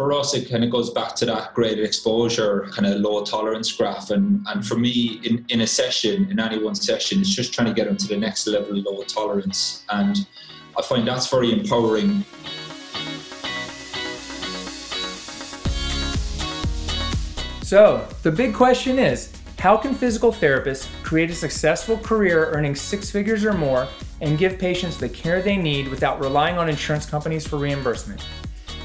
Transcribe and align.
for 0.00 0.14
us, 0.14 0.32
it 0.32 0.48
kind 0.48 0.64
of 0.64 0.70
goes 0.70 0.88
back 0.88 1.14
to 1.14 1.26
that 1.26 1.52
graded 1.52 1.84
exposure, 1.84 2.66
kind 2.70 2.86
of 2.86 3.02
load 3.02 3.26
tolerance 3.26 3.70
graph. 3.70 4.08
And, 4.08 4.42
and 4.48 4.66
for 4.66 4.76
me, 4.76 5.20
in, 5.24 5.44
in 5.50 5.60
a 5.60 5.66
session, 5.66 6.26
in 6.30 6.40
any 6.40 6.56
one 6.56 6.74
session, 6.74 7.20
it's 7.20 7.28
just 7.28 7.52
trying 7.52 7.68
to 7.68 7.74
get 7.74 7.84
them 7.84 7.98
to 7.98 8.08
the 8.08 8.16
next 8.16 8.46
level 8.46 8.78
of 8.78 8.82
load 8.86 9.08
tolerance. 9.08 9.84
And 9.90 10.26
I 10.78 10.80
find 10.80 11.06
that's 11.06 11.28
very 11.28 11.52
empowering. 11.52 12.24
So, 17.62 18.08
the 18.22 18.32
big 18.32 18.54
question 18.54 18.98
is 18.98 19.30
how 19.58 19.76
can 19.76 19.92
physical 19.92 20.32
therapists 20.32 20.88
create 21.02 21.28
a 21.28 21.34
successful 21.34 21.98
career 21.98 22.46
earning 22.52 22.74
six 22.74 23.10
figures 23.10 23.44
or 23.44 23.52
more 23.52 23.86
and 24.22 24.38
give 24.38 24.58
patients 24.58 24.96
the 24.96 25.10
care 25.10 25.42
they 25.42 25.58
need 25.58 25.88
without 25.88 26.18
relying 26.22 26.56
on 26.56 26.70
insurance 26.70 27.04
companies 27.04 27.46
for 27.46 27.58
reimbursement? 27.58 28.24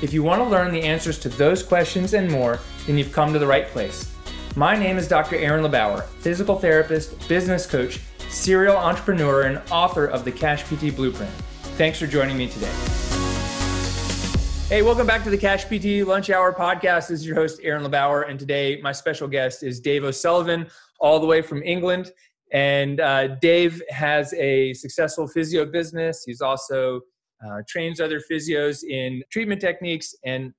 If 0.01 0.11
you 0.11 0.23
want 0.23 0.41
to 0.41 0.49
learn 0.49 0.73
the 0.73 0.81
answers 0.81 1.17
to 1.19 1.29
those 1.29 1.63
questions 1.63 2.13
and 2.13 2.29
more, 2.29 2.59
then 2.85 2.97
you've 2.97 3.13
come 3.13 3.31
to 3.31 3.39
the 3.39 3.47
right 3.47 3.65
place. 3.67 4.13
My 4.53 4.77
name 4.77 4.97
is 4.97 5.07
Dr. 5.07 5.37
Aaron 5.37 5.63
LeBauer, 5.63 6.03
physical 6.19 6.59
therapist, 6.59 7.29
business 7.29 7.65
coach, 7.65 8.01
serial 8.27 8.75
entrepreneur, 8.75 9.43
and 9.43 9.61
author 9.71 10.05
of 10.05 10.25
the 10.25 10.33
Cash 10.33 10.63
PT 10.63 10.93
Blueprint. 10.93 11.31
Thanks 11.77 11.97
for 11.97 12.07
joining 12.07 12.35
me 12.35 12.49
today. 12.49 12.73
Hey, 14.67 14.81
welcome 14.81 15.07
back 15.07 15.23
to 15.23 15.29
the 15.29 15.37
Cash 15.37 15.63
PT 15.63 16.05
Lunch 16.05 16.29
Hour 16.29 16.53
podcast. 16.53 17.07
This 17.07 17.21
is 17.21 17.25
your 17.25 17.35
host, 17.37 17.61
Aaron 17.63 17.89
LeBauer, 17.89 18.29
and 18.29 18.37
today 18.37 18.81
my 18.81 18.91
special 18.91 19.29
guest 19.29 19.63
is 19.63 19.79
Dave 19.79 20.03
O'Sullivan, 20.03 20.67
all 20.99 21.21
the 21.21 21.27
way 21.27 21.41
from 21.41 21.63
England. 21.63 22.11
And 22.51 22.99
uh, 22.99 23.27
Dave 23.37 23.81
has 23.91 24.33
a 24.33 24.73
successful 24.73 25.25
physio 25.25 25.65
business. 25.65 26.25
He's 26.25 26.41
also 26.41 26.99
uh, 27.45 27.61
trains 27.67 27.99
other 27.99 28.19
physios 28.19 28.83
in 28.83 29.21
treatment 29.31 29.61
techniques 29.61 30.15
and 30.25 30.53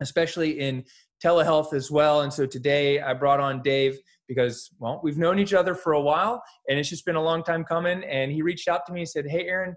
especially 0.00 0.60
in 0.60 0.84
telehealth 1.24 1.72
as 1.72 1.90
well. 1.90 2.22
And 2.22 2.32
so 2.32 2.46
today 2.46 3.00
I 3.00 3.14
brought 3.14 3.40
on 3.40 3.62
Dave 3.62 3.98
because, 4.28 4.70
well, 4.78 5.00
we've 5.02 5.18
known 5.18 5.38
each 5.38 5.54
other 5.54 5.74
for 5.74 5.94
a 5.94 6.00
while 6.00 6.42
and 6.68 6.78
it's 6.78 6.88
just 6.88 7.06
been 7.06 7.16
a 7.16 7.22
long 7.22 7.42
time 7.42 7.64
coming. 7.64 8.02
And 8.04 8.30
he 8.32 8.42
reached 8.42 8.68
out 8.68 8.86
to 8.86 8.92
me 8.92 9.00
and 9.00 9.08
said, 9.08 9.26
Hey, 9.28 9.46
Aaron, 9.46 9.74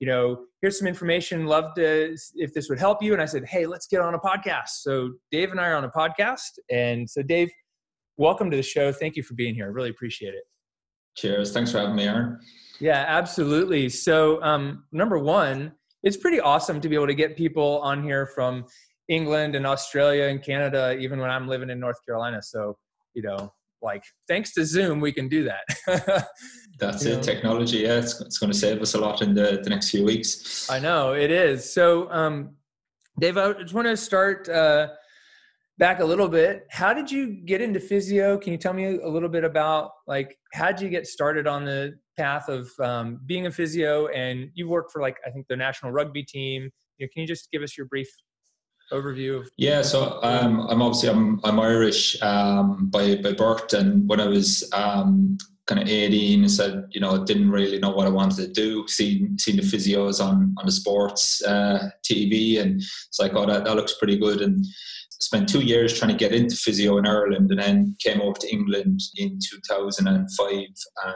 you 0.00 0.06
know, 0.06 0.44
here's 0.62 0.78
some 0.78 0.88
information. 0.88 1.46
Love 1.46 1.74
to, 1.76 2.16
if 2.34 2.52
this 2.54 2.68
would 2.68 2.78
help 2.78 3.02
you. 3.02 3.12
And 3.12 3.22
I 3.22 3.26
said, 3.26 3.44
Hey, 3.44 3.66
let's 3.66 3.86
get 3.86 4.00
on 4.00 4.14
a 4.14 4.18
podcast. 4.18 4.80
So 4.80 5.10
Dave 5.30 5.50
and 5.50 5.60
I 5.60 5.68
are 5.68 5.76
on 5.76 5.84
a 5.84 5.90
podcast. 5.90 6.58
And 6.70 7.08
so, 7.08 7.22
Dave, 7.22 7.50
welcome 8.16 8.50
to 8.50 8.56
the 8.56 8.62
show. 8.62 8.92
Thank 8.92 9.16
you 9.16 9.22
for 9.22 9.34
being 9.34 9.54
here. 9.54 9.66
I 9.66 9.68
really 9.68 9.90
appreciate 9.90 10.34
it. 10.34 10.44
Cheers. 11.16 11.52
Thanks 11.52 11.72
for 11.72 11.78
having 11.78 11.96
me, 11.96 12.04
Aaron. 12.04 12.38
Yeah, 12.78 13.04
absolutely. 13.06 13.90
So, 13.90 14.42
um, 14.42 14.84
number 14.90 15.18
one, 15.18 15.72
it's 16.02 16.16
pretty 16.16 16.40
awesome 16.40 16.80
to 16.80 16.88
be 16.88 16.94
able 16.94 17.06
to 17.06 17.14
get 17.14 17.36
people 17.36 17.80
on 17.82 18.02
here 18.02 18.26
from 18.26 18.64
England 19.08 19.54
and 19.54 19.66
Australia 19.66 20.24
and 20.24 20.42
Canada, 20.42 20.96
even 20.98 21.18
when 21.18 21.30
I'm 21.30 21.48
living 21.48 21.70
in 21.70 21.80
North 21.80 22.04
Carolina. 22.06 22.40
So, 22.42 22.76
you 23.14 23.22
know, 23.22 23.52
like 23.82 24.04
thanks 24.28 24.52
to 24.54 24.64
Zoom, 24.64 25.00
we 25.00 25.12
can 25.12 25.28
do 25.28 25.44
that. 25.44 26.26
That's 26.78 27.04
you 27.04 27.12
it. 27.12 27.16
Know? 27.16 27.22
Technology, 27.22 27.78
yeah, 27.78 27.98
it's, 27.98 28.20
it's 28.20 28.38
going 28.38 28.52
to 28.52 28.58
save 28.58 28.80
us 28.80 28.94
a 28.94 28.98
lot 28.98 29.22
in 29.22 29.34
the, 29.34 29.60
the 29.62 29.70
next 29.70 29.90
few 29.90 30.04
weeks. 30.04 30.70
I 30.70 30.78
know 30.78 31.12
it 31.12 31.30
is. 31.30 31.70
So, 31.72 32.10
um, 32.10 32.56
Dave, 33.18 33.36
I 33.36 33.52
just 33.54 33.74
want 33.74 33.86
to 33.86 33.96
start 33.96 34.48
uh, 34.48 34.88
back 35.80 36.00
a 36.00 36.04
little 36.04 36.28
bit. 36.28 36.66
How 36.70 36.92
did 36.92 37.10
you 37.10 37.26
get 37.26 37.62
into 37.62 37.80
physio? 37.80 38.36
Can 38.36 38.52
you 38.52 38.58
tell 38.58 38.74
me 38.74 38.98
a 38.98 39.08
little 39.08 39.30
bit 39.30 39.42
about 39.42 39.92
like 40.06 40.36
how 40.52 40.66
did 40.66 40.80
you 40.80 40.90
get 40.90 41.06
started 41.06 41.46
on 41.48 41.64
the 41.64 41.94
path 42.18 42.48
of 42.48 42.70
um, 42.80 43.18
being 43.24 43.46
a 43.46 43.50
physio? 43.50 44.06
And 44.08 44.50
you 44.54 44.68
work 44.68 44.92
for 44.92 45.00
like 45.00 45.16
I 45.26 45.30
think 45.30 45.46
the 45.48 45.56
national 45.56 45.90
rugby 45.90 46.22
team. 46.22 46.70
You 46.98 47.06
know, 47.06 47.10
can 47.12 47.22
you 47.22 47.26
just 47.26 47.50
give 47.50 47.62
us 47.62 47.76
your 47.76 47.86
brief 47.86 48.08
overview 48.92 49.38
of 49.38 49.48
yeah 49.56 49.82
so 49.82 50.18
um, 50.24 50.66
i'm 50.68 50.82
obviously 50.82 51.08
i'm, 51.08 51.40
I'm 51.44 51.60
irish 51.60 52.20
um, 52.22 52.88
by, 52.90 53.14
by 53.22 53.34
birth 53.34 53.72
and 53.72 54.08
when 54.08 54.18
i 54.18 54.26
was 54.26 54.68
um, 54.72 55.38
kind 55.66 55.80
of 55.80 55.88
18 55.88 56.40
and 56.40 56.50
said 56.50 56.84
you 56.90 57.00
know 57.00 57.24
didn't 57.24 57.50
really 57.50 57.78
know 57.78 57.90
what 57.90 58.06
i 58.06 58.10
wanted 58.10 58.36
to 58.36 58.48
do 58.48 58.86
seen 58.88 59.38
seen 59.38 59.56
the 59.56 59.62
physios 59.62 60.24
on 60.24 60.54
on 60.58 60.66
the 60.66 60.72
sports 60.72 61.42
uh, 61.44 61.90
tv 62.02 62.60
and 62.60 62.80
it's 62.80 63.18
like 63.20 63.34
oh 63.34 63.46
that, 63.46 63.64
that 63.64 63.76
looks 63.76 63.98
pretty 63.98 64.18
good 64.18 64.40
and 64.40 64.64
spent 65.20 65.48
two 65.48 65.60
years 65.60 65.96
trying 65.96 66.10
to 66.10 66.16
get 66.16 66.32
into 66.34 66.56
physio 66.56 66.96
in 66.96 67.06
Ireland 67.06 67.50
and 67.50 67.60
then 67.60 67.96
came 68.00 68.20
over 68.20 68.38
to 68.40 68.50
England 68.50 69.00
in 69.16 69.38
2005 69.38 70.50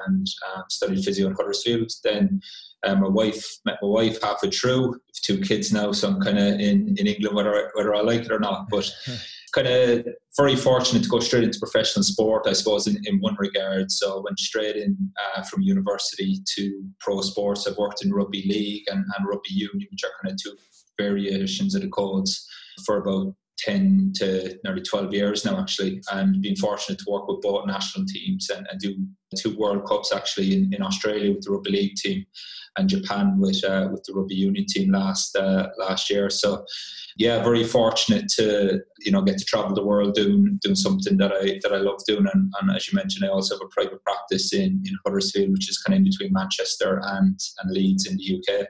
and 0.05 0.27
um, 0.55 0.65
studied 0.69 1.03
physio 1.03 1.27
in 1.29 1.35
Huddersfield. 1.35 1.91
Then 2.05 2.41
um, 2.87 3.01
my 3.01 3.09
wife 3.09 3.45
met 3.65 3.79
my 3.81 3.89
wife 3.89 4.23
halfway 4.23 4.51
through. 4.51 5.01
two 5.23 5.41
kids 5.41 5.73
now, 5.73 5.91
so 5.93 6.09
I'm 6.09 6.21
kind 6.21 6.39
of 6.39 6.61
in, 6.61 6.95
in 6.99 7.07
England 7.07 7.35
whether 7.35 7.55
I, 7.55 7.63
whether 7.75 7.95
I 7.95 8.03
like 8.03 8.23
it 8.23 8.33
or 8.33 8.39
not. 8.39 8.69
But 8.69 8.91
kind 9.55 9.69
of 9.69 10.07
very 10.37 10.57
fortunate 10.57 11.03
to 11.03 11.09
go 11.09 11.21
straight 11.21 11.45
into 11.45 11.59
professional 11.59 12.03
sport, 12.03 12.47
I 12.47 12.53
suppose, 12.53 12.87
in, 12.87 12.97
in 13.05 13.21
one 13.21 13.37
regard. 13.39 13.91
So 13.91 14.19
I 14.19 14.21
went 14.23 14.39
straight 14.39 14.77
in 14.77 14.97
uh, 15.37 15.43
from 15.43 15.63
university 15.63 16.39
to 16.57 16.85
pro 17.01 17.21
sports. 17.21 17.67
I've 17.67 17.77
worked 17.77 18.05
in 18.05 18.13
rugby 18.13 18.45
league 18.49 18.85
and, 18.89 19.05
and 19.17 19.29
rugby 19.29 19.53
union, 19.53 19.89
which 19.91 20.05
are 20.05 20.11
kind 20.23 20.33
of 20.33 20.43
two 20.43 20.57
variations 20.99 21.75
of 21.75 21.83
the 21.83 21.89
codes 21.89 22.49
for 22.85 22.99
about 22.99 23.35
10 23.59 24.13
to 24.17 24.59
nearly 24.65 24.83
12 24.83 25.15
years 25.15 25.45
now 25.45 25.59
actually 25.61 26.03
and 26.13 26.43
been 26.43 26.57
fortunate 26.57 26.99
to 26.99 27.05
work 27.09 27.29
with 27.29 27.41
both 27.41 27.67
national 27.67 28.05
teams 28.07 28.51
and, 28.51 28.67
and 28.69 28.81
do 28.81 28.97
two 29.37 29.57
world 29.57 29.87
cups 29.87 30.13
actually 30.13 30.53
in, 30.53 30.75
in 30.75 30.83
australia 30.83 31.33
with 31.33 31.45
the 31.45 31.51
rugby 31.53 31.71
league 31.71 31.95
team 31.95 32.25
and 32.77 32.89
japan 32.89 33.39
with 33.39 33.63
uh, 33.65 33.89
with 33.91 34.03
the 34.05 34.13
rugby 34.13 34.35
union 34.35 34.65
team 34.69 34.93
last 34.93 35.37
uh, 35.37 35.69
last 35.79 36.11
year 36.11 36.29
so 36.31 36.65
yeah 37.17 37.43
very 37.43 37.65
fortunate 37.65 38.29
to 38.29 38.81
you 39.01 39.13
know 39.13 39.23
get 39.23 39.39
to 39.39 39.45
travel 39.45 39.75
the 39.75 39.85
world 39.85 40.15
doing 40.15 40.59
doing 40.63 40.75
something 40.75 41.17
that 41.17 41.33
i 41.33 41.59
that 41.63 41.73
i 41.73 41.79
love 41.79 42.01
doing 42.07 42.27
and, 42.33 42.53
and 42.61 42.77
as 42.77 42.91
you 42.91 42.97
mentioned 42.97 43.25
i 43.25 43.29
also 43.29 43.55
have 43.55 43.63
a 43.65 43.69
private 43.69 44.03
practice 44.03 44.53
in 44.53 44.83
in 44.85 44.99
huddersfield 45.05 45.51
which 45.53 45.69
is 45.69 45.79
kind 45.79 45.95
of 45.95 45.99
in 45.99 46.05
between 46.05 46.33
manchester 46.33 47.01
and 47.05 47.39
and 47.63 47.71
leeds 47.71 48.07
in 48.07 48.17
the 48.17 48.39
uk 48.39 48.69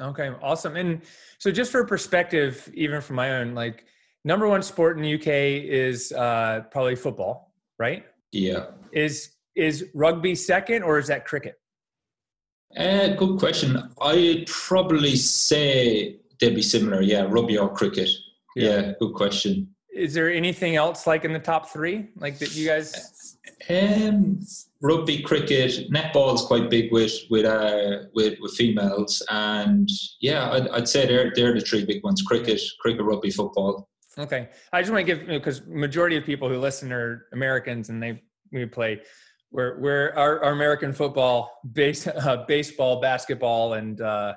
okay 0.00 0.30
awesome 0.42 0.76
and 0.76 1.02
so 1.38 1.50
just 1.50 1.70
for 1.70 1.84
perspective 1.84 2.70
even 2.74 3.00
from 3.00 3.16
my 3.16 3.38
own 3.38 3.54
like 3.54 3.84
number 4.24 4.48
one 4.48 4.62
sport 4.62 4.96
in 4.96 5.02
the 5.02 5.14
UK 5.14 5.26
is 5.64 6.12
uh, 6.12 6.62
probably 6.70 6.96
football, 6.96 7.54
right? 7.78 8.04
Yeah. 8.32 8.66
Is 8.92 9.30
is 9.54 9.86
rugby 9.94 10.34
second, 10.34 10.82
or 10.82 10.98
is 10.98 11.08
that 11.08 11.26
cricket? 11.26 11.56
Uh, 12.76 13.08
good 13.08 13.38
question. 13.38 13.90
I'd 14.00 14.46
probably 14.46 15.16
say 15.16 16.16
they'd 16.40 16.54
be 16.54 16.62
similar. 16.62 17.02
Yeah, 17.02 17.26
rugby 17.28 17.58
or 17.58 17.72
cricket. 17.72 18.08
Yeah. 18.56 18.68
yeah, 18.68 18.92
good 18.98 19.14
question. 19.14 19.68
Is 19.94 20.14
there 20.14 20.32
anything 20.32 20.76
else 20.76 21.06
like 21.06 21.24
in 21.24 21.32
the 21.32 21.38
top 21.38 21.68
three, 21.68 22.08
like 22.16 22.38
that 22.38 22.54
you 22.54 22.66
guys? 22.66 23.36
Um, 23.68 24.40
rugby, 24.80 25.22
cricket, 25.22 25.90
netball 25.90 26.34
is 26.34 26.42
quite 26.42 26.70
big 26.70 26.90
with 26.90 27.12
with 27.30 27.44
uh, 27.44 28.04
with, 28.14 28.38
with 28.40 28.54
females, 28.54 29.22
and 29.30 29.88
yeah, 30.20 30.50
I'd, 30.50 30.68
I'd 30.68 30.88
say 30.88 31.06
they're 31.06 31.32
they're 31.34 31.54
the 31.54 31.60
three 31.60 31.84
big 31.84 32.02
ones: 32.02 32.22
cricket, 32.22 32.60
cricket, 32.80 33.04
rugby, 33.04 33.30
football. 33.30 33.88
Okay, 34.18 34.48
I 34.72 34.80
just 34.80 34.92
want 34.92 35.06
to 35.06 35.14
give 35.14 35.26
because 35.26 35.66
majority 35.66 36.16
of 36.16 36.24
people 36.24 36.48
who 36.48 36.58
listen 36.58 36.92
are 36.92 37.26
Americans 37.32 37.90
and 37.90 38.02
they 38.02 38.22
we 38.50 38.66
play. 38.66 39.00
We're 39.52 39.78
we're 39.78 40.12
our, 40.16 40.42
our 40.42 40.52
American 40.52 40.92
football, 40.92 41.60
base 41.72 42.06
uh, 42.06 42.44
baseball, 42.48 43.00
basketball, 43.00 43.74
and 43.74 44.00
uh, 44.00 44.34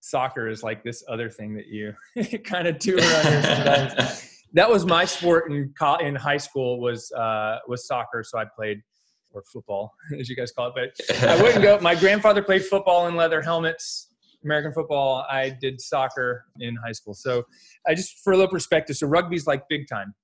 soccer 0.00 0.48
is 0.48 0.62
like 0.62 0.82
this 0.82 1.02
other 1.08 1.30
thing 1.30 1.54
that 1.54 1.66
you 1.68 1.94
kind 2.44 2.66
of 2.66 2.78
do 2.78 2.98
around 2.98 3.44
sometimes. 3.44 4.40
that 4.52 4.68
was 4.68 4.84
my 4.84 5.04
sport 5.04 5.50
in 5.50 5.72
in 6.00 6.14
high 6.14 6.36
school 6.36 6.80
was 6.80 7.10
uh, 7.12 7.58
was 7.68 7.86
soccer, 7.86 8.22
so 8.24 8.38
I 8.38 8.44
played 8.44 8.82
or 9.30 9.42
football 9.52 9.92
as 10.18 10.28
you 10.28 10.34
guys 10.34 10.50
call 10.50 10.72
it. 10.74 10.74
But 10.74 11.22
I 11.22 11.40
wouldn't 11.40 11.62
go. 11.62 11.78
My 11.80 11.94
grandfather 11.94 12.42
played 12.42 12.64
football 12.64 13.06
in 13.06 13.14
leather 13.14 13.40
helmets 13.40 14.08
American 14.44 14.72
football. 14.72 15.26
I 15.30 15.50
did 15.50 15.80
soccer 15.80 16.44
in 16.60 16.76
high 16.76 16.92
school. 16.92 17.14
So 17.14 17.44
I 17.86 17.94
just 17.94 18.18
for 18.22 18.32
a 18.32 18.36
little 18.36 18.50
perspective. 18.50 18.96
So 18.96 19.06
rugby's 19.06 19.46
like 19.46 19.68
big 19.68 19.88
time, 19.88 20.14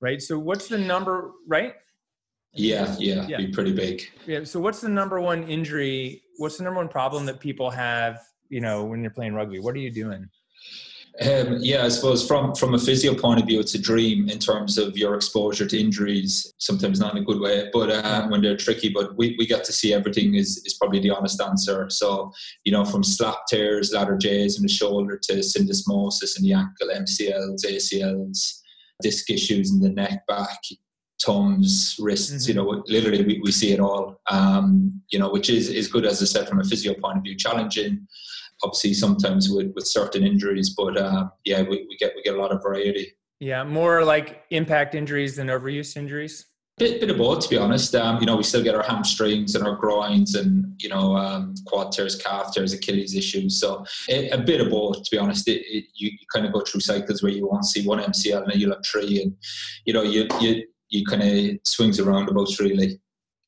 right? 0.00 0.20
So 0.20 0.38
what's 0.38 0.68
the 0.68 0.78
number, 0.78 1.32
right? 1.46 1.74
Yeah, 2.52 2.94
yeah, 2.98 3.26
yeah. 3.28 3.36
be 3.38 3.48
pretty 3.48 3.72
big. 3.72 4.02
Yeah. 4.26 4.44
So 4.44 4.58
what's 4.60 4.80
the 4.80 4.88
number 4.88 5.20
one 5.20 5.44
injury? 5.44 6.22
What's 6.38 6.58
the 6.58 6.64
number 6.64 6.78
one 6.78 6.88
problem 6.88 7.26
that 7.26 7.40
people 7.40 7.70
have? 7.70 8.20
You 8.48 8.60
know, 8.60 8.84
when 8.84 9.02
you're 9.02 9.12
playing 9.12 9.34
rugby, 9.34 9.60
what 9.60 9.74
are 9.74 9.78
you 9.78 9.92
doing? 9.92 10.28
Um, 11.20 11.58
yeah, 11.60 11.84
I 11.84 11.88
suppose 11.88 12.26
from 12.26 12.54
from 12.54 12.74
a 12.74 12.78
physio 12.78 13.14
point 13.14 13.40
of 13.40 13.46
view, 13.46 13.60
it's 13.60 13.74
a 13.74 13.80
dream 13.80 14.28
in 14.28 14.38
terms 14.38 14.78
of 14.78 14.96
your 14.96 15.14
exposure 15.16 15.66
to 15.66 15.78
injuries. 15.78 16.54
Sometimes 16.58 17.00
not 17.00 17.14
in 17.14 17.22
a 17.22 17.24
good 17.24 17.40
way, 17.40 17.68
but 17.72 17.90
uh, 17.90 18.28
when 18.28 18.40
they're 18.40 18.56
tricky. 18.56 18.88
But 18.88 19.16
we, 19.16 19.34
we 19.38 19.46
get 19.46 19.64
to 19.64 19.72
see 19.72 19.92
everything 19.92 20.34
is 20.34 20.62
is 20.64 20.74
probably 20.74 21.00
the 21.00 21.10
honest 21.10 21.40
answer. 21.42 21.90
So 21.90 22.32
you 22.64 22.72
know, 22.72 22.84
from 22.84 23.02
slap 23.02 23.46
tears, 23.48 23.92
ladder 23.92 24.16
J's 24.16 24.56
in 24.56 24.62
the 24.62 24.68
shoulder 24.68 25.18
to 25.24 25.34
syndesmosis 25.34 26.38
in 26.38 26.44
the 26.44 26.54
ankle, 26.54 26.88
MCLs, 26.88 27.66
ACLs, 27.66 28.60
disc 29.02 29.28
issues 29.30 29.72
in 29.72 29.80
the 29.80 29.90
neck, 29.90 30.26
back, 30.26 30.60
thumbs, 31.22 31.96
wrists. 31.98 32.32
Mm-hmm. 32.32 32.48
You 32.48 32.54
know, 32.54 32.84
literally 32.86 33.24
we, 33.24 33.40
we 33.42 33.52
see 33.52 33.72
it 33.72 33.80
all. 33.80 34.20
Um, 34.30 35.00
you 35.10 35.18
know, 35.18 35.30
which 35.30 35.50
is 35.50 35.68
is 35.68 35.88
good 35.88 36.06
as 36.06 36.22
I 36.22 36.26
said 36.26 36.48
from 36.48 36.60
a 36.60 36.64
physio 36.64 36.94
point 36.94 37.18
of 37.18 37.24
view, 37.24 37.36
challenging 37.36 38.06
obviously 38.62 38.94
sometimes 38.94 39.48
with, 39.50 39.72
with 39.74 39.86
certain 39.86 40.24
injuries, 40.24 40.70
but 40.70 40.96
uh, 40.96 41.28
yeah, 41.44 41.62
we, 41.62 41.86
we 41.88 41.96
get 41.98 42.12
we 42.14 42.22
get 42.22 42.34
a 42.34 42.40
lot 42.40 42.52
of 42.52 42.62
variety. 42.62 43.12
Yeah, 43.40 43.64
more 43.64 44.04
like 44.04 44.42
impact 44.50 44.94
injuries 44.94 45.36
than 45.36 45.46
overuse 45.46 45.96
injuries. 45.96 46.46
Bit, 46.76 47.00
bit 47.00 47.10
of 47.10 47.18
both, 47.18 47.42
to 47.42 47.48
be 47.48 47.58
honest. 47.58 47.94
Um, 47.94 48.20
you 48.20 48.26
know, 48.26 48.36
we 48.36 48.42
still 48.42 48.62
get 48.62 48.74
our 48.74 48.82
hamstrings 48.82 49.54
and 49.54 49.66
our 49.66 49.76
groins 49.76 50.34
and, 50.34 50.74
you 50.78 50.88
know, 50.88 51.14
um, 51.14 51.54
quad 51.66 51.92
tears, 51.92 52.16
calf 52.16 52.54
tears, 52.54 52.72
Achilles 52.72 53.14
issues. 53.14 53.60
So 53.60 53.84
a, 54.08 54.30
a 54.30 54.38
bit 54.38 54.62
of 54.62 54.70
both, 54.70 55.02
to 55.02 55.10
be 55.10 55.18
honest. 55.18 55.46
It, 55.46 55.60
it, 55.66 55.84
you, 55.94 56.10
you, 56.10 56.26
kind 56.32 56.46
of 56.46 56.54
go 56.54 56.60
through 56.60 56.80
cycles 56.80 57.22
where 57.22 57.32
you 57.32 57.46
won't 57.46 57.66
see 57.66 57.86
one 57.86 57.98
MCL 57.98 58.44
and 58.44 58.52
then 58.52 58.60
you'll 58.60 58.72
have 58.72 58.84
three. 58.90 59.20
And, 59.22 59.36
you 59.84 59.92
know, 59.92 60.02
you, 60.02 60.26
you, 60.40 60.64
you 60.90 61.04
kind 61.04 61.22
of 61.22 61.58
swings 61.64 61.98
around 61.98 62.28
about 62.28 62.48
really. 62.58 63.00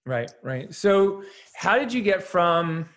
Right, 0.06 0.32
right. 0.42 0.72
So 0.74 1.22
how 1.54 1.78
did 1.78 1.92
you 1.92 2.02
get 2.02 2.22
from 2.22 2.88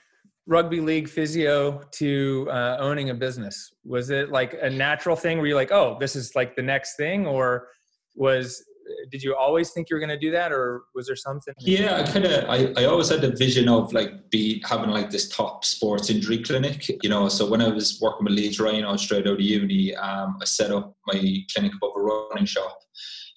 rugby 0.47 0.79
league 0.79 1.09
physio 1.09 1.81
to 1.91 2.47
uh, 2.49 2.77
owning 2.79 3.09
a 3.09 3.13
business? 3.13 3.73
Was 3.83 4.09
it 4.09 4.31
like 4.31 4.55
a 4.61 4.69
natural 4.69 5.15
thing 5.15 5.37
where 5.37 5.47
you're 5.47 5.55
like, 5.55 5.71
oh, 5.71 5.97
this 5.99 6.15
is 6.15 6.35
like 6.35 6.55
the 6.55 6.61
next 6.61 6.95
thing, 6.95 7.27
or 7.27 7.67
was 8.15 8.63
did 9.11 9.23
you 9.23 9.35
always 9.35 9.71
think 9.71 9.89
you 9.89 9.95
were 9.95 9.99
going 9.99 10.09
to 10.09 10.17
do 10.17 10.31
that, 10.31 10.51
or 10.51 10.83
was 10.93 11.07
there 11.07 11.15
something? 11.15 11.53
Yeah, 11.59 11.97
I 11.97 12.03
kind 12.03 12.25
of 12.25 12.49
I, 12.49 12.73
I 12.81 12.85
always 12.85 13.09
had 13.09 13.21
the 13.21 13.31
vision 13.31 13.67
of 13.67 13.93
like 13.93 14.29
be 14.29 14.63
having 14.67 14.89
like 14.89 15.09
this 15.09 15.29
top 15.29 15.65
sports 15.65 16.09
injury 16.09 16.41
clinic, 16.43 16.87
you 17.03 17.09
know. 17.09 17.27
So 17.29 17.49
when 17.49 17.61
I 17.61 17.67
was 17.67 17.99
working 18.01 18.25
with 18.25 18.33
Leeds 18.33 18.59
Rhino 18.59 18.95
straight 18.97 19.27
out 19.27 19.33
of 19.33 19.41
uni, 19.41 19.95
um, 19.95 20.37
I 20.41 20.45
set 20.45 20.71
up 20.71 20.95
my 21.07 21.19
clinic 21.53 21.73
above 21.75 21.93
a 21.97 22.01
running 22.01 22.45
shop 22.45 22.77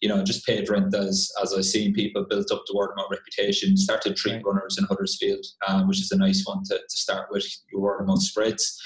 you 0.01 0.09
know, 0.09 0.23
just 0.23 0.47
paid 0.47 0.69
rent 0.69 0.95
as 0.95 1.31
as 1.43 1.55
I 1.55 1.61
seen 1.61 1.95
people 1.95 2.25
built 2.29 2.51
up 2.53 2.63
the 2.67 2.77
word 2.77 2.91
of 2.91 2.97
mouth 2.97 3.09
reputation, 3.11 3.77
started 3.77 4.17
treat 4.17 4.43
runners 4.45 4.77
in 4.79 4.85
Huddersfield, 4.85 5.45
um, 5.67 5.89
which 5.89 6.01
is 6.01 6.13
a 6.13 6.17
nice 6.17 6.45
one 6.45 6.63
to, 6.65 6.75
to 6.75 6.97
start 6.97 7.29
with. 7.31 7.45
Your 7.73 7.81
word 7.81 8.01
of 8.01 8.07
mouth 8.07 8.23
spreads 8.23 8.81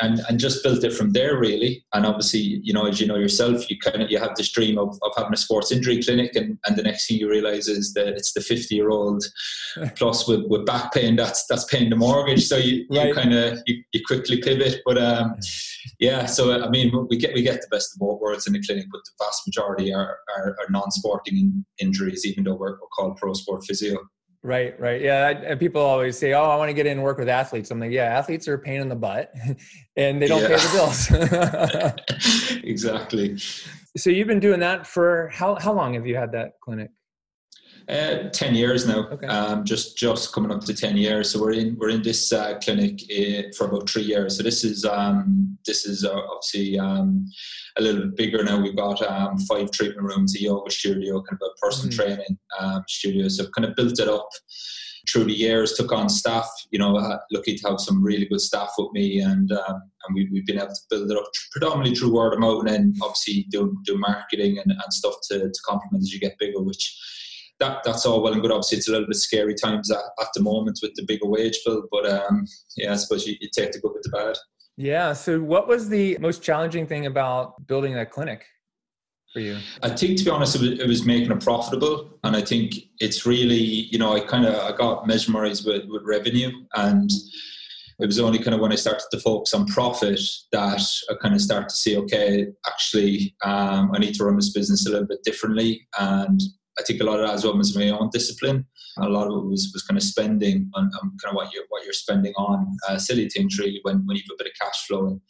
and 0.00 0.20
and 0.28 0.38
just 0.38 0.62
built 0.62 0.84
it 0.84 0.92
from 0.92 1.12
there 1.12 1.38
really. 1.38 1.84
And 1.94 2.06
obviously, 2.06 2.60
you 2.62 2.72
know, 2.72 2.86
as 2.86 3.00
you 3.00 3.06
know 3.06 3.16
yourself, 3.16 3.70
you 3.70 3.78
kind 3.78 4.02
of 4.02 4.10
you 4.10 4.18
have 4.18 4.34
this 4.36 4.50
dream 4.50 4.78
of, 4.78 4.98
of 5.02 5.12
having 5.16 5.32
a 5.32 5.36
sports 5.36 5.72
injury 5.72 6.02
clinic, 6.02 6.34
and, 6.36 6.58
and 6.66 6.76
the 6.76 6.82
next 6.82 7.06
thing 7.06 7.18
you 7.18 7.28
realize 7.28 7.68
is 7.68 7.92
that 7.94 8.08
it's 8.08 8.32
the 8.32 8.40
fifty 8.40 8.74
year 8.74 8.90
old 8.90 9.24
plus 9.96 10.26
with, 10.26 10.44
with 10.46 10.66
back 10.66 10.92
pain 10.92 11.16
that's 11.16 11.46
that's 11.46 11.64
paying 11.64 11.90
the 11.90 11.96
mortgage. 11.96 12.44
So 12.44 12.56
you, 12.56 12.86
right. 12.90 13.08
you 13.08 13.14
kind 13.14 13.34
of 13.34 13.58
you, 13.66 13.82
you 13.92 14.00
quickly 14.06 14.40
pivot, 14.40 14.80
but 14.84 14.98
um, 14.98 15.34
yeah. 15.98 16.26
So 16.26 16.62
I 16.62 16.68
mean, 16.68 16.92
we 17.08 17.16
get 17.16 17.34
we 17.34 17.42
get 17.42 17.60
the 17.60 17.68
best 17.70 17.94
of 17.94 18.00
both 18.00 18.20
worlds 18.20 18.46
in 18.46 18.52
the 18.52 18.62
clinic, 18.62 18.86
but 18.90 19.00
the 19.04 19.24
vast 19.24 19.46
majority 19.46 19.92
are 19.92 20.18
are, 20.36 20.56
are 20.60 20.70
non 20.70 20.90
sporting 20.90 21.64
injuries, 21.78 22.24
even 22.26 22.44
though 22.44 22.54
we're, 22.54 22.72
we're 22.72 22.88
called 22.96 23.16
pro 23.16 23.32
sport 23.34 23.64
physio. 23.64 23.98
Right, 24.44 24.78
right. 24.80 25.00
Yeah. 25.00 25.28
And 25.28 25.60
people 25.60 25.80
always 25.80 26.18
say, 26.18 26.32
Oh, 26.32 26.42
I 26.42 26.56
want 26.56 26.68
to 26.68 26.74
get 26.74 26.86
in 26.86 26.92
and 26.92 27.02
work 27.02 27.18
with 27.18 27.28
athletes. 27.28 27.70
I'm 27.70 27.78
like, 27.78 27.92
Yeah, 27.92 28.04
athletes 28.04 28.48
are 28.48 28.54
a 28.54 28.58
pain 28.58 28.80
in 28.80 28.88
the 28.88 28.96
butt 28.96 29.32
and 29.96 30.20
they 30.20 30.26
don't 30.26 30.42
yeah. 30.42 30.48
pay 30.48 30.56
the 30.56 31.92
bills. 32.50 32.60
exactly. 32.64 33.38
So 33.94 34.08
you've 34.08 34.26
been 34.26 34.40
doing 34.40 34.60
that 34.60 34.86
for 34.86 35.28
how, 35.28 35.54
how 35.56 35.74
long 35.74 35.92
have 35.92 36.06
you 36.06 36.16
had 36.16 36.32
that 36.32 36.52
clinic? 36.62 36.90
Uh, 37.88 38.28
ten 38.30 38.54
years 38.54 38.86
now. 38.86 39.08
Okay. 39.08 39.26
Um, 39.26 39.64
just 39.64 39.96
just 39.96 40.32
coming 40.32 40.52
up 40.52 40.62
to 40.64 40.74
ten 40.74 40.96
years. 40.96 41.30
So 41.30 41.40
we're 41.40 41.52
in 41.52 41.76
we're 41.78 41.90
in 41.90 42.02
this 42.02 42.32
uh, 42.32 42.58
clinic 42.62 43.00
uh, 43.10 43.50
for 43.56 43.66
about 43.66 43.90
three 43.90 44.02
years. 44.02 44.36
So 44.36 44.42
this 44.42 44.64
is 44.64 44.84
um, 44.84 45.58
this 45.66 45.84
is 45.84 46.04
uh, 46.04 46.12
obviously 46.12 46.78
um, 46.78 47.26
a 47.78 47.82
little 47.82 48.02
bit 48.02 48.16
bigger 48.16 48.44
now. 48.44 48.60
We've 48.60 48.76
got 48.76 49.02
um, 49.02 49.38
five 49.38 49.70
treatment 49.72 50.06
rooms, 50.06 50.36
a 50.36 50.42
yoga 50.42 50.70
studio, 50.70 51.22
kind 51.22 51.40
of 51.40 51.48
a 51.48 51.58
personal 51.60 51.92
mm-hmm. 51.92 52.02
training 52.02 52.38
um, 52.60 52.82
studio. 52.88 53.28
So 53.28 53.48
kind 53.56 53.68
of 53.68 53.74
built 53.74 53.98
it 53.98 54.08
up 54.08 54.28
through 55.10 55.24
the 55.24 55.32
years. 55.32 55.72
Took 55.72 55.92
on 55.92 56.08
staff. 56.08 56.48
You 56.70 56.78
know, 56.78 56.96
uh, 56.96 57.18
lucky 57.32 57.56
to 57.56 57.68
have 57.68 57.80
some 57.80 58.02
really 58.02 58.26
good 58.26 58.40
staff 58.40 58.70
with 58.78 58.92
me, 58.92 59.20
and 59.20 59.50
um, 59.50 59.82
and 60.06 60.14
we, 60.14 60.28
we've 60.32 60.46
been 60.46 60.58
able 60.58 60.68
to 60.68 60.80
build 60.88 61.10
it 61.10 61.16
up 61.16 61.24
predominantly 61.50 61.96
through 61.96 62.14
word 62.14 62.34
of 62.34 62.38
mouth, 62.38 62.60
and 62.60 62.68
then 62.68 62.94
obviously 63.02 63.46
do 63.50 63.76
do 63.84 63.98
marketing 63.98 64.58
and, 64.58 64.70
and 64.70 64.92
stuff 64.92 65.14
to 65.30 65.38
to 65.40 65.60
complement 65.66 66.02
as 66.02 66.12
you 66.12 66.20
get 66.20 66.38
bigger, 66.38 66.62
which 66.62 66.96
that 67.62 67.82
that's 67.84 68.04
all 68.04 68.22
well 68.22 68.32
and 68.32 68.42
good. 68.42 68.50
Obviously, 68.50 68.78
it's 68.78 68.88
a 68.88 68.92
little 68.92 69.06
bit 69.06 69.16
scary 69.16 69.54
times 69.54 69.90
at, 69.90 70.02
at 70.20 70.28
the 70.34 70.42
moment 70.42 70.80
with 70.82 70.92
the 70.94 71.04
bigger 71.06 71.26
wage 71.26 71.58
bill, 71.64 71.84
but 71.90 72.06
um, 72.06 72.46
yeah, 72.76 72.92
I 72.92 72.96
suppose 72.96 73.26
you, 73.26 73.36
you 73.40 73.48
take 73.54 73.72
the 73.72 73.80
good 73.80 73.92
with 73.94 74.02
the 74.02 74.10
bad. 74.10 74.36
Yeah. 74.76 75.12
So, 75.12 75.40
what 75.40 75.68
was 75.68 75.88
the 75.88 76.18
most 76.18 76.42
challenging 76.42 76.86
thing 76.86 77.06
about 77.06 77.66
building 77.66 77.94
that 77.94 78.10
clinic 78.10 78.44
for 79.32 79.40
you? 79.40 79.58
I 79.82 79.90
think, 79.90 80.18
to 80.18 80.24
be 80.24 80.30
honest, 80.30 80.56
it 80.56 80.60
was, 80.60 80.80
it 80.80 80.88
was 80.88 81.06
making 81.06 81.30
it 81.30 81.40
profitable, 81.40 82.18
and 82.24 82.36
I 82.36 82.42
think 82.42 82.74
it's 83.00 83.24
really, 83.26 83.54
you 83.56 83.98
know, 83.98 84.14
I 84.14 84.20
kind 84.20 84.44
of 84.44 84.54
I 84.54 84.76
got 84.76 85.06
mesmerized 85.06 85.66
with 85.66 85.84
with 85.88 86.02
revenue 86.04 86.50
and 86.74 87.10
it 88.02 88.06
was 88.06 88.18
only 88.18 88.38
kind 88.38 88.54
of 88.54 88.60
when 88.60 88.72
I 88.72 88.76
started 88.76 89.06
to 89.12 89.20
focus 89.20 89.54
on 89.54 89.66
profit 89.66 90.18
that 90.50 90.82
I 91.08 91.14
kind 91.22 91.34
of 91.34 91.40
started 91.40 91.68
to 91.68 91.76
see, 91.76 91.96
okay, 91.98 92.48
actually, 92.66 93.36
um, 93.44 93.92
I 93.94 93.98
need 93.98 94.14
to 94.14 94.24
run 94.24 94.34
this 94.34 94.52
business 94.52 94.86
a 94.86 94.90
little 94.90 95.06
bit 95.06 95.22
differently. 95.22 95.86
And 96.00 96.40
I 96.78 96.82
think 96.82 97.00
a 97.00 97.04
lot 97.04 97.20
of 97.20 97.26
that 97.26 97.34
as 97.34 97.44
well 97.44 97.56
was 97.56 97.76
my 97.76 97.90
own 97.90 98.10
discipline. 98.12 98.66
A 98.98 99.08
lot 99.08 99.26
of 99.26 99.44
it 99.44 99.46
was, 99.46 99.70
was 99.72 99.82
kind 99.82 99.98
of 99.98 100.02
spending 100.02 100.70
on, 100.74 100.90
kind 100.92 101.30
of 101.30 101.34
what 101.34 101.52
you're 101.52 101.64
what 101.68 101.84
you're 101.84 101.92
spending 101.92 102.32
on 102.36 102.66
uh, 102.88 102.98
silly 102.98 103.28
things 103.28 103.58
really 103.58 103.80
when, 103.82 104.06
when 104.06 104.16
you 104.16 104.22
have 104.28 104.34
a 104.34 104.42
bit 104.42 104.52
of 104.52 104.58
cash 104.60 104.86
flow. 104.86 105.06
And, 105.06 105.20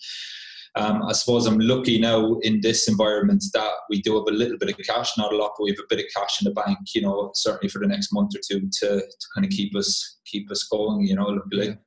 um, 0.75 1.03
I 1.07 1.13
suppose 1.13 1.47
I'm 1.47 1.59
lucky 1.59 1.99
now 1.99 2.39
in 2.41 2.61
this 2.63 2.89
environment 2.89 3.45
that 3.53 3.73
we 3.91 4.01
do 4.01 4.15
have 4.15 4.33
a 4.33 4.37
little 4.37 4.57
bit 4.57 4.71
of 4.71 4.77
cash, 4.87 5.19
not 5.19 5.33
a 5.33 5.37
lot, 5.37 5.53
but 5.59 5.65
we 5.65 5.71
have 5.71 5.81
a 5.81 5.95
bit 5.95 5.99
of 5.99 6.07
cash 6.17 6.41
in 6.41 6.47
the 6.47 6.55
bank. 6.55 6.79
You 6.95 7.03
know, 7.03 7.31
certainly 7.35 7.69
for 7.69 7.79
the 7.79 7.87
next 7.87 8.13
month 8.13 8.35
or 8.35 8.41
two 8.47 8.61
to, 8.61 8.89
to 9.01 9.27
kind 9.35 9.45
of 9.45 9.51
keep 9.51 9.77
us 9.77 10.19
keep 10.25 10.51
us 10.51 10.65
going. 10.65 11.03
You 11.07 11.17
know, 11.17 11.41
like. 11.53 11.79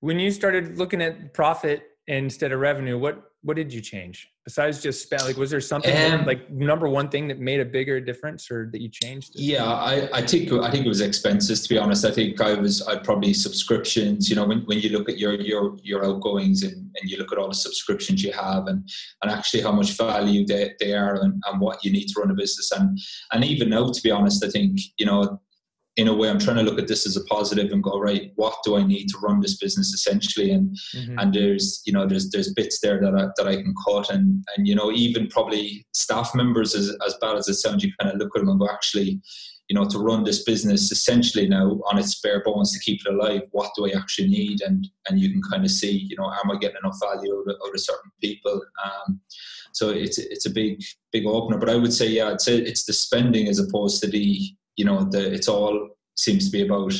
When 0.00 0.18
you 0.18 0.30
started 0.30 0.78
looking 0.78 1.02
at 1.02 1.34
profit 1.34 1.82
instead 2.06 2.52
of 2.52 2.60
revenue, 2.60 2.98
what 2.98 3.31
what 3.42 3.56
did 3.56 3.72
you 3.72 3.80
change 3.80 4.30
besides 4.44 4.80
just 4.80 5.02
spend? 5.02 5.24
Like, 5.24 5.36
was 5.36 5.50
there 5.50 5.60
something 5.60 6.12
um, 6.12 6.24
like 6.24 6.50
number 6.50 6.88
one 6.88 7.08
thing 7.08 7.26
that 7.28 7.40
made 7.40 7.60
a 7.60 7.64
bigger 7.64 8.00
difference, 8.00 8.50
or 8.50 8.68
that 8.72 8.80
you 8.80 8.88
changed? 8.88 9.32
Yeah, 9.34 9.64
I, 9.64 10.08
I 10.12 10.26
think 10.26 10.52
I 10.52 10.70
think 10.70 10.86
it 10.86 10.88
was 10.88 11.00
expenses. 11.00 11.62
To 11.62 11.68
be 11.68 11.78
honest, 11.78 12.04
I 12.04 12.12
think 12.12 12.40
I 12.40 12.54
was 12.54 12.86
I'd 12.86 13.02
probably 13.02 13.34
subscriptions. 13.34 14.30
You 14.30 14.36
know, 14.36 14.44
when, 14.44 14.60
when 14.60 14.78
you 14.78 14.90
look 14.90 15.08
at 15.08 15.18
your 15.18 15.34
your 15.34 15.76
your 15.82 16.04
outgoings 16.04 16.62
and, 16.62 16.74
and 16.74 17.10
you 17.10 17.16
look 17.18 17.32
at 17.32 17.38
all 17.38 17.48
the 17.48 17.54
subscriptions 17.54 18.22
you 18.22 18.32
have, 18.32 18.68
and 18.68 18.88
and 19.22 19.30
actually 19.30 19.62
how 19.62 19.72
much 19.72 19.96
value 19.96 20.46
they, 20.46 20.72
they 20.78 20.94
are, 20.94 21.16
and, 21.16 21.42
and 21.46 21.60
what 21.60 21.84
you 21.84 21.90
need 21.90 22.06
to 22.06 22.20
run 22.20 22.30
a 22.30 22.34
business, 22.34 22.70
and 22.72 22.98
and 23.32 23.44
even 23.44 23.70
now, 23.70 23.90
to 23.90 24.02
be 24.02 24.10
honest, 24.10 24.44
I 24.44 24.48
think 24.48 24.78
you 24.98 25.06
know 25.06 25.40
in 25.96 26.08
a 26.08 26.14
way 26.14 26.28
i'm 26.30 26.38
trying 26.38 26.56
to 26.56 26.62
look 26.62 26.78
at 26.78 26.88
this 26.88 27.06
as 27.06 27.16
a 27.16 27.24
positive 27.24 27.70
and 27.72 27.82
go 27.82 27.98
right 27.98 28.32
what 28.36 28.54
do 28.64 28.76
i 28.76 28.82
need 28.82 29.06
to 29.08 29.18
run 29.18 29.40
this 29.40 29.56
business 29.58 29.92
essentially? 29.92 30.50
And 30.50 30.76
mm-hmm. 30.94 31.18
and 31.18 31.32
there's 31.32 31.82
you 31.86 31.92
know 31.92 32.06
there's 32.06 32.30
there's 32.30 32.52
bits 32.54 32.80
there 32.80 33.00
that 33.00 33.14
I, 33.14 33.28
that 33.36 33.48
I 33.48 33.56
can 33.56 33.74
cut. 33.86 34.10
And 34.10 34.44
and 34.56 34.66
you 34.66 34.74
know 34.74 34.90
even 34.90 35.28
probably 35.28 35.86
staff 35.92 36.34
members 36.34 36.74
as, 36.74 36.94
as 37.06 37.16
bad 37.20 37.36
as 37.36 37.48
it 37.48 37.54
sounds 37.54 37.84
you 37.84 37.92
kind 38.00 38.12
of 38.12 38.18
look 38.18 38.34
at 38.34 38.40
them 38.40 38.48
and 38.48 38.60
go 38.60 38.68
actually 38.68 39.20
you 39.68 39.74
know 39.76 39.84
to 39.84 39.98
run 39.98 40.24
this 40.24 40.42
business 40.42 40.90
essentially 40.90 41.48
now 41.48 41.80
on 41.90 41.98
its 41.98 42.20
bare 42.20 42.42
bones 42.42 42.72
to 42.72 42.80
keep 42.80 43.00
it 43.06 43.12
alive 43.12 43.42
what 43.52 43.70
do 43.76 43.86
i 43.86 43.96
actually 43.96 44.28
need? 44.28 44.60
And 44.62 44.86
and 45.08 45.20
you 45.20 45.30
can 45.30 45.42
kind 45.50 45.64
of 45.64 45.70
see 45.70 45.92
you 45.92 46.16
know 46.16 46.30
am 46.30 46.50
i 46.50 46.56
getting 46.56 46.78
enough 46.82 46.98
value 47.00 47.34
out 47.34 47.50
of, 47.50 47.56
out 47.64 47.74
of 47.74 47.80
certain 47.80 48.10
people? 48.20 48.60
Um, 48.84 49.20
so 49.72 49.90
it's 49.90 50.18
it's 50.18 50.46
a 50.46 50.50
big 50.50 50.82
big 51.12 51.26
opener. 51.26 51.58
But 51.58 51.70
i 51.70 51.76
would 51.76 51.92
say 51.92 52.08
yeah 52.08 52.28
i'd 52.28 52.40
say 52.40 52.58
it's 52.58 52.84
the 52.84 52.92
spending 52.92 53.48
as 53.48 53.58
opposed 53.58 54.02
to 54.02 54.08
the 54.08 54.54
you 54.76 54.84
know, 54.84 55.04
the, 55.10 55.32
it's 55.32 55.48
all 55.48 55.88
seems 56.16 56.46
to 56.46 56.52
be 56.52 56.66
about 56.66 56.92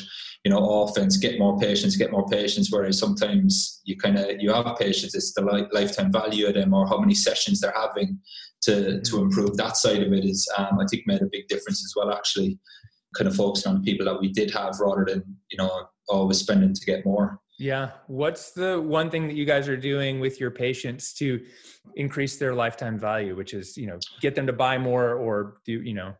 you 0.45 0.51
know 0.51 0.83
offense 0.83 1.19
get 1.19 1.39
more 1.39 1.57
patients 1.59 1.97
get 1.97 2.11
more 2.11 2.27
patients 2.27 2.73
whereas 2.73 2.99
sometimes 2.99 3.81
you 3.85 3.97
kind 3.97 4.19
of 4.19 4.41
you 4.41 4.51
have 4.51 4.67
patients 4.77 5.15
it's 5.15 5.35
the 5.35 5.43
li- 5.43 5.69
lifetime 5.71 6.11
value 6.11 6.47
of 6.47 6.55
them 6.55 6.75
or 6.75 6.89
how 6.89 6.99
many 6.99 7.15
sessions 7.15 7.61
they're 7.61 7.75
having 7.77 8.19
to 8.63 9.01
to 9.03 9.21
improve 9.21 9.57
that 9.57 9.77
side 9.77 10.03
of 10.03 10.13
it 10.13 10.25
is 10.25 10.49
um, 10.57 10.81
i 10.81 10.87
think 10.91 11.07
made 11.07 11.21
a 11.21 11.29
big 11.31 11.47
difference 11.47 11.85
as 11.85 11.93
well 11.95 12.11
actually 12.13 12.59
kind 13.17 13.29
of 13.29 13.37
focusing 13.37 13.71
on 13.71 13.79
the 13.79 13.85
people 13.85 14.07
that 14.07 14.21
we 14.21 14.29
did 14.29 14.51
have 14.51 14.79
rather 14.81 15.05
than 15.05 15.23
you 15.51 15.59
know 15.59 15.87
always 16.09 16.39
spending 16.39 16.75
to 16.75 16.85
get 16.85 17.05
more. 17.05 17.39
Yeah. 17.59 17.91
What's 18.09 18.53
the 18.53 18.81
one 18.81 19.11
thing 19.11 19.29
that 19.29 19.37
you 19.37 19.45
guys 19.45 19.69
are 19.69 19.77
doing 19.77 20.19
with 20.19 20.41
your 20.41 20.51
patients 20.51 21.13
to 21.15 21.45
increase 21.95 22.37
their 22.37 22.55
lifetime 22.55 22.99
value 22.99 23.37
which 23.37 23.55
is 23.55 23.77
you 23.77 23.87
know 23.87 23.99
get 24.21 24.35
them 24.35 24.47
to 24.47 24.53
buy 24.53 24.79
more 24.79 25.15
or 25.15 25.59
do 25.65 25.83
you 25.83 25.95
know 25.95 26.15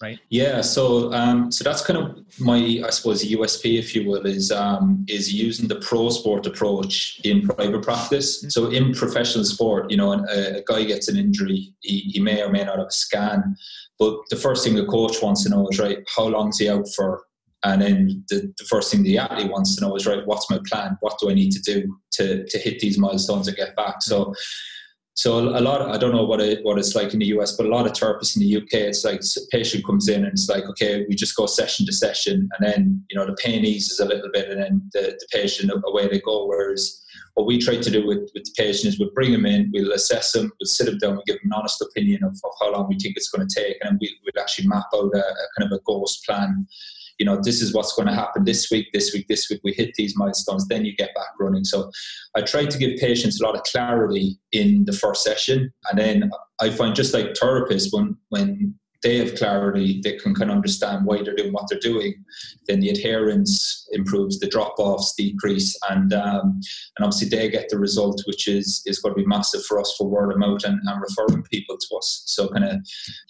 right? 0.00 0.18
Yeah, 0.30 0.60
so 0.62 1.12
um, 1.12 1.52
so 1.52 1.62
that's 1.62 1.84
kind 1.84 1.98
of 1.98 2.40
my, 2.40 2.82
I 2.84 2.90
suppose, 2.90 3.24
USP, 3.24 3.78
if 3.78 3.94
you 3.94 4.08
will, 4.08 4.26
is 4.26 4.50
um, 4.50 5.04
is 5.08 5.32
using 5.32 5.68
the 5.68 5.76
pro 5.76 6.08
sport 6.10 6.46
approach 6.46 7.20
in 7.24 7.46
private 7.46 7.82
practice. 7.82 8.38
Mm-hmm. 8.38 8.48
So 8.50 8.68
in 8.68 8.94
professional 8.94 9.44
sport, 9.44 9.90
you 9.90 9.96
know, 9.96 10.12
a, 10.12 10.58
a 10.58 10.62
guy 10.66 10.84
gets 10.84 11.08
an 11.08 11.18
injury, 11.18 11.74
he, 11.80 12.00
he, 12.00 12.20
may 12.20 12.42
or 12.42 12.50
may 12.50 12.64
not 12.64 12.78
have 12.78 12.88
a 12.88 12.92
scan, 12.92 13.56
but 13.98 14.18
the 14.30 14.36
first 14.36 14.64
thing 14.64 14.74
the 14.74 14.86
coach 14.86 15.22
wants 15.22 15.44
to 15.44 15.50
know 15.50 15.68
is 15.68 15.78
right, 15.78 15.98
how 16.16 16.26
long 16.26 16.48
is 16.48 16.58
he 16.58 16.68
out 16.68 16.86
for? 16.96 17.24
And 17.62 17.82
then 17.82 18.24
the, 18.30 18.52
the 18.56 18.64
first 18.64 18.90
thing 18.90 19.02
the 19.02 19.18
athlete 19.18 19.52
wants 19.52 19.76
to 19.76 19.82
know 19.82 19.94
is 19.94 20.06
right, 20.06 20.26
what's 20.26 20.50
my 20.50 20.58
plan? 20.66 20.96
What 21.00 21.18
do 21.20 21.30
I 21.30 21.34
need 21.34 21.52
to 21.52 21.60
do 21.60 21.98
to 22.12 22.46
to 22.46 22.58
hit 22.58 22.80
these 22.80 22.98
milestones 22.98 23.48
and 23.48 23.56
get 23.56 23.76
back? 23.76 24.02
So 24.02 24.34
so 25.20 25.38
a 25.38 25.60
lot, 25.60 25.82
I 25.82 25.98
don't 25.98 26.12
know 26.12 26.24
what 26.24 26.40
it, 26.40 26.64
what 26.64 26.78
it's 26.78 26.94
like 26.94 27.12
in 27.12 27.18
the 27.18 27.26
US, 27.36 27.54
but 27.54 27.66
a 27.66 27.68
lot 27.68 27.84
of 27.84 27.92
therapists 27.92 28.36
in 28.36 28.40
the 28.40 28.56
UK, 28.56 28.88
it's 28.88 29.04
like 29.04 29.20
a 29.20 29.40
patient 29.54 29.84
comes 29.84 30.08
in 30.08 30.24
and 30.24 30.32
it's 30.32 30.48
like, 30.48 30.64
okay, 30.64 31.04
we 31.10 31.14
just 31.14 31.36
go 31.36 31.44
session 31.44 31.84
to 31.84 31.92
session, 31.92 32.48
and 32.52 32.66
then 32.66 33.04
you 33.10 33.18
know 33.18 33.26
the 33.26 33.34
pain 33.34 33.62
eases 33.62 34.00
a 34.00 34.06
little 34.06 34.30
bit, 34.32 34.48
and 34.48 34.58
then 34.58 34.90
the, 34.94 35.18
the 35.20 35.26
patient 35.30 35.70
away 35.84 36.08
they 36.08 36.20
go. 36.20 36.46
Whereas 36.46 37.04
what 37.34 37.46
we 37.46 37.58
try 37.58 37.76
to 37.76 37.90
do 37.90 38.06
with, 38.06 38.30
with 38.32 38.44
the 38.44 38.54
patient 38.56 38.94
is 38.94 38.98
we'll 38.98 39.10
bring 39.14 39.32
them 39.32 39.44
in, 39.44 39.70
we'll 39.74 39.92
assess 39.92 40.32
them, 40.32 40.50
we'll 40.58 40.66
sit 40.66 40.86
them 40.86 40.96
down, 40.96 41.16
we 41.16 41.22
give 41.26 41.36
them 41.42 41.52
an 41.52 41.58
honest 41.58 41.82
opinion 41.82 42.24
of, 42.24 42.32
of 42.42 42.52
how 42.58 42.72
long 42.72 42.88
we 42.88 42.98
think 42.98 43.14
it's 43.18 43.28
going 43.28 43.46
to 43.46 43.54
take, 43.54 43.76
and 43.82 43.98
we, 44.00 44.18
we'll 44.24 44.42
actually 44.42 44.68
map 44.68 44.86
out 44.94 45.10
a, 45.12 45.18
a 45.18 45.46
kind 45.58 45.70
of 45.70 45.72
a 45.72 45.82
ghost 45.84 46.24
plan 46.24 46.66
you 47.20 47.26
know, 47.26 47.38
this 47.40 47.60
is 47.60 47.74
what's 47.74 47.92
going 47.92 48.08
to 48.08 48.14
happen 48.14 48.44
this 48.44 48.70
week, 48.70 48.86
this 48.94 49.12
week, 49.12 49.28
this 49.28 49.50
week. 49.50 49.60
We 49.62 49.74
hit 49.74 49.94
these 49.94 50.16
milestones, 50.16 50.66
then 50.66 50.86
you 50.86 50.96
get 50.96 51.14
back 51.14 51.28
running. 51.38 51.64
So 51.64 51.90
I 52.34 52.40
try 52.40 52.64
to 52.64 52.78
give 52.78 52.98
patients 52.98 53.38
a 53.38 53.44
lot 53.44 53.54
of 53.54 53.62
clarity 53.64 54.38
in 54.52 54.86
the 54.86 54.94
first 54.94 55.22
session, 55.22 55.70
and 55.90 55.98
then 56.00 56.30
I 56.62 56.70
find 56.70 56.94
just 56.94 57.12
like 57.12 57.34
therapists 57.34 57.88
when 57.92 58.16
when 58.30 58.74
they 59.02 59.16
have 59.18 59.34
clarity, 59.34 60.00
they 60.02 60.16
can 60.16 60.34
kind 60.34 60.50
of 60.50 60.56
understand 60.56 61.06
why 61.06 61.22
they're 61.22 61.34
doing 61.34 61.52
what 61.52 61.66
they're 61.68 61.80
doing, 61.80 62.14
then 62.66 62.80
the 62.80 62.90
adherence 62.90 63.88
improves, 63.92 64.38
the 64.38 64.48
drop 64.48 64.74
offs 64.78 65.14
decrease, 65.14 65.76
and 65.88 66.12
um, 66.12 66.60
and 66.96 67.04
obviously 67.04 67.28
they 67.28 67.48
get 67.48 67.68
the 67.68 67.78
result, 67.78 68.22
which 68.26 68.46
is 68.46 68.82
is 68.86 68.98
going 68.98 69.14
to 69.14 69.20
be 69.20 69.26
massive 69.26 69.64
for 69.64 69.80
us 69.80 69.94
for 69.96 70.08
word 70.08 70.32
of 70.32 70.38
mouth 70.38 70.64
and, 70.64 70.78
and 70.84 71.02
referring 71.02 71.42
people 71.44 71.76
to 71.78 71.96
us. 71.96 72.24
So 72.26 72.48
kind 72.48 72.64
of, 72.64 72.76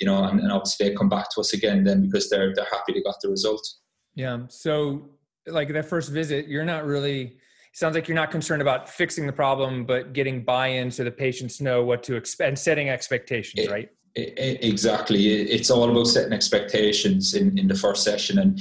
you 0.00 0.06
know, 0.06 0.24
and, 0.24 0.40
and 0.40 0.50
obviously 0.50 0.88
they 0.88 0.94
come 0.94 1.08
back 1.08 1.30
to 1.34 1.40
us 1.40 1.52
again 1.52 1.84
then 1.84 2.02
because 2.02 2.28
they're 2.28 2.52
they're 2.54 2.64
happy 2.64 2.92
they 2.92 3.02
got 3.02 3.16
the 3.22 3.28
result. 3.28 3.66
Yeah. 4.14 4.40
So 4.48 5.10
like 5.46 5.68
that 5.72 5.86
first 5.86 6.10
visit, 6.10 6.48
you're 6.48 6.64
not 6.64 6.84
really 6.84 7.38
sounds 7.72 7.94
like 7.94 8.08
you're 8.08 8.16
not 8.16 8.30
concerned 8.30 8.62
about 8.62 8.88
fixing 8.88 9.26
the 9.26 9.32
problem, 9.32 9.84
but 9.84 10.12
getting 10.12 10.42
buy-in 10.44 10.90
so 10.90 11.04
the 11.04 11.10
patients 11.10 11.60
know 11.60 11.84
what 11.84 12.02
to 12.02 12.16
expect 12.16 12.48
and 12.48 12.58
setting 12.58 12.88
expectations, 12.88 13.66
it, 13.66 13.70
right? 13.70 13.88
Exactly. 14.16 15.26
It's 15.26 15.70
all 15.70 15.88
about 15.90 16.06
setting 16.08 16.32
expectations 16.32 17.34
in, 17.34 17.56
in 17.58 17.68
the 17.68 17.74
first 17.74 18.02
session. 18.02 18.38
And 18.38 18.60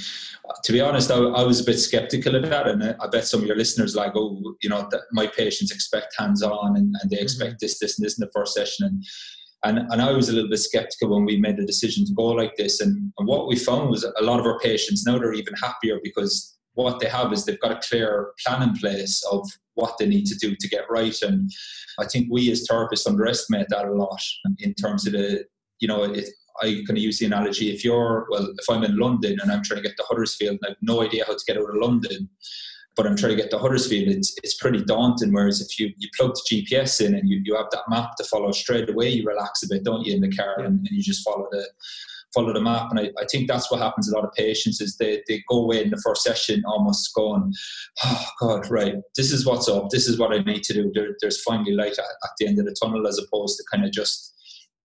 to 0.64 0.72
be 0.72 0.82
honest, 0.82 1.10
I, 1.10 1.18
I 1.18 1.44
was 1.44 1.60
a 1.60 1.64
bit 1.64 1.80
skeptical 1.80 2.36
of 2.36 2.50
that. 2.50 2.68
And 2.68 2.84
I 2.84 3.08
bet 3.08 3.26
some 3.26 3.42
of 3.42 3.48
your 3.48 3.56
listeners 3.56 3.96
like, 3.96 4.14
oh, 4.16 4.56
you 4.62 4.70
know, 4.70 4.88
my 5.12 5.28
patients 5.28 5.72
expect 5.72 6.16
hands 6.18 6.44
on 6.44 6.78
and, 6.78 6.96
and, 7.02 7.10
they 7.10 7.18
mm-hmm. 7.18 7.24
expect 7.24 7.60
this, 7.60 7.80
this, 7.80 7.98
and 7.98 8.06
this 8.06 8.20
in 8.20 8.26
the 8.26 8.32
first 8.34 8.54
session. 8.54 8.86
And, 8.86 9.06
and, 9.64 9.92
and 9.92 10.02
I 10.02 10.12
was 10.12 10.30
a 10.30 10.34
little 10.34 10.50
bit 10.50 10.60
skeptical 10.60 11.10
when 11.10 11.26
we 11.26 11.38
made 11.38 11.58
the 11.58 11.66
decision 11.66 12.06
to 12.06 12.14
go 12.14 12.26
like 12.28 12.56
this. 12.56 12.80
And, 12.80 13.12
and 13.18 13.28
what 13.28 13.48
we 13.48 13.56
found 13.56 13.90
was 13.90 14.04
a 14.04 14.24
lot 14.24 14.40
of 14.40 14.46
our 14.46 14.60
patients 14.60 15.06
now 15.06 15.18
they're 15.18 15.34
even 15.34 15.54
happier 15.56 16.00
because 16.04 16.59
what 16.74 17.00
they 17.00 17.10
have 17.10 17.34
is 17.34 17.46
they've 17.46 17.60
got 17.60 17.72
a 17.72 17.88
clear 17.88 18.32
plan 18.46 18.62
in 18.62 18.74
place 18.76 19.24
of 19.32 19.48
what 19.74 19.98
they 19.98 20.06
need 20.06 20.26
to 20.26 20.36
do 20.36 20.56
to 20.56 20.70
get 20.70 20.90
right. 20.90 21.16
And 21.22 21.50
I 22.00 22.06
think 22.06 22.28
we 22.30 22.52
as 22.52 22.68
therapists 22.68 23.08
underestimate 23.08 23.68
that 23.70 23.88
a 23.88 23.94
lot 23.94 24.22
in 24.60 24.74
terms 24.74 25.08
of 25.08 25.14
the, 25.14 25.46
you 25.80 25.88
know, 25.88 26.04
it, 26.04 26.30
I 26.62 26.84
kind 26.86 26.98
of 26.98 26.98
use 26.98 27.20
the 27.20 27.26
analogy 27.26 27.74
if 27.74 27.86
you're, 27.86 28.28
well, 28.30 28.54
if 28.58 28.70
I'm 28.70 28.84
in 28.84 28.98
London 28.98 29.38
and 29.42 29.52
I'm 29.52 29.64
trying 29.64 29.82
to 29.82 29.88
get 29.88 29.98
to 29.98 30.04
Huddersfield 30.08 30.52
and 30.52 30.60
I 30.66 30.70
have 30.70 30.78
no 30.82 31.02
idea 31.02 31.24
how 31.26 31.34
to 31.34 31.44
get 31.48 31.58
out 31.58 31.70
of 31.70 31.76
London, 31.76 32.30
but 32.96 33.08
I'm 33.08 33.16
trying 33.16 33.38
to 33.38 33.42
get 33.42 33.50
to 33.52 33.58
Huddersfield, 33.58 34.10
it's, 34.10 34.36
it's 34.44 34.56
pretty 34.56 34.84
daunting. 34.84 35.32
Whereas 35.32 35.62
if 35.62 35.80
you, 35.80 35.94
you 35.98 36.10
plug 36.18 36.36
the 36.36 36.62
GPS 36.62 37.06
in 37.06 37.16
and 37.16 37.30
you, 37.30 37.42
you 37.46 37.56
have 37.56 37.70
that 37.72 37.84
map 37.90 38.16
to 38.18 38.26
follow 38.26 38.52
straight 38.52 38.90
away, 38.90 39.10
you 39.10 39.24
relax 39.26 39.64
a 39.64 39.70
bit, 39.70 39.86
don't 39.86 40.06
you, 40.06 40.16
in 40.16 40.22
the 40.22 40.36
car, 40.36 40.60
and, 40.60 40.80
and 40.80 40.90
you 40.90 41.02
just 41.02 41.24
follow 41.24 41.48
the, 41.52 41.66
follow 42.34 42.54
the 42.54 42.62
map. 42.62 42.88
And 42.92 43.00
I, 43.00 43.10
I 43.20 43.26
think 43.32 43.48
that's 43.48 43.72
what 43.72 43.82
happens 43.82 44.12
a 44.12 44.16
lot 44.16 44.26
of 44.26 44.34
patients 44.34 44.82
is 44.82 44.98
they, 44.98 45.24
they 45.28 45.44
go 45.50 45.64
away 45.64 45.84
in 45.84 45.90
the 45.90 46.02
first 46.04 46.24
session 46.24 46.64
almost 46.68 47.14
going, 47.16 47.54
oh 48.04 48.26
God, 48.40 48.70
right, 48.70 48.96
this 49.16 49.32
is 49.32 49.46
what's 49.46 49.68
up. 49.68 49.90
This 49.90 50.08
is 50.08 50.20
what 50.20 50.34
I 50.34 50.40
need 50.40 50.64
to 50.64 50.74
do. 50.74 50.92
There, 50.94 51.16
there's 51.22 51.42
finally 51.42 51.74
light 51.74 51.98
at, 51.98 52.00
at, 52.00 52.32
the 52.38 52.48
end 52.48 52.60
of 52.60 52.66
the 52.66 52.76
tunnel 52.82 53.08
as 53.08 53.20
opposed 53.20 53.58
to 53.58 53.64
kind 53.72 53.86
of 53.86 53.92
just, 53.92 54.36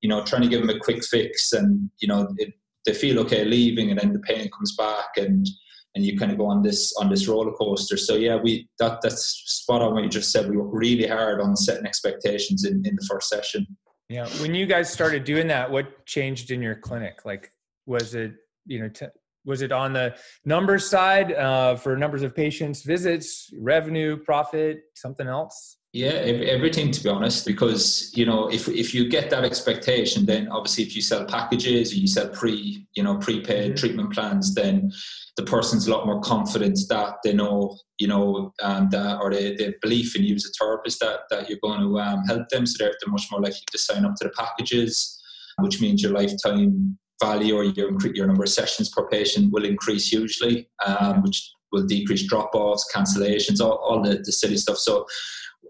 you 0.01 0.09
know, 0.09 0.25
trying 0.25 0.43
to 0.43 0.49
give 0.49 0.61
them 0.61 0.75
a 0.75 0.81
quick 0.81 1.05
fix 1.05 1.53
and, 1.53 1.91
you 2.01 2.09
know, 2.09 2.29
it, 2.39 2.55
they 2.87 2.95
feel 2.95 3.19
okay 3.21 3.45
leaving 3.45 3.91
and 3.91 3.99
then 3.99 4.13
the 4.13 4.21
pain 4.21 4.51
comes 4.51 4.75
back 4.77 5.17
and, 5.17 5.47
and 5.95 6.05
you 6.05 6.19
kind 6.19 6.33
of 6.33 6.39
go 6.39 6.47
on 6.47 6.63
this 6.63 6.93
on 7.01 7.09
this 7.09 7.29
roller 7.29 7.53
coaster. 7.53 7.97
So 7.97 8.17
yeah, 8.17 8.37
we 8.37 8.69
that 8.81 9.01
that's 9.01 9.25
spot 9.47 9.81
on 9.81 9.95
what 9.95 10.03
you 10.03 10.11
just 10.11 10.33
said. 10.33 10.51
We 10.51 10.57
work 10.57 10.71
really 10.73 11.07
hard 11.07 11.41
on 11.41 11.57
setting 11.57 11.87
expectations 11.87 12.65
in, 12.65 12.85
in 12.85 12.97
the 12.97 13.07
first 13.09 13.29
session. 13.29 13.65
Yeah. 14.09 14.27
When 14.41 14.55
you 14.55 14.67
guys 14.67 14.93
started 14.93 15.25
doing 15.25 15.47
that, 15.49 15.71
what 15.71 16.05
changed 16.07 16.51
in 16.51 16.61
your 16.61 16.75
clinic? 16.75 17.25
Like, 17.25 17.53
was 17.87 18.15
it, 18.15 18.33
you 18.67 18.81
know, 18.81 18.89
t- 18.89 19.07
was 19.45 19.63
it 19.63 19.73
on 19.73 19.93
the 19.93 20.15
numbers 20.45 20.89
side 20.89 21.33
uh, 21.33 21.77
for 21.77 21.97
numbers 21.97 22.23
of 22.23 22.35
patients, 22.35 22.83
visits, 22.83 23.51
revenue, 23.59 24.17
profit, 24.17 24.83
something 24.95 25.27
else? 25.27 25.79
Yeah, 25.95 26.09
everything 26.09 26.91
to 26.91 27.05
be 27.05 27.09
honest, 27.09 27.47
because 27.47 28.11
you 28.17 28.27
know 28.27 28.49
if 28.49 28.67
if 28.67 28.93
you 28.93 29.09
get 29.09 29.31
that 29.31 29.45
expectation, 29.45 30.27
then 30.27 30.49
obviously 30.49 30.83
if 30.83 30.97
you 30.97 31.01
sell 31.01 31.25
packages 31.25 31.93
or 31.93 31.95
you 31.95 32.09
sell 32.09 32.29
pre 32.31 32.85
you 32.97 33.05
know 33.05 33.17
prepaid 33.19 33.67
mm-hmm. 33.67 33.77
treatment 33.77 34.13
plans, 34.13 34.57
then 34.57 34.91
the 35.37 35.45
person's 35.45 35.87
a 35.87 35.93
lot 35.93 36.05
more 36.05 36.21
confident 36.21 36.81
that 36.89 37.19
they 37.23 37.33
know 37.33 37.79
you 37.99 38.09
know 38.09 38.53
um, 38.61 38.89
that 38.91 39.21
or 39.21 39.31
they, 39.31 39.55
they 39.55 39.73
belief 39.83 40.17
in 40.17 40.25
you 40.25 40.35
as 40.35 40.45
a 40.45 40.49
therapist 40.59 40.99
that 40.99 41.21
that 41.31 41.49
you're 41.49 41.61
going 41.63 41.79
to 41.79 42.01
um, 42.01 42.25
help 42.25 42.49
them, 42.49 42.67
so 42.67 42.75
they're, 42.81 42.97
they're 43.01 43.13
much 43.13 43.29
more 43.31 43.41
likely 43.41 43.63
to 43.71 43.79
sign 43.79 44.05
up 44.05 44.17
to 44.17 44.25
the 44.25 44.31
packages, 44.31 45.23
which 45.61 45.81
means 45.81 46.03
your 46.03 46.11
lifetime 46.11 46.99
value 47.23 47.55
or 47.55 47.63
your 47.63 47.97
your 48.15 48.27
number 48.27 48.43
of 48.43 48.49
sessions 48.49 48.89
per 48.89 49.07
patient 49.07 49.53
will 49.53 49.65
increase 49.65 50.09
hugely, 50.09 50.69
um, 50.85 51.23
which 51.23 51.53
will 51.71 51.87
decrease 51.87 52.27
drop 52.27 52.51
offs, 52.55 52.91
cancellations, 52.93 53.61
all, 53.61 53.77
all 53.77 54.03
the, 54.03 54.17
the 54.25 54.33
silly 54.33 54.57
stuff. 54.57 54.79
So 54.79 55.07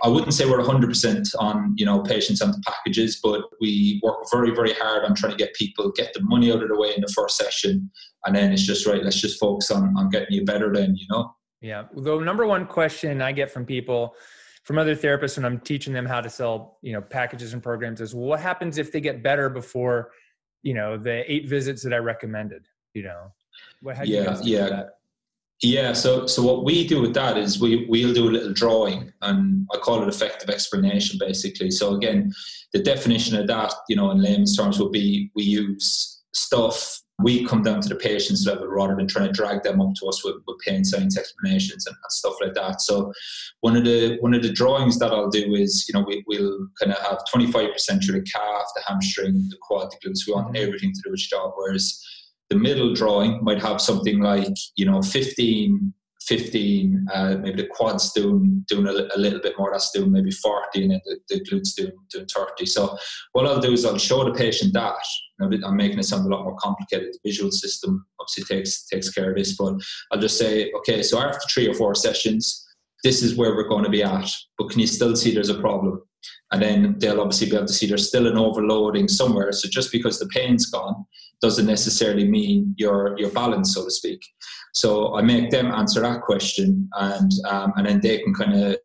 I 0.02 0.08
wouldn't 0.08 0.34
say 0.34 0.48
we're 0.48 0.58
100% 0.58 1.34
on 1.38 1.74
you 1.76 1.86
know 1.86 2.02
patients 2.02 2.40
and 2.40 2.52
the 2.52 2.62
packages, 2.66 3.20
but 3.22 3.42
we 3.60 4.00
work 4.02 4.24
very 4.30 4.50
very 4.50 4.72
hard 4.74 5.04
on 5.04 5.14
trying 5.14 5.32
to 5.32 5.38
get 5.38 5.54
people 5.54 5.90
get 5.92 6.12
the 6.14 6.20
money 6.22 6.52
out 6.52 6.62
of 6.62 6.68
the 6.68 6.78
way 6.78 6.94
in 6.94 7.00
the 7.00 7.12
first 7.14 7.36
session, 7.36 7.90
and 8.24 8.34
then 8.34 8.52
it's 8.52 8.62
just 8.62 8.86
right. 8.86 9.02
Let's 9.02 9.20
just 9.20 9.38
focus 9.38 9.70
on 9.70 9.94
on 9.96 10.10
getting 10.10 10.32
you 10.32 10.44
better. 10.44 10.72
Then 10.72 10.96
you 10.96 11.06
know. 11.10 11.34
Yeah, 11.60 11.84
the 11.96 12.18
number 12.18 12.46
one 12.46 12.66
question 12.66 13.22
I 13.22 13.32
get 13.32 13.50
from 13.50 13.64
people, 13.64 14.14
from 14.64 14.78
other 14.78 14.94
therapists 14.94 15.36
when 15.36 15.46
I'm 15.46 15.60
teaching 15.60 15.94
them 15.94 16.04
how 16.04 16.20
to 16.20 16.28
sell 16.28 16.78
you 16.82 16.92
know 16.92 17.00
packages 17.00 17.52
and 17.52 17.62
programs 17.62 18.00
is, 18.00 18.14
well, 18.14 18.26
what 18.26 18.40
happens 18.40 18.78
if 18.78 18.92
they 18.92 19.00
get 19.00 19.22
better 19.22 19.48
before 19.48 20.10
you 20.62 20.74
know 20.74 20.98
the 20.98 21.30
eight 21.32 21.48
visits 21.48 21.82
that 21.82 21.94
I 21.94 21.98
recommended? 21.98 22.66
You 22.94 23.04
know, 23.04 23.32
what? 23.80 24.06
yeah, 24.06 24.38
yeah. 24.42 24.82
Yeah, 25.62 25.92
so 25.92 26.26
so 26.26 26.42
what 26.42 26.64
we 26.64 26.86
do 26.86 27.00
with 27.00 27.14
that 27.14 27.38
is 27.38 27.60
we 27.60 27.86
we'll 27.88 28.12
do 28.12 28.28
a 28.28 28.32
little 28.32 28.52
drawing, 28.52 29.12
and 29.22 29.66
I 29.72 29.78
call 29.78 30.02
it 30.02 30.08
effective 30.08 30.50
explanation, 30.50 31.18
basically. 31.18 31.70
So 31.70 31.94
again, 31.94 32.32
the 32.72 32.82
definition 32.82 33.36
of 33.38 33.46
that, 33.46 33.72
you 33.88 33.96
know, 33.96 34.10
in 34.10 34.20
layman's 34.20 34.56
terms, 34.56 34.78
would 34.78 34.92
be 34.92 35.30
we 35.34 35.44
use 35.44 36.22
stuff. 36.34 37.00
We 37.22 37.46
come 37.46 37.62
down 37.62 37.80
to 37.80 37.88
the 37.88 37.94
patient's 37.94 38.44
level 38.44 38.66
rather 38.66 38.96
than 38.96 39.06
trying 39.06 39.28
to 39.28 39.32
drag 39.32 39.62
them 39.62 39.80
up 39.80 39.94
to 40.00 40.06
us 40.08 40.24
with, 40.24 40.34
with 40.48 40.58
pain 40.66 40.84
science 40.84 41.16
explanations 41.16 41.86
and, 41.86 41.94
and 41.94 42.10
stuff 42.10 42.34
like 42.40 42.54
that. 42.54 42.80
So 42.80 43.12
one 43.60 43.76
of 43.76 43.84
the 43.84 44.16
one 44.18 44.34
of 44.34 44.42
the 44.42 44.52
drawings 44.52 44.98
that 44.98 45.12
I'll 45.12 45.30
do 45.30 45.54
is, 45.54 45.86
you 45.88 45.94
know, 45.94 46.04
we, 46.04 46.24
will 46.26 46.66
kind 46.82 46.92
of 46.92 46.98
have 47.06 47.20
twenty 47.30 47.50
five 47.50 47.72
percent 47.72 48.02
through 48.02 48.20
the 48.20 48.26
calf, 48.30 48.64
the 48.74 48.82
hamstring, 48.88 49.46
the 49.48 49.56
quad, 49.62 49.92
the 49.92 50.08
glutes. 50.08 50.26
We 50.26 50.34
want 50.34 50.48
mm-hmm. 50.48 50.66
everything 50.66 50.92
to 50.92 51.00
do 51.04 51.12
with 51.12 51.20
job, 51.20 51.52
whereas 51.54 52.04
the 52.54 52.60
middle 52.60 52.94
drawing 52.94 53.42
might 53.42 53.60
have 53.60 53.80
something 53.80 54.20
like 54.20 54.56
you 54.76 54.86
know 54.86 55.02
15 55.02 55.92
15 56.22 57.06
uh, 57.12 57.36
maybe 57.42 57.62
the 57.62 57.68
quads 57.68 58.12
doing 58.12 58.64
doing 58.68 58.86
a, 58.86 59.08
a, 59.14 59.18
little 59.18 59.40
bit 59.40 59.58
more 59.58 59.70
that's 59.72 59.90
doing 59.90 60.10
maybe 60.10 60.30
40 60.30 60.82
and 60.84 60.92
then 60.92 61.00
the, 61.04 61.18
the 61.28 61.40
glutes 61.44 61.74
doing, 61.74 61.92
doing 62.10 62.26
30 62.26 62.64
so 62.64 62.96
what 63.32 63.46
i'll 63.46 63.60
do 63.60 63.72
is 63.72 63.84
i'll 63.84 63.98
show 63.98 64.24
the 64.24 64.32
patient 64.32 64.72
that 64.72 64.94
i'm 65.42 65.76
making 65.76 65.98
it 65.98 66.04
sound 66.04 66.24
a 66.24 66.34
lot 66.34 66.44
more 66.44 66.56
complicated. 66.56 67.12
The 67.12 67.28
visual 67.28 67.50
system 67.50 68.06
obviously 68.20 68.44
takes 68.56 68.86
takes 68.86 69.10
care 69.10 69.30
of 69.30 69.36
this 69.36 69.56
but 69.56 69.74
i'll 70.12 70.20
just 70.20 70.38
say 70.38 70.70
okay 70.78 71.02
so 71.02 71.18
after 71.18 71.40
three 71.52 71.68
or 71.68 71.74
four 71.74 71.94
sessions 71.94 72.64
this 73.02 73.22
is 73.22 73.36
where 73.36 73.54
we're 73.54 73.68
going 73.68 73.84
to 73.84 73.90
be 73.90 74.02
at 74.02 74.30
but 74.56 74.70
can 74.70 74.80
you 74.80 74.86
still 74.86 75.14
see 75.14 75.32
there's 75.32 75.50
a 75.50 75.60
problem? 75.60 76.00
And 76.52 76.62
then 76.62 76.98
they'll 76.98 77.20
obviously 77.20 77.50
be 77.50 77.56
able 77.56 77.66
to 77.66 77.72
see 77.72 77.86
there's 77.86 78.08
still 78.08 78.26
an 78.26 78.38
overloading 78.38 79.08
somewhere. 79.08 79.52
So 79.52 79.68
just 79.68 79.92
because 79.92 80.18
the 80.18 80.26
pain's 80.28 80.70
gone 80.70 81.04
doesn't 81.40 81.66
necessarily 81.66 82.26
mean 82.28 82.74
your 82.78 83.18
your 83.18 83.30
balance, 83.30 83.74
so 83.74 83.84
to 83.84 83.90
speak. 83.90 84.20
So 84.72 85.14
I 85.14 85.22
make 85.22 85.50
them 85.50 85.66
answer 85.66 86.00
that 86.00 86.22
question, 86.22 86.88
and 86.94 87.30
um, 87.48 87.72
and 87.76 87.86
then 87.86 88.00
they 88.00 88.18
can 88.18 88.34
kind 88.34 88.54
of 88.54 88.76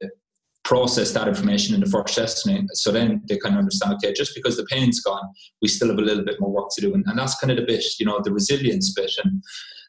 process 0.63 1.11
that 1.13 1.27
information 1.27 1.73
in 1.73 1.81
the 1.81 1.89
first 1.89 2.13
session. 2.13 2.67
So 2.73 2.91
then 2.91 3.21
they 3.27 3.37
kind 3.37 3.55
of 3.55 3.59
understand, 3.59 3.95
okay, 3.95 4.13
just 4.13 4.35
because 4.35 4.55
the 4.55 4.65
pain's 4.65 4.99
gone, 4.99 5.27
we 5.63 5.67
still 5.67 5.87
have 5.87 5.97
a 5.97 6.01
little 6.01 6.23
bit 6.23 6.39
more 6.39 6.51
work 6.51 6.69
to 6.75 6.81
do, 6.81 6.93
and, 6.93 7.03
and 7.07 7.17
that's 7.17 7.39
kind 7.39 7.51
of 7.51 7.57
the 7.57 7.65
bit, 7.65 7.83
you 7.99 8.05
know, 8.05 8.19
the 8.23 8.31
resilience 8.31 8.93
bit, 8.93 9.11
and 9.23 9.43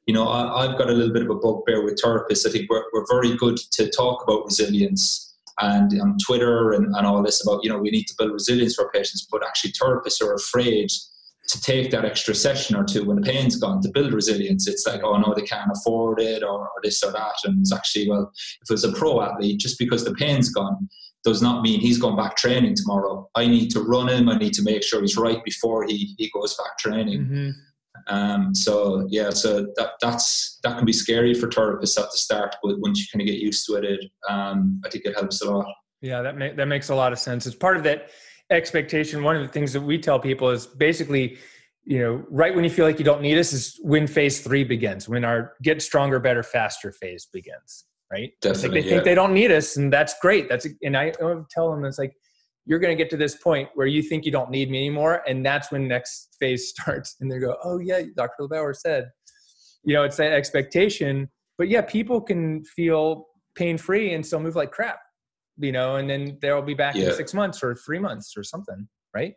you 0.07 0.15
know, 0.15 0.29
I, 0.29 0.67
have 0.67 0.79
got 0.79 0.89
a 0.89 0.93
little 0.93 1.13
bit 1.13 1.23
of 1.23 1.31
a 1.31 1.35
bugbear 1.35 1.85
with 1.85 2.01
therapists. 2.03 2.47
I 2.47 2.51
think 2.51 2.71
we're, 2.71 2.85
we're 2.93 3.07
very 3.09 3.37
good 3.37 3.59
to 3.73 3.89
talk 3.91 4.25
about 4.25 4.45
resilience 4.45 5.31
and 5.61 6.01
on 6.01 6.17
Twitter 6.25 6.73
and, 6.73 6.87
and 6.97 7.07
all 7.07 7.23
this 7.23 7.47
about, 7.47 7.63
you 7.63 7.71
know, 7.71 7.79
we 7.79 7.91
need 7.91 8.05
to 8.05 8.15
build 8.19 8.33
resilience 8.33 8.75
for 8.75 8.91
patients, 8.91 9.27
but 9.31 9.47
actually 9.47 9.73
therapists 9.73 10.23
are 10.23 10.35
afraid 10.35 10.91
to 11.53 11.61
take 11.61 11.91
that 11.91 12.05
extra 12.05 12.35
session 12.35 12.77
or 12.77 12.85
two 12.85 13.05
when 13.05 13.17
the 13.17 13.23
pain's 13.23 13.57
gone 13.57 13.81
to 13.83 13.91
build 13.91 14.13
resilience. 14.13 14.69
It's 14.69 14.87
like, 14.87 15.03
oh 15.03 15.17
no, 15.19 15.35
they 15.35 15.43
can't 15.43 15.71
afford 15.75 16.21
it 16.21 16.43
or, 16.43 16.61
or 16.61 16.81
this 16.83 17.03
or 17.03 17.13
that. 17.13 17.35
And 17.45 17.61
it's 17.61 17.73
actually, 17.73 18.09
well, 18.09 18.31
if 18.63 18.71
it 18.71 18.73
was 18.73 18.85
a 18.85 18.93
pro 18.93 19.23
athlete, 19.23 19.61
just 19.61 19.79
because 19.79 20.05
the 20.05 20.15
pain's 20.15 20.51
gone 20.51 20.89
does 21.25 21.43
not 21.43 21.63
mean 21.63 21.81
he's 21.81 21.99
going 21.99 22.17
back 22.17 22.37
training 22.37 22.75
tomorrow. 22.75 23.29
I 23.35 23.47
need 23.47 23.71
to 23.73 23.81
run 23.81 24.09
him. 24.09 24.29
I 24.29 24.39
need 24.39 24.55
to 24.55 24.63
make 24.63 24.83
sure 24.83 25.01
he's 25.01 25.17
right 25.17 25.45
before 25.45 25.85
he, 25.85 26.15
he 26.17 26.31
goes 26.33 26.57
back 26.57 26.79
training. 26.79 27.21
Mm-hmm. 27.21 27.51
Um, 28.07 28.55
so 28.55 29.07
yeah, 29.11 29.31
so 29.31 29.67
that 29.77 29.93
that's 30.01 30.59
that 30.63 30.77
can 30.77 30.87
be 30.87 30.93
scary 30.93 31.35
for 31.35 31.49
therapists 31.49 32.01
at 32.01 32.11
the 32.11 32.17
start, 32.17 32.57
but 32.63 32.79
once 32.81 33.01
you 33.01 33.07
kind 33.13 33.21
of 33.21 33.27
get 33.27 33.43
used 33.43 33.67
to 33.67 33.75
it, 33.75 34.05
um, 34.29 34.81
I 34.85 34.89
think 34.89 35.05
it 35.05 35.15
helps 35.15 35.43
a 35.43 35.51
lot. 35.51 35.67
Yeah, 36.01 36.23
that 36.23 36.39
ma- 36.39 36.55
that 36.55 36.67
makes 36.67 36.89
a 36.89 36.95
lot 36.95 37.13
of 37.13 37.19
sense. 37.19 37.47
It's 37.47 37.57
part 37.57 37.77
of 37.77 37.83
that 37.83 38.11
expectation. 38.51 39.23
One 39.23 39.37
of 39.37 39.43
the 39.43 39.49
things 39.49 39.73
that 39.73 39.81
we 39.81 39.99
tell 39.99 40.19
people 40.19 40.51
is 40.51 40.67
basically, 40.67 41.39
you 41.85 41.99
know, 42.01 42.25
right 42.29 42.55
when 42.55 42.65
you 42.65 42.71
feel 42.71 42.85
like 42.85 42.99
you 42.99 43.05
don't 43.05 43.23
need 43.23 43.39
us 43.39 43.53
is 43.53 43.79
when 43.83 44.07
phase 44.07 44.41
three 44.41 44.65
begins, 44.65 45.09
when 45.09 45.25
our 45.25 45.55
get 45.63 45.81
stronger, 45.83 46.19
better, 46.19 46.43
faster 46.43 46.93
phase 46.93 47.27
begins. 47.33 47.87
Right? 48.13 48.33
Definitely. 48.41 48.69
Like 48.69 48.73
they 48.73 48.89
yeah. 48.89 48.95
think 48.95 49.05
they 49.05 49.15
don't 49.15 49.33
need 49.33 49.53
us, 49.53 49.77
and 49.77 49.93
that's 49.93 50.15
great. 50.21 50.49
That's 50.49 50.67
and 50.83 50.97
I 50.97 51.13
tell 51.49 51.71
them 51.71 51.85
it's 51.85 51.99
like 51.99 52.13
you're 52.67 52.81
going 52.81 52.97
to 52.97 53.01
get 53.01 53.09
to 53.11 53.17
this 53.17 53.37
point 53.37 53.69
where 53.75 53.87
you 53.87 54.03
think 54.03 54.25
you 54.25 54.33
don't 54.33 54.51
need 54.51 54.69
me 54.69 54.79
anymore, 54.79 55.23
and 55.29 55.47
that's 55.47 55.71
when 55.71 55.87
next 55.87 56.37
phase 56.41 56.71
starts. 56.77 57.17
And 57.21 57.31
they 57.31 57.39
go, 57.39 57.57
"Oh 57.63 57.79
yeah, 57.79 58.03
Dr. 58.17 58.43
LeBauer 58.43 58.75
said." 58.75 59.11
You 59.85 59.95
know, 59.95 60.03
it's 60.03 60.17
that 60.17 60.33
expectation. 60.33 61.31
But 61.57 61.69
yeah, 61.69 61.83
people 61.83 62.21
can 62.21 62.65
feel 62.65 63.29
pain 63.55 63.79
free 63.79 64.13
and 64.13 64.27
still 64.27 64.41
move 64.41 64.57
like 64.57 64.73
crap 64.73 64.99
you 65.61 65.73
know, 65.73 65.97
and 65.97 66.09
then 66.09 66.39
they'll 66.41 66.63
be 66.63 66.75
back 66.75 66.95
Yeah. 66.95 67.09
in 67.09 67.15
six 67.15 67.35
months 67.35 67.63
or 67.63 67.75
three 67.75 67.99
months 67.99 68.35
or 68.37 68.43
something, 68.43 68.89
right? 69.15 69.35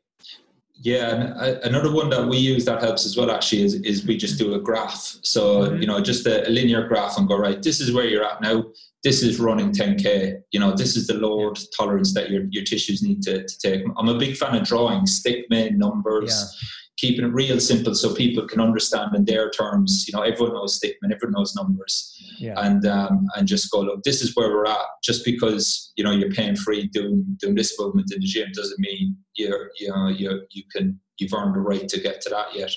Yeah, 0.75 1.09
and 1.13 1.33
uh, 1.39 1.59
another 1.63 1.91
one 1.91 2.09
that 2.09 2.27
we 2.27 2.37
use 2.37 2.65
that 2.65 2.81
helps 2.81 3.05
as 3.05 3.15
well 3.15 3.29
actually 3.29 3.61
is, 3.61 3.75
is 3.75 4.05
we 4.07 4.17
just 4.17 4.39
do 4.39 4.55
a 4.55 4.59
graph. 4.59 5.17
So, 5.21 5.67
Mhm. 5.69 5.81
you 5.81 5.87
know, 5.87 6.01
just 6.01 6.25
a, 6.25 6.47
a 6.47 6.49
linear 6.49 6.87
graph 6.87 7.17
and 7.17 7.27
go, 7.27 7.37
right, 7.37 7.61
this 7.61 7.79
is 7.79 7.91
where 7.91 8.05
you're 8.07 8.25
at 8.25 8.41
now. 8.41 8.65
This 9.03 9.21
is 9.21 9.39
running 9.39 9.71
10K. 9.71 10.39
You 10.51 10.59
know, 10.59 10.73
this 10.75 10.95
is 10.95 11.05
the 11.07 11.13
load 11.13 11.59
tolerance 11.77 12.13
that 12.15 12.31
your, 12.31 12.45
your 12.49 12.63
tissues 12.63 13.03
need 13.03 13.21
to, 13.23 13.45
to 13.45 13.57
take. 13.59 13.83
I'm 13.97 14.09
a 14.09 14.17
big 14.17 14.35
fan 14.35 14.55
of 14.55 14.63
drawing, 14.67 15.01
stickmen, 15.05 15.75
numbers, 15.75 16.57
keeping 16.97 17.25
it 17.25 17.33
real 17.33 17.59
simple 17.59 17.95
so 17.95 18.13
people 18.13 18.47
can 18.47 18.61
understand 18.61 19.15
in 19.15 19.25
their 19.25 19.49
terms. 19.49 20.05
You 20.07 20.15
know, 20.17 20.23
everyone 20.23 20.53
knows 20.53 20.79
stickmen, 20.79 21.13
everyone 21.13 21.33
knows 21.33 21.55
numbers 21.55 22.15
Yeah. 22.39 22.53
and 22.57 22.85
um, 22.85 23.27
and 23.35 23.47
just 23.47 23.71
go 23.71 23.79
look 23.81 24.03
this 24.03 24.21
is 24.21 24.35
where 24.35 24.49
we're 24.49 24.65
at 24.67 24.85
just 25.03 25.25
because 25.25 25.91
you 25.95 26.03
know 26.03 26.11
you're 26.11 26.31
paying 26.31 26.55
free 26.55 26.87
doing 26.87 27.25
doing 27.39 27.55
this 27.55 27.77
movement 27.79 28.11
in 28.13 28.19
the 28.21 28.27
gym 28.27 28.49
doesn't 28.53 28.79
mean 28.79 29.15
you're 29.35 29.69
you 29.79 29.89
know 29.89 30.07
you 30.09 30.41
you 30.51 30.63
can 30.75 30.99
you've 31.19 31.33
earned 31.33 31.55
the 31.55 31.59
right 31.59 31.87
to 31.87 31.99
get 31.99 32.21
to 32.21 32.29
that 32.29 32.55
yet 32.55 32.71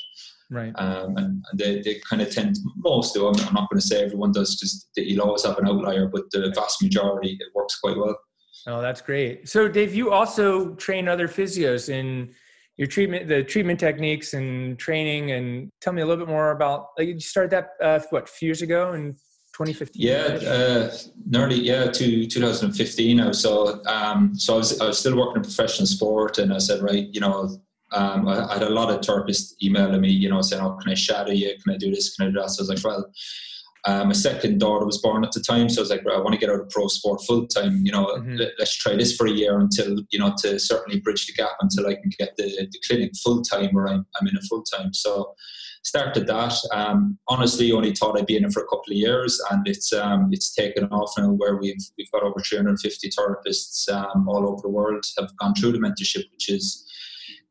Right. 0.48 0.72
um, 0.76 1.16
and, 1.16 1.42
and 1.50 1.58
they, 1.58 1.82
they 1.82 2.00
kind 2.08 2.22
of 2.22 2.30
tend 2.32 2.56
most 2.76 3.14
do 3.14 3.26
I'm, 3.26 3.34
I'm 3.46 3.54
not 3.54 3.68
going 3.68 3.80
to 3.80 3.86
say 3.86 4.04
everyone 4.04 4.32
does 4.32 4.54
because 4.56 4.88
you'll 4.96 5.22
always 5.22 5.44
have 5.44 5.58
an 5.58 5.66
outlier 5.66 6.06
but 6.06 6.22
the 6.30 6.52
vast 6.54 6.82
majority 6.82 7.30
it 7.40 7.48
works 7.54 7.78
quite 7.80 7.96
well 7.96 8.16
Oh, 8.68 8.80
that's 8.80 9.00
great. 9.00 9.48
So, 9.48 9.68
Dave, 9.68 9.94
you 9.94 10.10
also 10.10 10.74
train 10.74 11.06
other 11.06 11.28
physios 11.28 11.88
in 11.88 12.34
your 12.76 12.86
treatment, 12.86 13.28
the 13.28 13.42
treatment 13.42 13.80
techniques 13.80 14.34
and 14.34 14.78
training. 14.78 15.32
And 15.32 15.70
tell 15.80 15.92
me 15.92 16.02
a 16.02 16.06
little 16.06 16.24
bit 16.24 16.30
more 16.30 16.50
about. 16.50 16.88
Like, 16.98 17.08
you 17.08 17.20
started 17.20 17.50
that 17.50 17.70
uh, 17.82 18.00
what 18.10 18.24
a 18.24 18.26
few 18.26 18.46
years 18.46 18.62
ago 18.62 18.92
in 18.92 19.14
2015. 19.56 20.02
Yeah, 20.02 20.48
uh, 20.48 20.96
nearly 21.26 21.56
yeah, 21.56 21.90
to 21.90 22.26
2015 22.26 23.16
now. 23.16 23.32
So 23.32 23.82
um, 23.86 24.34
so 24.34 24.54
I 24.54 24.56
was 24.58 24.80
I 24.80 24.86
was 24.86 24.98
still 24.98 25.16
working 25.16 25.36
in 25.36 25.42
professional 25.42 25.86
sport, 25.86 26.38
and 26.38 26.52
I 26.52 26.58
said, 26.58 26.82
right, 26.82 27.08
you 27.12 27.20
know, 27.20 27.58
um, 27.92 28.28
I, 28.28 28.46
I 28.50 28.54
had 28.54 28.62
a 28.62 28.70
lot 28.70 28.90
of 28.90 29.00
therapists 29.00 29.54
emailing 29.62 30.00
me, 30.00 30.10
you 30.10 30.28
know, 30.28 30.42
saying, 30.42 30.62
oh, 30.62 30.76
can 30.76 30.92
I 30.92 30.94
shadow 30.94 31.32
you? 31.32 31.54
Can 31.62 31.74
I 31.74 31.78
do 31.78 31.90
this? 31.90 32.14
Can 32.14 32.26
I 32.26 32.30
do 32.30 32.40
that? 32.40 32.50
So 32.50 32.60
I 32.60 32.62
was 32.62 32.68
like, 32.68 32.84
well. 32.84 33.10
Uh, 33.86 34.04
my 34.04 34.12
second 34.12 34.58
daughter 34.58 34.84
was 34.84 34.98
born 34.98 35.24
at 35.24 35.30
the 35.32 35.40
time, 35.40 35.68
so 35.68 35.80
I 35.80 35.82
was 35.82 35.90
like, 35.90 36.04
right, 36.04 36.16
I 36.16 36.20
want 36.20 36.32
to 36.32 36.38
get 36.40 36.50
out 36.50 36.60
of 36.60 36.68
pro 36.70 36.88
sport 36.88 37.22
full 37.24 37.46
time. 37.46 37.82
You 37.84 37.92
know, 37.92 38.06
Mhm. 38.06 38.38
let, 38.38 38.60
us 38.60 38.74
try 38.74 38.96
this 38.96 39.14
for 39.16 39.26
a 39.26 39.30
year 39.30 39.58
until 39.60 39.98
you 40.10 40.18
know 40.18 40.34
to 40.42 40.58
certainly 40.58 41.00
bridge 41.00 41.26
the 41.26 41.32
gap 41.34 41.56
until 41.60 41.86
I 41.86 41.94
can 41.94 42.10
get 42.18 42.36
the, 42.36 42.44
the 42.44 42.78
clinic 42.86 43.12
full 43.22 43.42
time 43.42 43.70
where 43.72 43.88
I'm, 43.88 44.04
I'm 44.20 44.26
in 44.28 44.36
a 44.36 44.42
full 44.42 44.62
time. 44.64 44.92
So 44.92 45.34
started 45.84 46.26
that. 46.26 46.52
Um, 46.72 47.16
honestly, 47.28 47.70
only 47.70 47.94
thought 47.94 48.18
I'd 48.18 48.26
be 48.26 48.36
in 48.36 48.44
it 48.44 48.52
for 48.52 48.60
a 48.62 48.66
couple 48.66 48.90
of 48.90 48.96
years, 48.96 49.40
and 49.50 49.66
it's 49.68 49.92
um, 49.92 50.30
it's 50.32 50.52
taken 50.52 50.84
off 50.86 51.12
now. 51.16 51.30
Where 51.30 51.56
we've 51.56 51.76
we've 51.96 52.10
got 52.10 52.24
over 52.24 52.40
350 52.40 53.10
therapists 53.10 53.88
um, 53.92 54.28
all 54.28 54.48
over 54.48 54.62
the 54.62 54.68
world 54.68 55.04
have 55.18 55.30
gone 55.36 55.54
through 55.54 55.72
the 55.72 55.78
mentorship, 55.78 56.24
which 56.32 56.50
is 56.50 56.84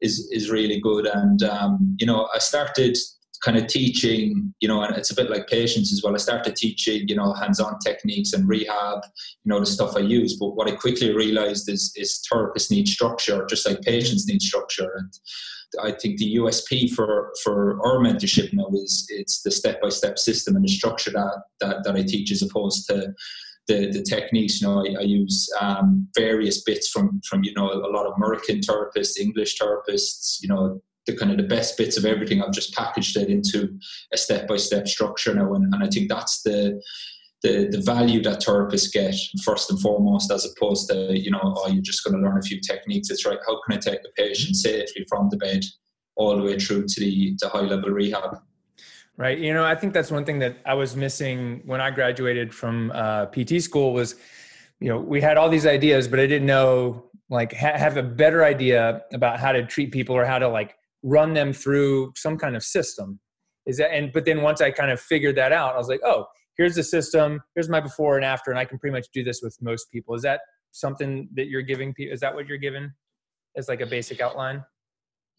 is 0.01 0.27
is 0.33 0.49
really 0.51 0.81
good. 0.81 1.05
And 1.07 1.41
um, 1.43 1.95
you 1.97 2.05
know, 2.05 2.27
I 2.35 2.39
started 2.39 2.97
kind 3.45 3.57
of 3.59 3.67
teaching, 3.67 4.53
you 4.59 4.67
know, 4.67 4.81
and 4.81 4.97
it's 4.97 5.11
a 5.11 5.15
bit 5.15 5.29
like 5.29 5.47
patients 5.47 5.93
as 5.93 6.01
well. 6.03 6.15
I 6.15 6.17
started 6.17 6.55
teaching, 6.55 7.07
you 7.07 7.15
know, 7.15 7.31
hands-on 7.33 7.77
techniques 7.77 8.33
and 8.33 8.49
rehab, 8.49 9.03
you 9.43 9.49
know, 9.49 9.59
the 9.59 9.67
stuff 9.67 9.95
I 9.95 9.99
use. 9.99 10.35
But 10.37 10.55
what 10.55 10.67
I 10.67 10.75
quickly 10.75 11.13
realized 11.13 11.69
is 11.69 11.93
is 11.95 12.25
therapists 12.31 12.71
need 12.71 12.87
structure, 12.87 13.45
just 13.47 13.67
like 13.67 13.81
patients 13.81 14.27
need 14.27 14.41
structure. 14.41 14.91
And 14.97 15.13
I 15.83 15.91
think 15.91 16.17
the 16.17 16.37
USP 16.37 16.91
for 16.93 17.33
for 17.43 17.79
our 17.85 17.99
mentorship 17.99 18.51
now 18.51 18.67
is 18.73 19.05
it's 19.09 19.43
the 19.43 19.51
step 19.51 19.79
by 19.79 19.89
step 19.89 20.17
system 20.17 20.55
and 20.55 20.65
the 20.65 20.69
structure 20.69 21.11
that, 21.11 21.43
that 21.59 21.83
that 21.83 21.95
I 21.95 22.01
teach 22.01 22.31
as 22.31 22.41
opposed 22.41 22.87
to 22.87 23.13
the, 23.67 23.91
the 23.91 24.01
techniques. 24.01 24.59
You 24.59 24.67
know, 24.67 24.85
I, 24.85 25.01
I 25.01 25.03
use 25.03 25.49
um, 25.61 26.07
various 26.15 26.63
bits 26.63 26.89
from 26.89 27.21
from 27.29 27.43
you 27.43 27.53
know 27.53 27.71
a 27.71 27.91
lot 27.95 28.07
of 28.07 28.13
American 28.17 28.59
therapists, 28.59 29.19
English 29.19 29.59
therapists. 29.59 30.37
You 30.41 30.49
know, 30.49 30.81
the 31.05 31.15
kind 31.15 31.31
of 31.31 31.37
the 31.37 31.43
best 31.43 31.77
bits 31.77 31.97
of 31.97 32.05
everything. 32.05 32.41
I've 32.41 32.51
just 32.51 32.73
packaged 32.73 33.17
it 33.17 33.29
into 33.29 33.77
a 34.13 34.17
step 34.17 34.47
by 34.47 34.57
step 34.57 34.87
structure 34.87 35.33
now, 35.33 35.53
and, 35.53 35.73
and 35.73 35.83
I 35.83 35.87
think 35.87 36.09
that's 36.09 36.41
the 36.41 36.81
the, 37.43 37.67
the 37.69 37.81
value 37.81 38.23
that 38.23 38.41
therapists 38.41 38.91
get 38.91 39.13
first 39.43 39.69
and 39.69 39.79
foremost, 39.79 40.31
as 40.31 40.45
opposed 40.45 40.89
to 40.89 41.17
you 41.17 41.29
know, 41.29 41.39
oh, 41.43 41.67
you're 41.67 41.83
just 41.83 42.03
going 42.03 42.17
to 42.17 42.27
learn 42.27 42.37
a 42.37 42.41
few 42.41 42.59
techniques. 42.59 43.09
It's 43.09 43.25
right. 43.25 43.37
How 43.45 43.59
can 43.61 43.77
I 43.77 43.79
take 43.79 43.99
a 43.99 44.21
patient 44.21 44.55
safely 44.55 45.05
from 45.07 45.29
the 45.29 45.37
bed 45.37 45.63
all 46.15 46.37
the 46.37 46.43
way 46.43 46.57
through 46.57 46.85
to 46.87 46.99
the 46.99 47.35
to 47.37 47.49
high 47.49 47.61
level 47.61 47.89
rehab? 47.89 48.39
Right. 49.17 49.37
You 49.37 49.53
know, 49.53 49.63
I 49.63 49.75
think 49.75 49.93
that's 49.93 50.11
one 50.11 50.25
thing 50.25 50.39
that 50.39 50.57
I 50.65 50.73
was 50.73 50.95
missing 50.95 51.61
when 51.65 51.79
I 51.79 51.89
graduated 51.89 52.53
from 52.53 52.91
uh, 52.93 53.27
PT 53.27 53.61
school 53.61 53.93
was, 53.93 54.15
you 54.81 54.89
know, 54.89 54.99
we 54.99 55.21
had 55.21 55.37
all 55.37 55.47
these 55.47 55.65
ideas, 55.65 56.07
but 56.07 56.19
I 56.19 56.27
didn't 56.27 56.47
know 56.47 57.05
like 57.29 57.53
ha- 57.53 57.77
have 57.77 57.95
a 57.95 58.03
better 58.03 58.43
idea 58.43 59.03
about 59.13 59.39
how 59.39 59.53
to 59.53 59.65
treat 59.65 59.91
people 59.91 60.15
or 60.15 60.25
how 60.25 60.37
to 60.37 60.49
like 60.49 60.75
run 61.05 61.33
them 61.33 61.53
through 61.53 62.11
some 62.15 62.37
kind 62.37 62.55
of 62.55 62.63
system. 62.63 63.19
Is 63.65 63.77
that 63.77 63.93
and 63.93 64.11
but 64.11 64.25
then 64.25 64.41
once 64.41 64.59
I 64.59 64.71
kind 64.71 64.91
of 64.91 64.99
figured 64.99 65.37
that 65.37 65.51
out, 65.51 65.75
I 65.75 65.77
was 65.77 65.87
like, 65.87 66.01
oh, 66.03 66.25
here's 66.57 66.75
the 66.75 66.83
system. 66.83 67.41
Here's 67.53 67.69
my 67.69 67.79
before 67.79 68.17
and 68.17 68.25
after, 68.25 68.51
and 68.51 68.59
I 68.59 68.65
can 68.65 68.79
pretty 68.79 68.93
much 68.93 69.07
do 69.13 69.23
this 69.23 69.41
with 69.41 69.55
most 69.61 69.91
people. 69.91 70.15
Is 70.15 70.23
that 70.23 70.41
something 70.71 71.29
that 71.35 71.47
you're 71.47 71.61
giving 71.61 71.93
people? 71.93 72.13
Is 72.13 72.19
that 72.19 72.33
what 72.33 72.47
you're 72.47 72.57
giving 72.57 72.91
as 73.55 73.69
like 73.69 73.81
a 73.81 73.85
basic 73.85 74.19
outline? 74.19 74.63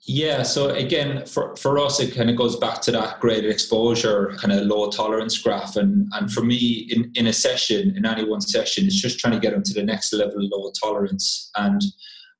Yeah, 0.03 0.43
so 0.43 0.71
again, 0.71 1.25
for, 1.25 1.57
for 1.57 1.79
us, 1.79 2.01
it 2.01 2.15
kind 2.15 2.29
of 2.29 2.37
goes 2.37 2.57
back 2.57 2.83
to 2.83 2.93
that 2.93 3.19
graded 3.19 3.51
exposure, 3.51 4.37
kind 4.37 4.53
of 4.53 4.67
load 4.67 4.93
tolerance 4.93 5.39
graph. 5.39 5.77
And, 5.77 6.09
and 6.13 6.31
for 6.31 6.43
me, 6.43 6.87
in, 6.91 7.11
in 7.15 7.27
a 7.29 7.33
session, 7.33 7.97
in 7.97 8.05
any 8.05 8.25
one 8.29 8.43
session, 8.43 8.85
it's 8.85 9.01
just 9.01 9.19
trying 9.19 9.33
to 9.33 9.41
get 9.41 9.53
them 9.53 9.63
to 9.63 9.73
the 9.73 9.83
next 9.83 10.13
level 10.13 10.45
of 10.45 10.51
load 10.53 10.73
tolerance. 10.81 11.51
And 11.57 11.83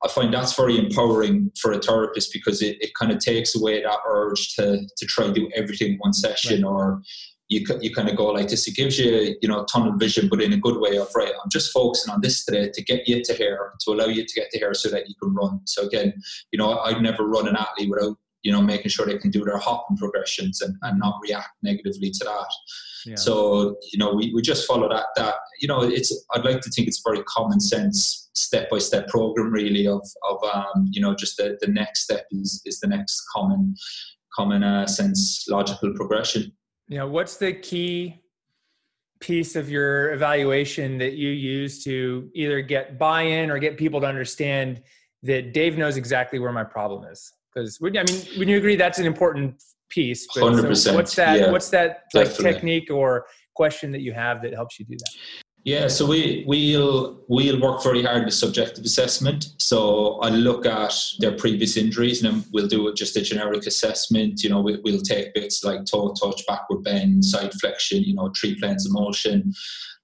I 0.05 0.09
find 0.09 0.33
that's 0.33 0.55
very 0.55 0.79
empowering 0.79 1.51
for 1.61 1.73
a 1.73 1.79
therapist 1.81 2.33
because 2.33 2.63
it, 2.63 2.77
it 2.81 2.91
kind 2.99 3.13
of 3.13 3.19
takes 3.19 3.57
away 3.57 3.83
that 3.83 3.99
urge 4.07 4.55
to, 4.57 4.87
to 4.97 5.07
try 5.07 5.25
and 5.25 5.35
do 5.35 5.49
everything 5.55 5.93
in 5.93 5.99
one 5.99 6.13
session 6.13 6.63
Right. 6.63 6.71
or 6.71 7.03
you, 7.49 7.65
you 7.81 7.95
kind 7.95 8.09
of 8.09 8.17
go 8.17 8.27
like 8.27 8.49
this. 8.49 8.67
It 8.67 8.75
gives 8.75 8.99
you, 8.99 9.37
you 9.41 9.49
know, 9.49 9.65
tunnel 9.65 9.97
vision, 9.97 10.29
but 10.29 10.43
in 10.43 10.53
a 10.53 10.57
good 10.57 10.79
way 10.81 10.99
of, 10.99 11.09
right, 11.15 11.33
I'm 11.33 11.51
just 11.51 11.73
focusing 11.73 12.13
on 12.13 12.21
this 12.21 12.45
today 12.45 12.71
to 12.75 12.83
get 12.83 13.07
you 13.07 13.23
to 13.23 13.35
here, 13.35 13.73
to 13.81 13.93
allow 13.93 14.07
you 14.07 14.27
to 14.27 14.35
get 14.35 14.51
to 14.51 14.59
here 14.59 14.75
so 14.75 14.91
that 14.91 15.09
you 15.09 15.15
can 15.23 15.33
run. 15.33 15.61
So 15.65 15.87
again, 15.87 16.13
you 16.51 16.59
know, 16.59 16.79
I'd 16.81 17.01
never 17.01 17.25
run 17.25 17.47
an 17.47 17.57
athlete 17.57 17.89
without, 17.89 18.17
you 18.43 18.53
know, 18.53 18.61
making 18.61 18.91
sure 18.91 19.07
they 19.07 19.19
can 19.19 19.31
do 19.31 19.45
their 19.45 19.59
hopping 19.59 19.97
progressions 19.97 20.61
and, 20.61 20.75
and 20.83 20.99
not 20.99 21.21
react 21.23 21.51
negatively 21.63 22.11
to 22.11 22.25
that. 22.25 22.47
Yeah. 23.07 23.15
So, 23.15 23.77
you 23.93 23.99
know, 23.99 24.13
we, 24.13 24.33
we 24.35 24.43
just 24.43 24.67
follow 24.67 24.89
that, 24.89 25.07
that, 25.17 25.37
you 25.61 25.69
know, 25.69 25.83
it's, 25.83 26.13
I'd 26.35 26.45
like 26.45 26.61
to 26.63 26.71
think 26.71 26.89
it's 26.89 27.03
very 27.07 27.23
common 27.25 27.61
sense, 27.61 28.26
step 28.57 28.71
by 28.71 28.79
step 28.79 29.09
program 29.09 29.53
really 29.53 29.87
of, 29.87 30.07
of, 30.29 30.39
um, 30.55 30.89
you 30.91 31.01
know, 31.01 31.15
just 31.15 31.37
the, 31.37 31.59
the 31.61 31.67
next 31.67 32.03
step 32.03 32.27
is, 32.31 32.63
is 32.65 32.81
the 32.81 32.87
next 32.87 33.23
common, 33.35 33.75
common 34.35 34.63
uh, 34.63 34.87
sense 34.87 35.47
logical 35.49 35.93
progression. 35.95 36.53
you 36.89 36.99
know 36.99 37.09
what's 37.09 37.37
the 37.37 37.53
key 37.53 38.23
piece 39.21 39.57
of 39.57 39.71
your 39.71 40.13
evaluation 40.13 40.99
that 40.99 41.15
you 41.15 41.31
use 41.31 41.83
to 41.85 42.31
either 42.35 42.61
get 42.61 42.99
buy-in 42.99 43.51
or 43.51 43.59
get 43.59 43.79
people 43.79 44.01
to 44.01 44.07
understand 44.07 44.83
that 45.23 45.53
dave 45.55 45.79
knows 45.79 45.97
exactly 45.97 46.39
where 46.39 46.53
my 46.53 46.65
problem 46.65 47.05
is? 47.11 47.33
Because 47.53 47.79
i 47.83 47.89
mean 47.89 48.39
would 48.39 48.49
you 48.49 48.59
agree 48.59 48.77
that's 48.77 48.99
an 48.99 49.07
important 49.07 49.63
piece? 49.89 50.27
But 50.27 50.41
so 50.41 50.51
100%, 50.51 50.95
what's 50.95 51.15
that 51.17 51.41
yeah, 51.41 51.51
what's 51.51 51.71
that 51.71 52.05
like 52.15 52.35
technique 52.35 52.91
or 52.91 53.27
question 53.55 53.91
that 53.93 54.03
you 54.03 54.13
have 54.13 54.43
that 54.43 54.53
helps 54.53 54.79
you 54.79 54.85
do 54.85 54.97
that 54.99 55.45
Yeah, 55.67 55.89
so 55.89 56.07
we 56.07 56.45
we'll 56.47 57.19
we'll 57.27 57.61
work 57.61 57.83
very 57.83 58.01
hard 58.01 58.25
with 58.25 58.35
subjective 58.35 58.85
assessment. 58.85 59.49
So 59.59 60.21
I 60.21 60.29
look 60.29 60.65
at 60.65 60.95
their 61.19 61.33
previous 61.33 61.77
injuries, 61.77 62.23
and 62.23 62.45
we'll 62.53 62.69
do 62.69 62.95
just 62.95 63.17
a 63.17 63.21
generic 63.21 63.67
assessment. 63.67 64.45
You 64.45 64.51
know, 64.51 64.61
we, 64.61 64.79
we'll 64.85 65.01
take 65.01 65.35
bits 65.35 65.65
like 65.65 65.85
toe 65.85 66.15
touch, 66.15 66.47
backward 66.47 66.85
bend, 66.85 67.25
side 67.25 67.53
flexion. 67.55 68.05
You 68.05 68.15
know, 68.15 68.31
three 68.41 68.55
planes 68.61 68.87
of 68.87 68.93
motion, 68.93 69.53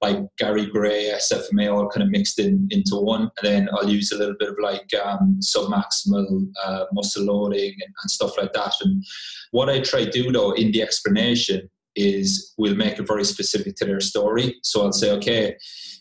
like 0.00 0.18
Gary 0.36 0.66
Gray, 0.66 1.12
SFMA, 1.14 1.72
all 1.72 1.88
kind 1.88 2.02
of 2.02 2.10
mixed 2.10 2.40
in 2.40 2.66
into 2.72 2.96
one. 2.96 3.30
And 3.40 3.44
then 3.44 3.68
I'll 3.72 3.88
use 3.88 4.10
a 4.10 4.18
little 4.18 4.34
bit 4.40 4.48
of 4.48 4.56
like 4.60 4.90
um, 5.00 5.38
submaximal 5.40 6.44
uh, 6.64 6.86
muscle 6.92 7.26
loading 7.26 7.70
and, 7.70 7.94
and 8.02 8.10
stuff 8.10 8.36
like 8.36 8.52
that. 8.54 8.74
And 8.82 9.04
what 9.52 9.70
I 9.70 9.78
try 9.78 10.06
to 10.06 10.10
do 10.10 10.32
though 10.32 10.50
in 10.52 10.72
the 10.72 10.82
explanation 10.82 11.70
is 11.96 12.54
we'll 12.58 12.74
make 12.74 12.98
it 12.98 13.06
very 13.06 13.24
specific 13.24 13.76
to 13.76 13.84
their 13.84 14.00
story. 14.00 14.56
So 14.62 14.82
I'll 14.82 14.92
say, 14.92 15.10
okay, 15.12 15.56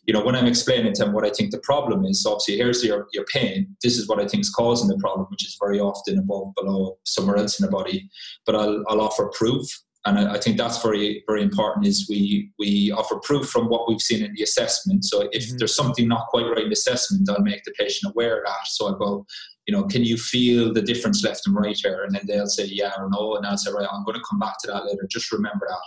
you 0.05 0.13
know, 0.13 0.23
when 0.23 0.35
I'm 0.35 0.47
explaining 0.47 0.93
to 0.93 1.05
them 1.05 1.13
what 1.13 1.25
I 1.25 1.29
think 1.29 1.51
the 1.51 1.59
problem 1.59 2.05
is, 2.05 2.23
so 2.23 2.31
obviously 2.31 2.57
here's 2.57 2.83
your, 2.83 3.07
your 3.13 3.25
pain. 3.25 3.75
This 3.83 3.97
is 3.97 4.07
what 4.07 4.19
I 4.19 4.27
think 4.27 4.41
is 4.41 4.49
causing 4.49 4.87
the 4.87 4.97
problem, 4.97 5.27
which 5.29 5.45
is 5.45 5.57
very 5.61 5.79
often 5.79 6.17
above, 6.17 6.53
below, 6.55 6.97
somewhere 7.05 7.37
else 7.37 7.59
in 7.59 7.65
the 7.65 7.71
body. 7.71 8.09
But 8.45 8.55
I'll, 8.55 8.83
I'll 8.87 9.01
offer 9.01 9.29
proof. 9.33 9.67
And 10.05 10.17
I, 10.17 10.33
I 10.33 10.39
think 10.39 10.57
that's 10.57 10.81
very, 10.81 11.23
very 11.27 11.43
important 11.43 11.85
is 11.85 12.07
we, 12.09 12.51
we 12.57 12.91
offer 12.91 13.19
proof 13.21 13.49
from 13.49 13.67
what 13.67 13.87
we've 13.87 14.01
seen 14.01 14.23
in 14.23 14.33
the 14.33 14.41
assessment. 14.41 15.05
So 15.05 15.29
if 15.31 15.45
mm-hmm. 15.45 15.57
there's 15.57 15.75
something 15.75 16.07
not 16.07 16.25
quite 16.27 16.47
right 16.47 16.63
in 16.63 16.69
the 16.69 16.73
assessment, 16.73 17.29
I'll 17.29 17.41
make 17.41 17.63
the 17.63 17.73
patient 17.77 18.11
aware 18.11 18.39
of 18.39 18.45
that. 18.45 18.67
So 18.67 18.87
I 18.87 18.97
go, 18.97 19.25
you 19.67 19.75
know, 19.75 19.83
can 19.83 20.03
you 20.03 20.17
feel 20.17 20.73
the 20.73 20.81
difference 20.81 21.23
left 21.23 21.45
and 21.45 21.55
right 21.55 21.77
here? 21.77 22.03
And 22.03 22.15
then 22.15 22.23
they'll 22.27 22.47
say, 22.47 22.65
yeah 22.65 22.91
or 22.97 23.09
no. 23.09 23.35
And 23.35 23.45
I'll 23.45 23.57
say, 23.57 23.71
right, 23.71 23.87
I'm 23.91 24.03
going 24.03 24.17
to 24.17 24.25
come 24.29 24.39
back 24.39 24.55
to 24.61 24.67
that 24.71 24.85
later. 24.85 25.07
Just 25.09 25.31
remember 25.31 25.67
that. 25.69 25.77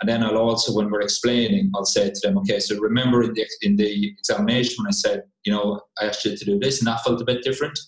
And 0.00 0.08
then 0.08 0.24
I'll 0.24 0.38
also, 0.38 0.74
when 0.74 0.90
we're 0.90 1.02
explaining, 1.02 1.70
I'll 1.74 1.84
say 1.84 2.10
to 2.10 2.20
them, 2.22 2.36
okay, 2.38 2.58
so 2.58 2.76
remember 2.78 3.22
in 3.22 3.34
the, 3.34 3.46
in 3.62 3.76
the 3.76 4.08
examination 4.18 4.82
when 4.82 4.88
I 4.88 4.92
said, 4.92 5.22
you 5.44 5.52
know, 5.52 5.80
I 6.00 6.06
asked 6.06 6.24
you 6.24 6.36
to 6.36 6.44
do 6.44 6.58
this 6.58 6.80
and 6.80 6.88
that 6.88 7.04
felt 7.04 7.20
a 7.20 7.24
bit 7.24 7.42
different. 7.42 7.78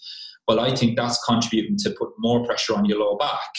Well, 0.47 0.61
I 0.61 0.75
think 0.75 0.97
that's 0.97 1.23
contributing 1.25 1.77
to 1.79 1.91
put 1.91 2.11
more 2.19 2.45
pressure 2.45 2.75
on 2.75 2.85
your 2.85 3.01
lower 3.01 3.17
back 3.17 3.51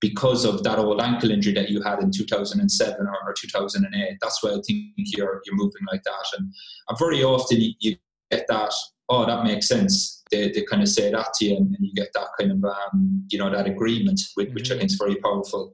because 0.00 0.44
of 0.44 0.62
that 0.64 0.78
old 0.78 1.00
ankle 1.00 1.30
injury 1.30 1.54
that 1.54 1.70
you 1.70 1.80
had 1.80 2.00
in 2.00 2.10
2007 2.10 3.06
or, 3.06 3.16
or 3.26 3.32
2008. 3.32 4.18
That's 4.20 4.42
why 4.42 4.50
I 4.50 4.60
think 4.66 4.92
you're, 4.96 5.40
you're 5.46 5.56
moving 5.56 5.82
like 5.90 6.02
that. 6.02 6.26
And, 6.36 6.52
and 6.88 6.98
very 6.98 7.24
often 7.24 7.58
you 7.80 7.96
get 8.30 8.46
that, 8.48 8.74
oh, 9.08 9.24
that 9.24 9.44
makes 9.44 9.66
sense. 9.66 10.22
They, 10.34 10.50
they 10.50 10.62
kind 10.62 10.82
of 10.82 10.88
say 10.88 11.10
that 11.10 11.32
to 11.34 11.44
you 11.44 11.56
and, 11.56 11.66
and 11.74 11.86
you 11.86 11.92
get 11.94 12.08
that 12.14 12.28
kind 12.38 12.50
of, 12.52 12.64
um, 12.64 13.24
you 13.30 13.38
know, 13.38 13.50
that 13.50 13.66
agreement, 13.66 14.20
which, 14.34 14.48
mm-hmm. 14.48 14.54
which 14.54 14.70
I 14.70 14.74
mm-hmm. 14.74 14.80
think 14.80 14.90
is 14.90 14.96
very 14.96 15.16
powerful. 15.16 15.72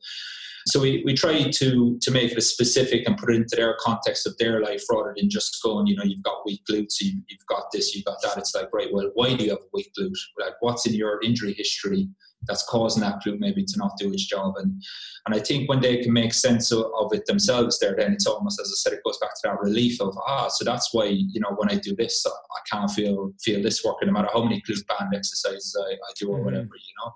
So 0.67 0.79
we, 0.79 1.03
we 1.07 1.15
try 1.15 1.51
to 1.51 1.99
to 2.03 2.11
make 2.11 2.33
it 2.33 2.41
specific 2.43 3.07
and 3.07 3.17
put 3.17 3.31
it 3.31 3.37
into 3.37 3.57
their 3.57 3.77
context 3.81 4.27
of 4.27 4.37
their 4.37 4.61
life 4.61 4.85
rather 4.93 5.15
than 5.17 5.31
just 5.31 5.59
going, 5.63 5.87
you 5.87 5.97
know, 5.97 6.05
you've 6.05 6.23
got 6.23 6.45
weak 6.45 6.61
glutes, 6.71 7.01
you, 7.01 7.13
you've 7.29 7.47
got 7.49 7.65
this, 7.73 7.95
you've 7.95 8.05
got 8.05 8.19
that. 8.23 8.37
It's 8.37 8.55
like, 8.55 8.69
right, 8.73 8.93
well, 8.93 9.11
why 9.15 9.35
do 9.35 9.45
you 9.45 9.51
have 9.51 9.59
a 9.59 9.71
weak 9.73 9.91
glute? 9.99 10.13
Like, 10.39 10.55
what's 10.61 10.87
in 10.87 10.95
your 10.95 11.23
injury 11.23 11.55
history 11.55 12.09
that's 12.47 12.65
causing 12.65 13.03
that 13.03 13.21
glute 13.25 13.39
maybe 13.39 13.65
to 13.65 13.79
not 13.79 13.93
do 13.99 14.13
its 14.13 14.27
job? 14.27 14.55
And 14.57 14.83
and 15.27 15.35
I 15.35 15.39
think 15.39 15.69
when 15.69 15.81
they 15.81 15.99
can 15.99 16.13
make 16.13 16.33
sense 16.33 16.73
of, 16.73 16.87
it 17.13 17.27
themselves, 17.27 17.79
there, 17.79 17.95
then 17.95 18.13
it's 18.13 18.27
almost, 18.27 18.59
as 18.61 18.69
I 18.69 18.77
said, 18.77 18.93
it 18.95 19.05
goes 19.05 19.19
back 19.19 19.35
to 19.35 19.41
that 19.45 19.61
relief 19.61 20.01
of 20.01 20.17
ah, 20.27 20.49
so 20.49 20.65
that's 20.65 20.93
why 20.93 21.05
you 21.05 21.41
know 21.41 21.55
when 21.57 21.71
I 21.71 21.77
do 21.77 21.95
this, 21.97 22.25
I 22.27 22.61
can't 22.71 22.91
feel 22.91 23.33
feel 23.43 23.63
this 23.63 23.85
working 23.85 24.07
no 24.07 24.13
matter 24.13 24.29
how 24.33 24.43
many 24.43 24.63
glute 24.69 24.87
band 24.87 25.15
exercises 25.15 25.77
I, 25.89 25.93
I 25.93 25.97
do 26.19 26.29
or 26.29 26.37
mm-hmm. 26.37 26.45
whatever, 26.45 26.65
you 26.65 26.95
know. 27.05 27.13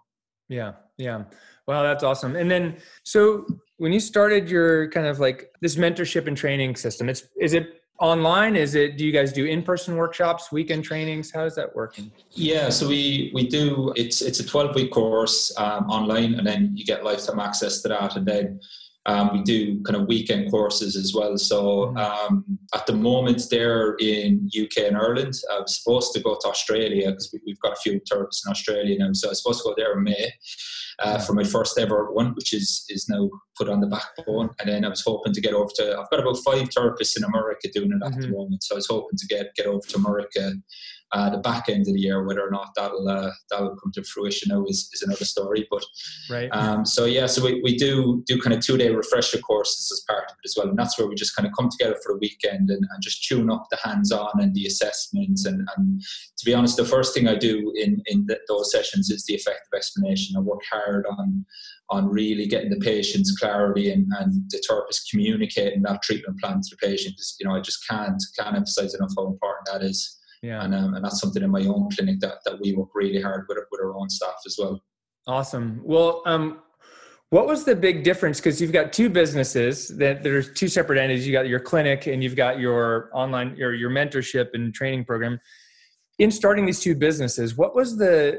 Yeah, 0.48 0.72
yeah. 0.98 1.24
Wow, 1.66 1.82
that's 1.82 2.04
awesome. 2.04 2.36
And 2.36 2.50
then, 2.50 2.76
so 3.04 3.46
when 3.78 3.92
you 3.92 4.00
started 4.00 4.50
your 4.50 4.90
kind 4.90 5.06
of 5.06 5.18
like 5.18 5.50
this 5.60 5.76
mentorship 5.76 6.26
and 6.26 6.36
training 6.36 6.76
system, 6.76 7.08
it's 7.08 7.24
is 7.40 7.54
it 7.54 7.80
online? 7.98 8.56
Is 8.56 8.74
it? 8.74 8.96
Do 8.96 9.04
you 9.04 9.12
guys 9.12 9.32
do 9.32 9.44
in 9.46 9.62
person 9.62 9.96
workshops, 9.96 10.50
weekend 10.50 10.84
trainings? 10.84 11.30
How 11.30 11.44
is 11.44 11.54
that 11.54 11.74
working? 11.74 12.10
Yeah, 12.30 12.68
so 12.68 12.88
we 12.88 13.30
we 13.34 13.46
do. 13.46 13.92
It's 13.96 14.20
it's 14.20 14.40
a 14.40 14.46
twelve 14.46 14.74
week 14.74 14.92
course 14.92 15.52
um, 15.56 15.88
online, 15.90 16.34
and 16.34 16.46
then 16.46 16.72
you 16.74 16.84
get 16.84 17.04
lifetime 17.04 17.40
access 17.40 17.82
to 17.82 17.88
that, 17.88 18.16
and 18.16 18.26
then. 18.26 18.60
Um, 19.06 19.34
we 19.34 19.42
do 19.42 19.82
kind 19.82 19.96
of 19.96 20.08
weekend 20.08 20.50
courses 20.50 20.96
as 20.96 21.12
well. 21.14 21.36
So 21.36 21.92
mm-hmm. 21.94 21.98
um, 21.98 22.58
at 22.74 22.86
the 22.86 22.94
moment, 22.94 23.42
they're 23.50 23.96
in 23.96 24.48
UK 24.58 24.84
and 24.86 24.96
Ireland. 24.96 25.34
I 25.52 25.60
was 25.60 25.76
supposed 25.76 26.14
to 26.14 26.20
go 26.20 26.38
to 26.40 26.48
Australia 26.48 27.10
because 27.10 27.30
we, 27.30 27.52
have 27.52 27.60
got 27.60 27.74
a 27.74 27.80
few 27.82 28.00
therapists 28.10 28.46
in 28.46 28.50
Australia 28.50 28.98
now. 28.98 29.10
So 29.12 29.28
I 29.28 29.32
was 29.32 29.42
supposed 29.42 29.58
to 29.58 29.68
go 29.68 29.74
there 29.76 29.98
in 29.98 30.04
May 30.04 30.32
uh, 31.00 31.18
for 31.18 31.32
my 31.32 31.44
first 31.44 31.78
ever 31.78 32.12
one, 32.12 32.34
which 32.34 32.52
is 32.52 32.84
is 32.88 33.08
now 33.08 33.28
put 33.56 33.68
on 33.68 33.80
the 33.80 33.86
backbone. 33.86 34.50
And 34.58 34.68
then 34.68 34.84
I 34.84 34.88
was 34.88 35.02
hoping 35.04 35.32
to 35.32 35.40
get 35.40 35.54
over 35.54 35.70
to. 35.76 35.98
I've 35.98 36.10
got 36.10 36.20
about 36.20 36.38
five 36.44 36.68
therapists 36.70 37.16
in 37.16 37.24
America 37.24 37.68
doing 37.72 37.92
it 37.92 38.04
at 38.04 38.12
mm-hmm. 38.12 38.20
the 38.20 38.28
moment, 38.28 38.62
so 38.62 38.74
I 38.74 38.76
was 38.76 38.88
hoping 38.88 39.18
to 39.18 39.26
get 39.26 39.54
get 39.56 39.66
over 39.66 39.86
to 39.88 39.96
America 39.96 40.52
uh, 41.14 41.30
the 41.30 41.38
back 41.38 41.68
end 41.68 41.86
of 41.86 41.94
the 41.94 42.00
year. 42.00 42.24
Whether 42.24 42.46
or 42.46 42.50
not 42.50 42.72
that'll 42.76 43.08
uh, 43.08 43.30
that'll 43.50 43.76
come 43.76 43.92
to 43.94 44.02
fruition 44.02 44.48
now 44.50 44.64
is, 44.66 44.90
is 44.92 45.02
another 45.02 45.24
story. 45.24 45.66
But 45.70 45.84
right. 46.28 46.48
Um, 46.50 46.84
so 46.84 47.04
yeah, 47.04 47.26
so 47.26 47.44
we, 47.44 47.62
we 47.62 47.76
do 47.76 48.22
do 48.26 48.40
kind 48.40 48.54
of 48.54 48.60
two 48.60 48.76
day 48.76 48.90
refresher 48.90 49.38
courses 49.38 49.90
as 49.92 50.04
part 50.08 50.24
of 50.30 50.36
it 50.36 50.46
as 50.46 50.54
well, 50.56 50.68
and 50.68 50.78
that's 50.78 50.98
where 50.98 51.06
we 51.06 51.14
just 51.14 51.36
kind 51.36 51.46
of 51.46 51.52
come 51.56 51.70
together 51.70 51.96
for 52.04 52.14
a 52.14 52.18
weekend 52.18 52.68
and, 52.70 52.84
and 52.90 53.02
just 53.02 53.24
tune 53.24 53.50
up 53.50 53.66
the 53.70 53.78
hands 53.82 54.10
on 54.12 54.30
and 54.40 54.54
the 54.54 54.66
assessments. 54.66 55.46
And, 55.46 55.66
and 55.76 56.02
to 56.02 56.44
be 56.44 56.52
honest, 56.52 56.76
the 56.76 56.84
first 56.84 57.14
thing 57.14 57.28
I 57.28 57.36
do 57.36 57.72
in 57.76 58.02
in 58.06 58.26
the, 58.26 58.38
those 58.48 58.72
sessions 58.72 59.10
is 59.10 59.24
the 59.24 59.34
effective 59.34 59.72
explanation. 59.74 60.36
I 60.36 60.40
work 60.40 60.62
hard 60.70 61.06
on 61.06 61.46
on 61.90 62.08
really 62.08 62.46
getting 62.46 62.70
the 62.70 62.80
patient's 62.80 63.36
clarity 63.38 63.90
and, 63.92 64.10
and 64.18 64.32
the 64.48 64.62
therapist 64.66 65.10
communicating 65.10 65.82
that 65.82 66.02
treatment 66.02 66.40
plan 66.40 66.60
to 66.60 66.68
the 66.70 66.76
patient. 66.76 67.14
Because 67.14 67.36
you 67.38 67.46
know, 67.46 67.54
I 67.54 67.60
just 67.60 67.86
can't 67.88 68.22
can't 68.38 68.56
emphasize 68.56 68.94
enough 68.94 69.12
how 69.16 69.26
important 69.26 69.68
that 69.70 69.82
is. 69.82 70.20
Yeah. 70.44 70.62
And, 70.62 70.74
um, 70.74 70.92
and 70.94 71.02
that's 71.02 71.20
something 71.20 71.42
in 71.42 71.50
my 71.50 71.64
own 71.64 71.88
clinic 71.90 72.20
that, 72.20 72.38
that 72.44 72.60
we 72.60 72.74
work 72.74 72.90
really 72.94 73.22
hard 73.22 73.46
with, 73.48 73.56
with 73.70 73.80
our 73.80 73.96
own 73.96 74.10
staff 74.10 74.34
as 74.44 74.56
well. 74.58 74.78
Awesome. 75.26 75.80
Well, 75.82 76.20
um, 76.26 76.60
what 77.30 77.46
was 77.46 77.64
the 77.64 77.74
big 77.74 78.04
difference? 78.04 78.40
Because 78.40 78.60
you've 78.60 78.70
got 78.70 78.92
two 78.92 79.08
businesses 79.08 79.88
that 79.96 80.22
there's 80.22 80.52
two 80.52 80.68
separate 80.68 80.98
entities. 80.98 81.26
You 81.26 81.32
got 81.32 81.48
your 81.48 81.60
clinic 81.60 82.06
and 82.06 82.22
you've 82.22 82.36
got 82.36 82.60
your 82.60 83.08
online 83.14 83.56
your 83.56 83.72
your 83.72 83.90
mentorship 83.90 84.48
and 84.52 84.74
training 84.74 85.06
program. 85.06 85.40
In 86.18 86.30
starting 86.30 86.66
these 86.66 86.80
two 86.80 86.94
businesses, 86.94 87.56
what 87.56 87.74
was 87.74 87.96
the 87.96 88.38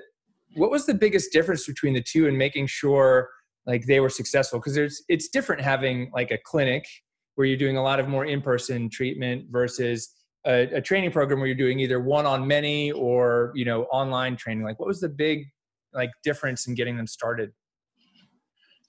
what 0.54 0.70
was 0.70 0.86
the 0.86 0.94
biggest 0.94 1.34
difference 1.34 1.66
between 1.66 1.96
the 1.96 2.04
two 2.04 2.28
and 2.28 2.38
making 2.38 2.68
sure 2.68 3.30
like 3.66 3.88
they 3.88 4.00
were 4.00 4.12
successful? 4.12 4.60
Because 4.60 4.76
there's 4.76 5.04
it's 5.10 5.28
different 5.30 5.62
having 5.62 6.12
like 6.14 6.30
a 6.30 6.38
clinic 6.46 6.86
where 7.34 7.48
you're 7.48 7.58
doing 7.58 7.78
a 7.78 7.84
lot 7.84 8.00
of 8.00 8.08
more 8.08 8.26
in-person 8.26 8.92
treatment 8.92 9.48
versus 9.50 10.14
a, 10.46 10.76
a 10.76 10.82
training 10.82 11.12
program 11.12 11.40
where 11.40 11.48
you're 11.48 11.56
doing 11.56 11.80
either 11.80 12.00
one 12.00 12.26
on 12.26 12.48
many 12.48 12.92
or 12.92 13.52
you 13.56 13.66
know 13.66 13.84
online 13.86 14.36
training. 14.36 14.64
Like, 14.64 14.80
what 14.80 14.88
was 14.88 15.00
the 15.00 15.10
big 15.10 15.46
like 15.94 16.12
difference 16.24 16.68
in 16.68 16.76
getting 16.76 16.98
them 16.98 17.08
started? 17.08 17.52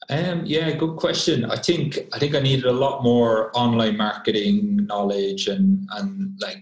Um, 0.09 0.43
yeah, 0.45 0.71
good 0.73 0.97
question. 0.97 1.45
I 1.47 1.57
think 1.57 1.99
I 2.13 2.19
think 2.19 2.35
I 2.35 2.41
needed 2.41 2.67
a 2.67 2.73
lot 2.73 3.03
more 3.03 3.51
online 3.57 3.97
marketing 3.97 4.87
knowledge 4.87 5.49
and 5.49 5.89
and 5.93 6.39
like 6.41 6.59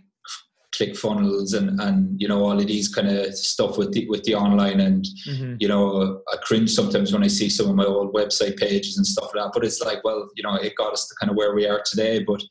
ClickFunnels 0.79 1.57
and 1.57 1.81
and 1.81 2.21
you 2.21 2.29
know 2.29 2.43
all 2.43 2.59
of 2.59 2.67
these 2.67 2.89
kind 2.89 3.09
of 3.09 3.35
stuff 3.35 3.79
with 3.79 3.93
the 3.93 4.07
with 4.09 4.23
the 4.25 4.35
online 4.35 4.81
and 4.81 5.07
mm-hmm. 5.27 5.57
you 5.59 5.69
know 5.69 6.23
I 6.33 6.37
cringe 6.37 6.71
sometimes 6.71 7.13
when 7.13 7.23
I 7.23 7.29
see 7.29 7.49
some 7.49 7.69
of 7.69 7.77
my 7.77 7.85
old 7.85 8.13
website 8.15 8.57
pages 8.57 8.97
and 8.97 9.07
stuff 9.07 9.31
like 9.35 9.45
that. 9.45 9.51
But 9.55 9.65
it's 9.65 9.81
like, 9.81 10.03
well, 10.05 10.29
you 10.37 10.43
know, 10.43 10.55
it 10.57 10.75
got 10.77 10.93
us 10.93 11.07
to 11.09 11.15
kind 11.21 11.31
of 11.31 11.37
where 11.37 11.55
we 11.55 11.67
are 11.67 11.83
today. 11.85 12.23
But 12.23 12.43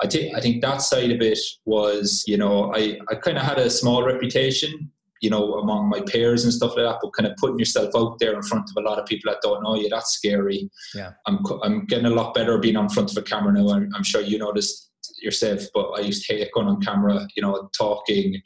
I 0.00 0.06
think 0.06 0.36
I 0.36 0.40
think 0.40 0.62
that 0.62 0.82
side 0.82 1.10
of 1.10 1.20
it 1.20 1.38
was, 1.64 2.24
you 2.26 2.36
know, 2.36 2.72
I 2.74 2.98
I 3.10 3.14
kind 3.14 3.38
of 3.38 3.44
had 3.44 3.58
a 3.58 3.70
small 3.70 4.02
reputation 4.02 4.90
you 5.20 5.30
know, 5.30 5.54
among 5.54 5.88
my 5.88 6.00
peers 6.00 6.44
and 6.44 6.52
stuff 6.52 6.76
like 6.76 6.84
that. 6.84 6.98
But 7.02 7.12
kind 7.12 7.26
of 7.26 7.36
putting 7.36 7.58
yourself 7.58 7.90
out 7.96 8.18
there 8.18 8.34
in 8.34 8.42
front 8.42 8.70
of 8.70 8.82
a 8.82 8.88
lot 8.88 8.98
of 8.98 9.06
people 9.06 9.32
that 9.32 9.42
don't 9.42 9.62
know 9.62 9.74
you, 9.74 9.88
that's 9.88 10.12
scary. 10.12 10.70
Yeah, 10.94 11.12
I'm 11.26 11.40
I'm 11.62 11.86
getting 11.86 12.06
a 12.06 12.10
lot 12.10 12.34
better 12.34 12.58
being 12.58 12.76
on 12.76 12.88
front 12.88 13.10
of 13.10 13.16
a 13.16 13.22
camera 13.22 13.52
now. 13.52 13.68
I'm, 13.70 13.90
I'm 13.94 14.04
sure 14.04 14.20
you 14.20 14.38
know 14.38 14.52
this 14.52 14.87
yourself, 15.20 15.62
but 15.74 15.90
I 15.90 16.00
used 16.00 16.26
to 16.26 16.34
hate 16.34 16.48
going 16.52 16.68
on 16.68 16.80
camera, 16.80 17.26
you 17.36 17.42
know, 17.42 17.68
talking. 17.76 18.40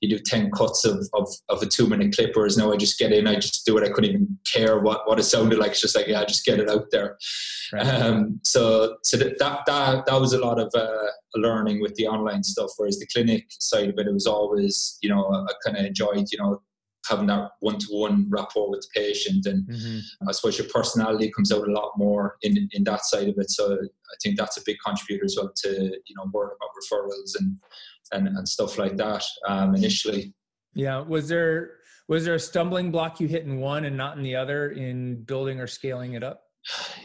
You 0.00 0.08
do 0.08 0.18
10 0.18 0.50
cuts 0.50 0.84
of, 0.84 1.06
of, 1.14 1.28
of 1.48 1.62
a 1.62 1.66
two 1.66 1.86
minute 1.86 2.14
clip, 2.14 2.32
whereas 2.34 2.56
now 2.56 2.72
I 2.72 2.76
just 2.76 2.98
get 2.98 3.12
in, 3.12 3.26
I 3.26 3.36
just 3.36 3.64
do 3.64 3.76
it. 3.78 3.84
I 3.84 3.88
couldn't 3.90 4.10
even 4.10 4.38
care 4.52 4.78
what, 4.78 5.08
what 5.08 5.18
it 5.18 5.24
sounded 5.24 5.58
like. 5.58 5.72
It's 5.72 5.80
just 5.80 5.96
like, 5.96 6.06
yeah, 6.06 6.24
just 6.24 6.44
get 6.44 6.60
it 6.60 6.70
out 6.70 6.86
there. 6.90 7.16
Right. 7.72 7.86
Um, 7.86 8.40
so 8.44 8.96
so 9.02 9.16
that, 9.16 9.38
that, 9.38 9.60
that, 9.66 10.06
that 10.06 10.20
was 10.20 10.32
a 10.32 10.38
lot 10.38 10.58
of 10.58 10.70
uh, 10.74 11.08
learning 11.34 11.80
with 11.80 11.94
the 11.96 12.06
online 12.06 12.42
stuff, 12.42 12.70
whereas 12.76 12.98
the 12.98 13.06
clinic 13.12 13.46
side 13.50 13.88
of 13.88 13.98
it, 13.98 14.06
it 14.06 14.12
was 14.12 14.26
always, 14.26 14.98
you 15.02 15.08
know, 15.08 15.26
I 15.26 15.52
kind 15.64 15.76
of 15.76 15.84
enjoyed, 15.84 16.26
you 16.30 16.38
know, 16.38 16.62
having 17.08 17.26
that 17.26 17.50
one-to-one 17.60 18.26
rapport 18.28 18.70
with 18.70 18.80
the 18.80 19.00
patient. 19.00 19.46
And 19.46 19.66
mm-hmm. 19.68 20.28
i 20.28 20.32
suppose 20.32 20.58
your 20.58 20.68
personality 20.68 21.30
comes 21.34 21.52
out 21.52 21.66
a 21.66 21.72
lot 21.72 21.92
more 21.96 22.36
in 22.42 22.68
in 22.72 22.84
that 22.84 23.04
side 23.04 23.28
of 23.28 23.34
it. 23.38 23.50
So 23.50 23.74
i 23.74 24.16
think 24.22 24.38
that's 24.38 24.56
a 24.56 24.62
big 24.64 24.76
contributor 24.84 25.24
as 25.24 25.36
well 25.36 25.52
to 25.64 25.70
you 25.70 26.14
know 26.16 26.30
word 26.32 26.52
about 26.56 26.70
referrals 26.80 27.38
and 27.38 27.56
and, 28.12 28.28
and 28.28 28.48
stuff 28.48 28.78
like 28.78 28.96
that 28.96 29.24
um, 29.48 29.74
initially. 29.74 30.34
Yeah. 30.74 31.00
Was 31.00 31.28
there 31.28 31.72
was 32.08 32.24
there 32.24 32.34
a 32.34 32.40
stumbling 32.40 32.92
block 32.92 33.18
you 33.18 33.26
hit 33.26 33.44
in 33.44 33.58
one 33.58 33.84
and 33.84 33.96
not 33.96 34.16
in 34.16 34.22
the 34.22 34.36
other 34.36 34.70
in 34.70 35.22
building 35.24 35.60
or 35.60 35.66
scaling 35.66 36.12
it 36.12 36.22
up? 36.22 36.42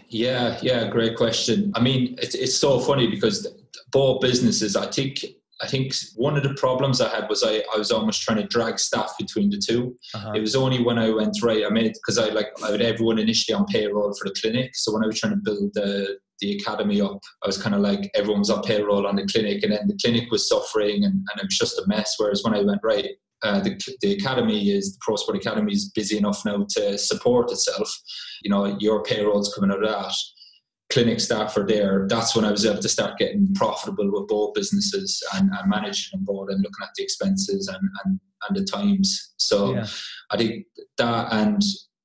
Yeah. 0.09 0.59
Yeah. 0.61 0.87
Great 0.87 1.15
question. 1.15 1.71
I 1.75 1.81
mean 1.81 2.15
it's, 2.21 2.35
it's 2.35 2.57
so 2.57 2.79
funny 2.79 3.07
because 3.07 3.47
both 3.91 4.21
businesses 4.21 4.75
i 4.75 4.85
think 4.87 5.25
I 5.61 5.67
think 5.67 5.93
one 6.15 6.37
of 6.37 6.43
the 6.43 6.55
problems 6.55 7.01
I 7.01 7.09
had 7.09 7.29
was 7.29 7.43
I, 7.43 7.63
I 7.73 7.77
was 7.77 7.91
almost 7.91 8.23
trying 8.23 8.37
to 8.37 8.47
drag 8.47 8.79
staff 8.79 9.13
between 9.19 9.49
the 9.49 9.57
2 9.57 9.95
uh-huh. 10.15 10.31
It 10.35 10.41
was 10.41 10.55
only 10.55 10.83
when 10.83 10.97
I 10.97 11.09
went 11.09 11.37
right, 11.43 11.63
I 11.65 11.69
made 11.69 11.93
because 11.93 12.17
I 12.17 12.29
like 12.29 12.47
I 12.63 12.71
had 12.71 12.81
everyone 12.81 13.19
initially 13.19 13.55
on 13.55 13.65
payroll 13.65 14.13
for 14.13 14.27
the 14.27 14.35
clinic. 14.41 14.75
So 14.75 14.93
when 14.93 15.03
I 15.03 15.07
was 15.07 15.19
trying 15.19 15.33
to 15.33 15.41
build 15.43 15.71
the 15.73 16.17
the 16.39 16.57
academy 16.57 16.99
up, 16.99 17.19
I 17.43 17.47
was 17.47 17.61
kind 17.61 17.75
of 17.75 17.81
like 17.81 18.09
everyone 18.15 18.39
was 18.39 18.49
on 18.49 18.63
payroll 18.63 19.05
on 19.05 19.15
the 19.15 19.27
clinic, 19.27 19.63
and 19.63 19.71
then 19.71 19.87
the 19.87 19.97
clinic 20.01 20.31
was 20.31 20.49
suffering, 20.49 21.03
and, 21.03 21.13
and 21.13 21.37
it 21.37 21.43
was 21.45 21.57
just 21.57 21.77
a 21.77 21.83
mess. 21.87 22.15
Whereas 22.17 22.43
when 22.43 22.55
I 22.55 22.63
went 22.63 22.81
right, 22.83 23.09
uh, 23.43 23.59
the, 23.59 23.79
the 24.01 24.13
academy 24.13 24.71
is 24.71 24.93
the 24.93 24.99
pro 25.01 25.15
sport 25.15 25.37
academy 25.37 25.73
is 25.73 25.91
busy 25.91 26.17
enough 26.17 26.43
now 26.45 26.65
to 26.69 26.97
support 26.97 27.51
itself. 27.51 27.91
You 28.43 28.49
know, 28.49 28.77
your 28.79 29.03
payroll's 29.03 29.53
coming 29.53 29.71
out 29.71 29.83
of 29.83 29.89
that 29.89 30.13
clinic 30.91 31.19
staff 31.19 31.55
are 31.57 31.65
there, 31.65 32.05
that's 32.07 32.35
when 32.35 32.45
I 32.45 32.51
was 32.51 32.65
able 32.65 32.81
to 32.81 32.89
start 32.89 33.17
getting 33.17 33.53
profitable 33.55 34.11
with 34.11 34.27
both 34.27 34.53
businesses 34.53 35.23
and, 35.33 35.49
and 35.51 35.69
managing 35.69 36.09
them 36.11 36.25
both 36.25 36.49
and 36.49 36.59
looking 36.59 36.83
at 36.83 36.89
the 36.95 37.03
expenses 37.03 37.67
and, 37.67 37.89
and, 38.05 38.19
and 38.47 38.57
the 38.57 38.65
times. 38.65 39.33
So 39.37 39.73
yeah. 39.73 39.87
I 40.29 40.37
think 40.37 40.65
that 40.97 41.31
and 41.31 41.61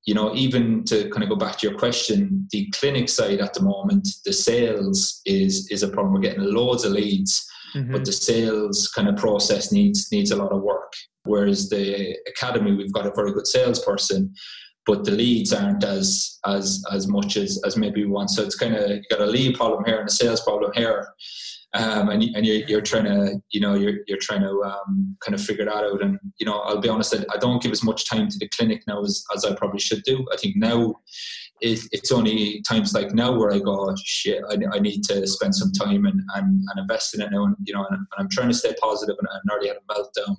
you 0.07 0.15
know, 0.15 0.33
even 0.35 0.85
to 0.85 1.11
kind 1.11 1.25
of 1.25 1.29
go 1.29 1.37
back 1.37 1.59
to 1.59 1.69
your 1.69 1.77
question, 1.77 2.47
the 2.53 2.71
clinic 2.71 3.09
side 3.09 3.41
at 3.41 3.55
the 3.55 3.63
moment, 3.63 4.09
the 4.25 4.33
sales 4.33 5.21
is 5.27 5.69
is 5.71 5.83
a 5.83 5.89
problem. 5.89 6.15
We're 6.15 6.21
getting 6.21 6.45
loads 6.45 6.85
of 6.85 6.93
leads, 6.93 7.45
mm-hmm. 7.75 7.93
but 7.93 8.05
the 8.05 8.13
sales 8.13 8.87
kind 8.95 9.09
of 9.09 9.17
process 9.17 9.73
needs 9.73 10.11
needs 10.13 10.31
a 10.31 10.37
lot 10.37 10.53
of 10.53 10.63
work. 10.63 10.93
Whereas 11.25 11.69
the 11.69 12.17
academy, 12.29 12.73
we've 12.73 12.93
got 12.93 13.07
a 13.07 13.13
very 13.17 13.33
good 13.33 13.49
salesperson, 13.49 14.33
but 14.87 15.05
the 15.05 15.11
leads 15.11 15.53
aren't 15.53 15.85
as 15.85 16.39
as 16.47 16.83
as 16.93 17.09
much 17.09 17.37
as 17.37 17.61
as 17.67 17.77
maybe 17.77 18.05
we 18.05 18.11
want. 18.11 18.31
So 18.31 18.43
it's 18.43 18.55
kind 18.55 18.75
of 18.75 18.89
you 18.89 19.03
got 19.11 19.21
a 19.21 19.27
lead 19.27 19.57
problem 19.57 19.85
here 19.85 19.99
and 19.99 20.09
a 20.09 20.13
sales 20.13 20.41
problem 20.41 20.73
here, 20.75 21.09
um, 21.75 22.09
and 22.09 22.23
and 22.23 22.47
you're, 22.47 22.67
you're 22.69 22.81
trying 22.81 23.05
to 23.05 23.41
you 23.51 23.61
know 23.61 23.75
you're 23.75 23.99
you're 24.07 24.19
trying 24.21 24.43
to 24.43 24.63
um, 24.63 25.17
kind 25.21 25.35
of 25.35 25.43
figure 25.43 25.65
that 25.65 25.75
out. 25.75 26.03
And 26.03 26.19
you 26.39 26.47
know 26.47 26.61
I'll 26.61 26.81
be 26.81 26.89
honest, 26.89 27.15
I, 27.15 27.37
don't 27.39 27.63
give 27.63 27.73
as 27.73 27.83
much 27.83 28.09
time 28.09 28.29
to 28.29 28.39
the 28.39 28.49
clinic 28.49 28.83
now 28.87 29.03
as 29.03 29.25
as 29.35 29.45
I 29.45 29.55
probably 29.55 29.81
should 29.81 30.05
do. 30.05 30.25
I 30.33 30.37
think 30.37 30.57
now 30.57 30.95
it, 31.61 31.81
it's 31.93 32.13
only 32.13 32.63
times 32.63 32.93
like 32.93 33.13
now 33.15 33.37
where 33.37 33.53
I 33.53 33.59
go, 33.59 33.89
oh, 33.89 33.95
shit, 34.05 34.43
I, 34.51 34.57
I 34.73 34.79
need 34.79 35.03
to 35.05 35.27
spend 35.27 35.55
some 35.55 35.73
time 35.73 36.05
and, 36.05 36.21
and, 36.35 36.61
and 36.69 36.79
invest 36.79 37.15
in 37.15 37.23
it 37.23 37.31
now. 37.31 37.45
And, 37.45 37.57
you 37.65 37.73
know, 37.73 37.87
and, 37.89 37.99
and 37.99 38.07
I'm 38.19 38.29
trying 38.29 38.49
to 38.49 38.55
stay 38.55 38.75
positive 38.81 39.17
and 39.19 39.29
I 39.31 39.51
already 39.51 39.69
had 39.69 39.79
a 39.79 39.93
meltdown 39.93 40.37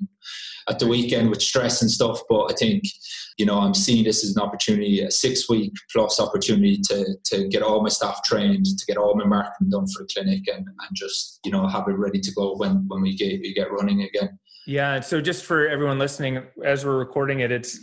at 0.69 0.79
the 0.79 0.87
weekend 0.87 1.29
with 1.29 1.41
stress 1.41 1.81
and 1.81 1.89
stuff. 1.89 2.21
But 2.29 2.51
I 2.51 2.53
think, 2.53 2.83
you 3.37 3.45
know, 3.45 3.59
I'm 3.59 3.73
seeing 3.73 4.03
this 4.03 4.23
as 4.23 4.35
an 4.35 4.41
opportunity, 4.41 5.01
a 5.01 5.09
six 5.09 5.49
week 5.49 5.73
plus 5.91 6.19
opportunity 6.19 6.79
to, 6.89 7.15
to 7.25 7.47
get 7.47 7.63
all 7.63 7.81
my 7.81 7.89
staff 7.89 8.21
trained, 8.23 8.65
to 8.65 8.85
get 8.85 8.97
all 8.97 9.15
my 9.15 9.25
marketing 9.25 9.69
done 9.69 9.87
for 9.87 10.03
the 10.03 10.09
clinic 10.13 10.43
and, 10.47 10.65
and 10.67 10.89
just, 10.93 11.39
you 11.43 11.51
know, 11.51 11.67
have 11.67 11.87
it 11.87 11.93
ready 11.93 12.19
to 12.19 12.31
go 12.33 12.55
when, 12.55 12.85
when 12.87 13.01
we 13.01 13.15
get, 13.15 13.39
we 13.41 13.53
get 13.53 13.71
running 13.71 14.03
again. 14.03 14.37
Yeah. 14.67 14.99
So 14.99 15.21
just 15.21 15.45
for 15.45 15.67
everyone 15.67 15.97
listening, 15.97 16.43
as 16.63 16.85
we're 16.85 16.97
recording 16.97 17.39
it, 17.39 17.51
it's 17.51 17.79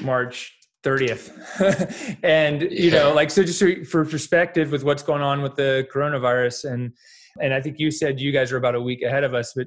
March 0.00 0.56
30th 0.82 2.18
and 2.22 2.62
you 2.62 2.90
yeah. 2.90 2.90
know 2.90 3.14
like 3.14 3.30
so 3.30 3.42
just 3.42 3.62
for 3.88 4.04
perspective 4.04 4.72
with 4.72 4.84
what's 4.84 5.02
going 5.02 5.22
on 5.22 5.42
with 5.42 5.54
the 5.54 5.86
coronavirus 5.94 6.72
and 6.72 6.92
and 7.40 7.54
i 7.54 7.60
think 7.60 7.78
you 7.78 7.90
said 7.90 8.20
you 8.20 8.32
guys 8.32 8.50
are 8.50 8.56
about 8.56 8.74
a 8.74 8.80
week 8.80 9.02
ahead 9.02 9.24
of 9.24 9.34
us 9.34 9.52
but 9.54 9.66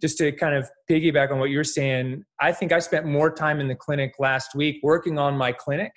just 0.00 0.16
to 0.18 0.30
kind 0.32 0.54
of 0.54 0.68
piggyback 0.90 1.30
on 1.32 1.38
what 1.38 1.50
you're 1.50 1.64
saying 1.64 2.22
i 2.40 2.52
think 2.52 2.72
i 2.72 2.78
spent 2.78 3.04
more 3.04 3.30
time 3.32 3.60
in 3.60 3.66
the 3.66 3.74
clinic 3.74 4.12
last 4.18 4.54
week 4.54 4.76
working 4.82 5.18
on 5.18 5.36
my 5.36 5.50
clinic 5.50 5.92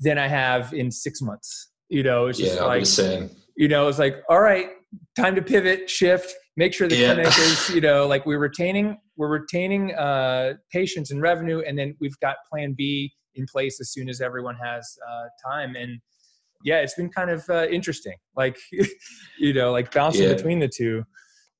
than 0.00 0.18
i 0.18 0.26
have 0.26 0.72
in 0.74 0.90
six 0.90 1.22
months 1.22 1.70
you 1.88 2.02
know 2.02 2.26
it's 2.26 2.38
just 2.38 2.56
yeah, 2.56 2.64
like 2.64 2.84
you 3.56 3.68
know 3.68 3.86
it's 3.86 3.98
like 3.98 4.22
all 4.28 4.40
right 4.40 4.70
time 5.16 5.36
to 5.36 5.42
pivot 5.42 5.88
shift 5.88 6.34
make 6.56 6.72
sure 6.72 6.88
the 6.88 6.96
yeah. 6.96 7.14
clinic 7.14 7.26
is 7.38 7.70
you 7.70 7.80
know 7.80 8.06
like 8.06 8.26
we're 8.26 8.38
retaining 8.38 8.96
we're 9.16 9.28
retaining 9.28 9.94
uh, 9.94 10.54
patients 10.72 11.12
and 11.12 11.22
revenue 11.22 11.62
and 11.64 11.78
then 11.78 11.94
we've 12.00 12.18
got 12.20 12.36
plan 12.50 12.74
b 12.76 13.12
in 13.34 13.46
place 13.46 13.80
as 13.80 13.90
soon 13.90 14.08
as 14.08 14.20
everyone 14.20 14.56
has 14.62 14.96
uh, 15.08 15.50
time. 15.50 15.76
And 15.76 16.00
yeah, 16.62 16.80
it's 16.80 16.94
been 16.94 17.10
kind 17.10 17.30
of 17.30 17.48
uh, 17.48 17.66
interesting, 17.68 18.16
like 18.36 18.58
you 19.38 19.52
know, 19.52 19.72
like 19.72 19.92
bouncing 19.92 20.24
yeah. 20.24 20.34
between 20.34 20.58
the 20.58 20.68
two. 20.68 21.04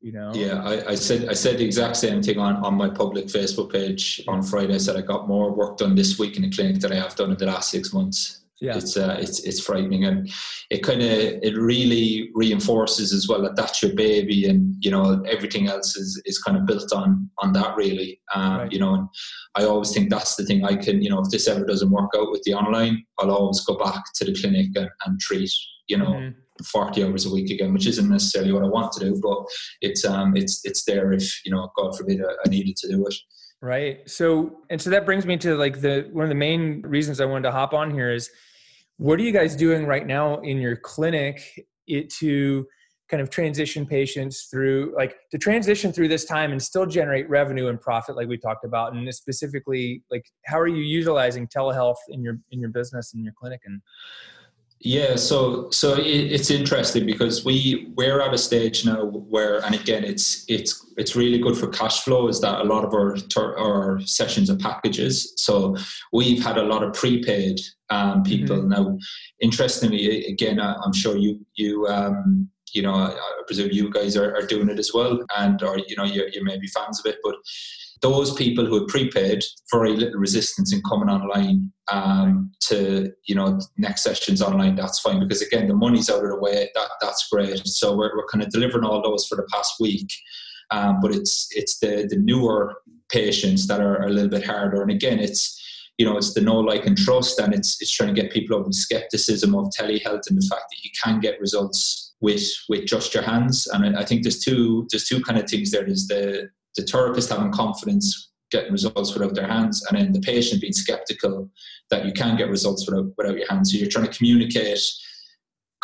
You 0.00 0.12
know. 0.12 0.32
Yeah, 0.34 0.62
I, 0.62 0.90
I, 0.90 0.94
said 0.96 1.30
I 1.30 1.32
said 1.32 1.56
the 1.56 1.64
exact 1.64 1.96
same 1.96 2.22
thing 2.22 2.38
on, 2.38 2.56
on 2.56 2.74
my 2.74 2.90
public 2.90 3.24
Facebook 3.26 3.72
page 3.72 4.22
on 4.28 4.42
Friday. 4.42 4.74
I 4.74 4.78
said 4.78 4.96
I 4.96 5.00
got 5.00 5.26
more 5.26 5.50
work 5.50 5.78
done 5.78 5.94
this 5.94 6.18
week 6.18 6.36
in 6.36 6.42
the 6.42 6.50
clinic 6.50 6.80
than 6.80 6.92
I 6.92 6.96
have 6.96 7.16
done 7.16 7.30
in 7.30 7.38
the 7.38 7.46
last 7.46 7.70
six 7.70 7.94
months 7.94 8.43
yeah. 8.64 8.76
it's 8.76 8.96
uh, 8.96 9.16
it's 9.18 9.40
it's 9.44 9.60
frightening 9.60 10.04
and 10.04 10.30
it 10.70 10.82
kind 10.82 11.02
of 11.02 11.08
it 11.08 11.56
really 11.56 12.30
reinforces 12.34 13.12
as 13.12 13.28
well 13.28 13.42
that 13.42 13.56
that's 13.56 13.82
your 13.82 13.94
baby 13.94 14.48
and 14.48 14.74
you 14.80 14.90
know 14.90 15.22
everything 15.28 15.68
else 15.68 15.96
is 15.96 16.20
is 16.24 16.38
kind 16.38 16.56
of 16.56 16.66
built 16.66 16.92
on 16.92 17.28
on 17.38 17.52
that 17.52 17.76
really 17.76 18.20
um, 18.34 18.58
right. 18.58 18.72
you 18.72 18.78
know 18.78 18.94
and 18.94 19.08
I 19.54 19.64
always 19.64 19.92
think 19.92 20.10
that's 20.10 20.36
the 20.36 20.44
thing 20.44 20.64
I 20.64 20.76
can 20.76 21.02
you 21.02 21.10
know 21.10 21.20
if 21.20 21.30
this 21.30 21.48
ever 21.48 21.64
doesn't 21.64 21.90
work 21.90 22.10
out 22.16 22.30
with 22.30 22.42
the 22.44 22.54
online 22.54 23.04
I'll 23.18 23.30
always 23.30 23.60
go 23.64 23.76
back 23.76 24.02
to 24.16 24.24
the 24.24 24.34
clinic 24.34 24.68
and, 24.74 24.90
and 25.06 25.20
treat 25.20 25.50
you 25.88 25.98
know 25.98 26.06
mm-hmm. 26.06 26.40
40 26.62 27.02
hours 27.02 27.26
a 27.26 27.34
week 27.34 27.50
again, 27.50 27.72
which 27.72 27.88
isn't 27.88 28.08
necessarily 28.08 28.52
what 28.52 28.62
I 28.62 28.68
want 28.68 28.92
to 28.92 29.00
do, 29.00 29.20
but 29.20 29.44
it's 29.80 30.04
um 30.04 30.36
it's 30.36 30.60
it's 30.64 30.84
there 30.84 31.12
if 31.12 31.44
you 31.44 31.50
know 31.50 31.68
God 31.76 31.96
forbid 31.96 32.20
I, 32.22 32.32
I 32.46 32.48
needed 32.48 32.76
to 32.76 32.88
do 32.88 33.04
it. 33.06 33.14
Right. 33.64 34.00
So, 34.08 34.60
and 34.68 34.80
so 34.80 34.90
that 34.90 35.06
brings 35.06 35.24
me 35.24 35.38
to 35.38 35.56
like 35.56 35.80
the 35.80 36.10
one 36.12 36.24
of 36.24 36.28
the 36.28 36.34
main 36.34 36.82
reasons 36.82 37.18
I 37.18 37.24
wanted 37.24 37.44
to 37.44 37.52
hop 37.52 37.72
on 37.72 37.90
here 37.90 38.12
is 38.12 38.30
what 38.98 39.18
are 39.18 39.22
you 39.22 39.32
guys 39.32 39.56
doing 39.56 39.86
right 39.86 40.06
now 40.06 40.38
in 40.40 40.58
your 40.58 40.76
clinic 40.76 41.66
it, 41.86 42.10
to 42.10 42.66
kind 43.10 43.20
of 43.20 43.28
transition 43.28 43.84
patients 43.84 44.48
through 44.50 44.94
like 44.96 45.14
to 45.30 45.36
transition 45.36 45.92
through 45.92 46.08
this 46.08 46.24
time 46.24 46.52
and 46.52 46.62
still 46.62 46.86
generate 46.86 47.28
revenue 47.28 47.68
and 47.68 47.80
profit 47.80 48.16
like 48.16 48.28
we 48.28 48.38
talked 48.38 48.64
about? 48.64 48.94
And 48.94 49.12
specifically 49.14 50.02
like 50.10 50.24
how 50.46 50.58
are 50.58 50.68
you 50.68 50.82
utilizing 50.82 51.46
telehealth 51.48 51.96
in 52.08 52.22
your 52.22 52.38
in 52.50 52.60
your 52.60 52.70
business 52.70 53.12
in 53.14 53.22
your 53.22 53.34
clinic? 53.38 53.60
And 53.64 53.80
yeah, 54.86 55.16
so 55.16 55.70
so 55.70 55.94
it, 55.94 56.04
it's 56.04 56.50
interesting 56.50 57.06
because 57.06 57.42
we 57.42 57.90
we're 57.96 58.20
at 58.20 58.34
a 58.34 58.38
stage 58.38 58.84
now 58.84 59.06
where, 59.06 59.64
and 59.64 59.74
again, 59.74 60.04
it's 60.04 60.44
it's 60.46 60.92
it's 60.98 61.16
really 61.16 61.38
good 61.38 61.56
for 61.56 61.68
cash 61.68 62.02
flow. 62.02 62.28
Is 62.28 62.42
that 62.42 62.60
a 62.60 62.64
lot 62.64 62.84
of 62.84 62.92
our 62.92 63.16
our 63.58 63.98
sessions 64.02 64.50
are 64.50 64.56
packages, 64.56 65.32
so 65.38 65.74
we've 66.12 66.44
had 66.44 66.58
a 66.58 66.62
lot 66.62 66.82
of 66.82 66.92
prepaid 66.92 67.62
um, 67.88 68.24
people 68.24 68.58
mm-hmm. 68.58 68.68
now. 68.68 68.98
Interestingly, 69.40 70.26
again, 70.26 70.60
I, 70.60 70.74
am 70.84 70.92
sure 70.92 71.16
you 71.16 71.40
you 71.54 71.86
um, 71.86 72.50
you 72.74 72.82
know 72.82 72.92
I, 72.92 73.08
I 73.12 73.42
presume 73.46 73.70
you 73.72 73.88
guys 73.88 74.18
are, 74.18 74.36
are 74.36 74.46
doing 74.46 74.68
it 74.68 74.78
as 74.78 74.92
well, 74.92 75.18
and 75.38 75.62
or 75.62 75.78
you 75.78 75.96
know 75.96 76.04
you 76.04 76.28
you 76.30 76.44
may 76.44 76.58
be 76.58 76.66
fans 76.66 77.00
of 77.00 77.06
it, 77.06 77.20
but 77.24 77.36
those 78.04 78.34
people 78.34 78.66
who 78.66 78.80
had 78.80 78.88
prepaid 78.88 79.42
very 79.72 79.96
little 79.96 80.20
resistance 80.20 80.74
in 80.74 80.82
coming 80.82 81.08
online 81.08 81.72
um, 81.90 82.52
to 82.60 83.10
you 83.24 83.34
know 83.34 83.58
next 83.78 84.02
sessions 84.02 84.42
online 84.42 84.76
that's 84.76 85.00
fine. 85.00 85.20
Because 85.20 85.40
again 85.40 85.68
the 85.68 85.74
money's 85.74 86.10
out 86.10 86.22
of 86.22 86.28
the 86.28 86.38
way 86.38 86.68
that 86.74 86.90
that's 87.00 87.26
great. 87.32 87.66
So 87.66 87.96
we're, 87.96 88.14
we're 88.14 88.26
kind 88.26 88.44
of 88.44 88.50
delivering 88.50 88.84
all 88.84 89.00
those 89.00 89.26
for 89.26 89.36
the 89.36 89.48
past 89.50 89.76
week. 89.80 90.12
Um, 90.70 91.00
but 91.00 91.12
it's 91.14 91.48
it's 91.52 91.78
the 91.78 92.06
the 92.10 92.18
newer 92.18 92.74
patients 93.10 93.66
that 93.68 93.80
are 93.80 94.02
a 94.02 94.10
little 94.10 94.28
bit 94.28 94.44
harder. 94.44 94.82
And 94.82 94.90
again 94.90 95.18
it's 95.18 95.58
you 95.96 96.04
know 96.04 96.18
it's 96.18 96.34
the 96.34 96.42
know 96.42 96.60
like 96.60 96.84
and 96.84 96.98
trust 96.98 97.38
and 97.40 97.54
it's 97.54 97.80
it's 97.80 97.90
trying 97.90 98.14
to 98.14 98.20
get 98.20 98.32
people 98.32 98.54
over 98.54 98.68
the 98.68 98.74
skepticism 98.74 99.54
of 99.54 99.72
telehealth 99.78 100.28
and 100.28 100.36
the 100.36 100.46
fact 100.50 100.66
that 100.68 100.84
you 100.84 100.90
can 101.02 101.20
get 101.20 101.40
results 101.40 102.12
with 102.20 102.44
with 102.68 102.84
just 102.84 103.14
your 103.14 103.22
hands. 103.22 103.66
And 103.72 103.96
I 103.96 104.04
think 104.04 104.24
there's 104.24 104.40
two 104.40 104.86
there's 104.90 105.08
two 105.08 105.22
kind 105.22 105.38
of 105.38 105.48
things 105.48 105.70
there. 105.70 105.86
There's 105.86 106.06
the 106.06 106.50
the 106.76 106.82
therapist 106.82 107.30
having 107.30 107.52
confidence 107.52 108.30
getting 108.50 108.72
results 108.72 109.14
without 109.14 109.34
their 109.34 109.48
hands 109.48 109.84
and 109.88 109.98
then 109.98 110.12
the 110.12 110.20
patient 110.20 110.60
being 110.60 110.72
skeptical 110.72 111.50
that 111.90 112.04
you 112.04 112.12
can 112.12 112.36
get 112.36 112.48
results 112.48 112.88
without, 112.88 113.10
without 113.16 113.36
your 113.36 113.48
hands. 113.48 113.72
So 113.72 113.78
you're 113.78 113.88
trying 113.88 114.06
to 114.06 114.16
communicate 114.16 114.80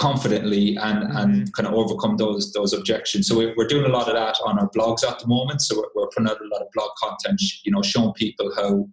confidently 0.00 0.76
and, 0.78 1.04
mm-hmm. 1.04 1.16
and 1.16 1.54
kind 1.54 1.68
of 1.68 1.74
overcome 1.74 2.16
those 2.16 2.52
those 2.52 2.72
objections. 2.72 3.28
So 3.28 3.36
we're, 3.36 3.54
we're 3.56 3.66
doing 3.66 3.84
a 3.84 3.88
lot 3.88 4.08
of 4.08 4.14
that 4.14 4.36
on 4.44 4.58
our 4.58 4.70
blogs 4.70 5.04
at 5.04 5.18
the 5.18 5.26
moment. 5.26 5.60
So 5.60 5.76
we're, 5.76 5.90
we're 5.94 6.08
putting 6.08 6.28
out 6.28 6.40
a 6.40 6.48
lot 6.48 6.62
of 6.62 6.68
blog 6.74 6.90
content, 6.96 7.40
you 7.64 7.70
know, 7.70 7.82
showing 7.82 8.14
people 8.14 8.50
how 8.56 8.88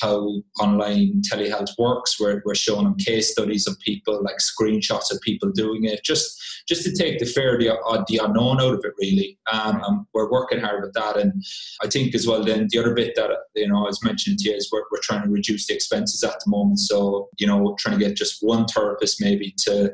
how 0.00 0.42
online 0.60 1.20
telehealth 1.30 1.70
works. 1.78 2.18
We're, 2.20 2.42
we're 2.44 2.54
showing 2.54 2.84
them 2.84 2.96
case 2.96 3.32
studies 3.32 3.66
of 3.66 3.78
people, 3.80 4.22
like 4.22 4.36
screenshots 4.36 5.12
of 5.12 5.20
people 5.20 5.50
doing 5.50 5.84
it, 5.84 6.04
just 6.04 6.40
just 6.68 6.84
to 6.84 6.94
take 6.94 7.18
the 7.18 7.26
fear, 7.26 7.58
the, 7.58 7.76
uh, 7.76 8.04
the 8.06 8.20
unknown 8.22 8.60
out 8.60 8.74
of 8.74 8.80
it, 8.84 8.92
really. 9.00 9.36
Um, 9.52 9.82
and 9.84 10.06
we're 10.14 10.30
working 10.30 10.60
hard 10.60 10.82
with 10.82 10.92
that. 10.92 11.16
And 11.16 11.42
I 11.82 11.88
think 11.88 12.14
as 12.14 12.26
well, 12.26 12.44
then 12.44 12.68
the 12.70 12.78
other 12.78 12.94
bit 12.94 13.16
that 13.16 13.30
you 13.56 13.66
know 13.66 13.78
I 13.78 13.88
was 13.88 14.04
mentioning 14.04 14.38
to 14.38 14.50
you 14.50 14.54
is 14.54 14.70
we're, 14.70 14.84
we're 14.92 15.00
trying 15.02 15.24
to 15.24 15.28
reduce 15.28 15.66
the 15.66 15.74
expenses 15.74 16.22
at 16.22 16.38
the 16.44 16.50
moment. 16.50 16.78
So 16.78 17.28
you 17.38 17.48
know, 17.48 17.74
trying 17.80 17.98
to 17.98 18.04
get 18.04 18.16
just 18.16 18.38
one 18.42 18.66
therapist 18.66 19.20
maybe 19.20 19.52
to 19.64 19.92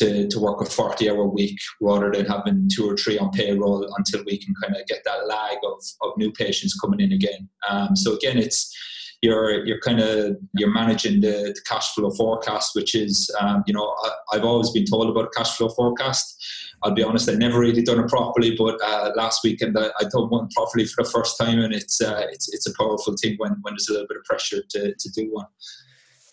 to, 0.00 0.28
to 0.28 0.40
work 0.40 0.60
a 0.60 0.64
40 0.64 1.10
hour 1.10 1.26
week 1.26 1.58
rather 1.80 2.10
than 2.10 2.26
having 2.26 2.68
two 2.72 2.88
or 2.88 2.96
three 2.96 3.18
on 3.18 3.30
payroll 3.30 3.86
until 3.98 4.24
we 4.24 4.38
can 4.38 4.54
kind 4.62 4.74
of 4.74 4.86
get 4.86 5.02
that 5.04 5.26
lag 5.26 5.58
of, 5.64 5.82
of 6.02 6.16
new 6.16 6.32
patients 6.32 6.78
coming 6.80 7.00
in 7.00 7.12
again. 7.12 7.48
Um, 7.68 7.94
so 7.94 8.14
again, 8.14 8.38
it's 8.38 8.74
you're 9.22 9.66
you're 9.66 9.80
kind 9.80 10.00
of 10.00 10.36
you're 10.54 10.72
managing 10.72 11.20
the, 11.20 11.52
the, 11.54 11.60
cash 11.66 11.92
flow 11.94 12.10
forecast, 12.10 12.74
which 12.74 12.94
is 12.94 13.30
um, 13.38 13.62
you 13.66 13.74
know 13.74 13.94
I, 14.32 14.36
have 14.36 14.44
always 14.44 14.70
been 14.70 14.86
told 14.86 15.10
about 15.10 15.32
cash 15.36 15.56
flow 15.56 15.68
forecast. 15.68 16.42
I'll 16.82 16.94
be 16.94 17.02
honest, 17.02 17.28
I 17.28 17.34
never 17.34 17.58
really 17.58 17.82
done 17.82 18.00
it 18.00 18.08
properly, 18.08 18.56
but 18.56 18.80
uh, 18.82 19.12
last 19.14 19.44
weekend 19.44 19.76
I, 19.78 19.90
I 20.00 20.04
done 20.04 20.30
one 20.30 20.48
properly 20.56 20.86
for 20.86 21.04
the 21.04 21.10
first 21.10 21.36
time, 21.36 21.58
and 21.60 21.74
it's 21.74 22.00
uh, 22.00 22.26
it's 22.30 22.50
it's 22.54 22.66
a 22.66 22.72
powerful 22.78 23.14
thing 23.20 23.34
when 23.36 23.56
when 23.60 23.74
there's 23.74 23.90
a 23.90 23.92
little 23.92 24.08
bit 24.08 24.16
of 24.16 24.24
pressure 24.24 24.62
to 24.70 24.94
to 24.94 25.10
do 25.10 25.28
one. 25.30 25.46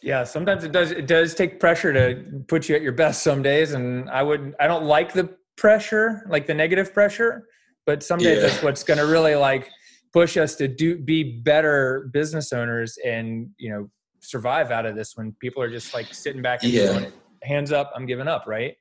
Yeah, 0.02 0.24
sometimes 0.24 0.64
it 0.64 0.72
does. 0.72 0.92
It 0.92 1.08
does 1.08 1.34
take 1.34 1.60
pressure 1.60 1.92
to 1.94 2.44
put 2.48 2.70
you 2.70 2.76
at 2.76 2.82
your 2.82 2.92
best 2.92 3.24
some 3.24 3.42
days, 3.42 3.74
and 3.74 4.10
I 4.10 4.24
would. 4.24 4.56
I 4.60 4.68
don't 4.68 4.86
like 4.86 5.14
the 5.14 5.36
pressure, 5.58 6.24
like 6.30 6.46
the 6.46 6.54
negative 6.54 6.94
pressure, 6.94 7.48
but 7.86 8.04
some 8.04 8.20
days 8.20 8.38
yeah. 8.38 8.48
that's 8.48 8.62
what's 8.62 8.84
going 8.84 9.00
to 9.00 9.08
really 9.08 9.36
like 9.36 9.70
push 10.14 10.38
us 10.38 10.56
to 10.56 10.68
do 10.68 10.98
be 10.98 11.42
better 11.42 12.10
business 12.14 12.54
owners 12.54 12.98
and 13.04 13.50
you 13.58 13.70
know 13.72 13.90
survive 14.22 14.72
out 14.72 14.86
of 14.86 14.96
this 14.96 15.14
when 15.16 15.32
people 15.40 15.62
are 15.62 15.70
just 15.70 15.94
like 15.94 16.14
sitting 16.14 16.42
back 16.42 16.64
and 16.64 16.72
yeah. 16.72 16.88
going, 16.88 17.12
hands 17.44 17.72
up, 17.72 17.92
I'm 17.96 18.06
giving 18.06 18.28
up, 18.28 18.46
right? 18.48 18.76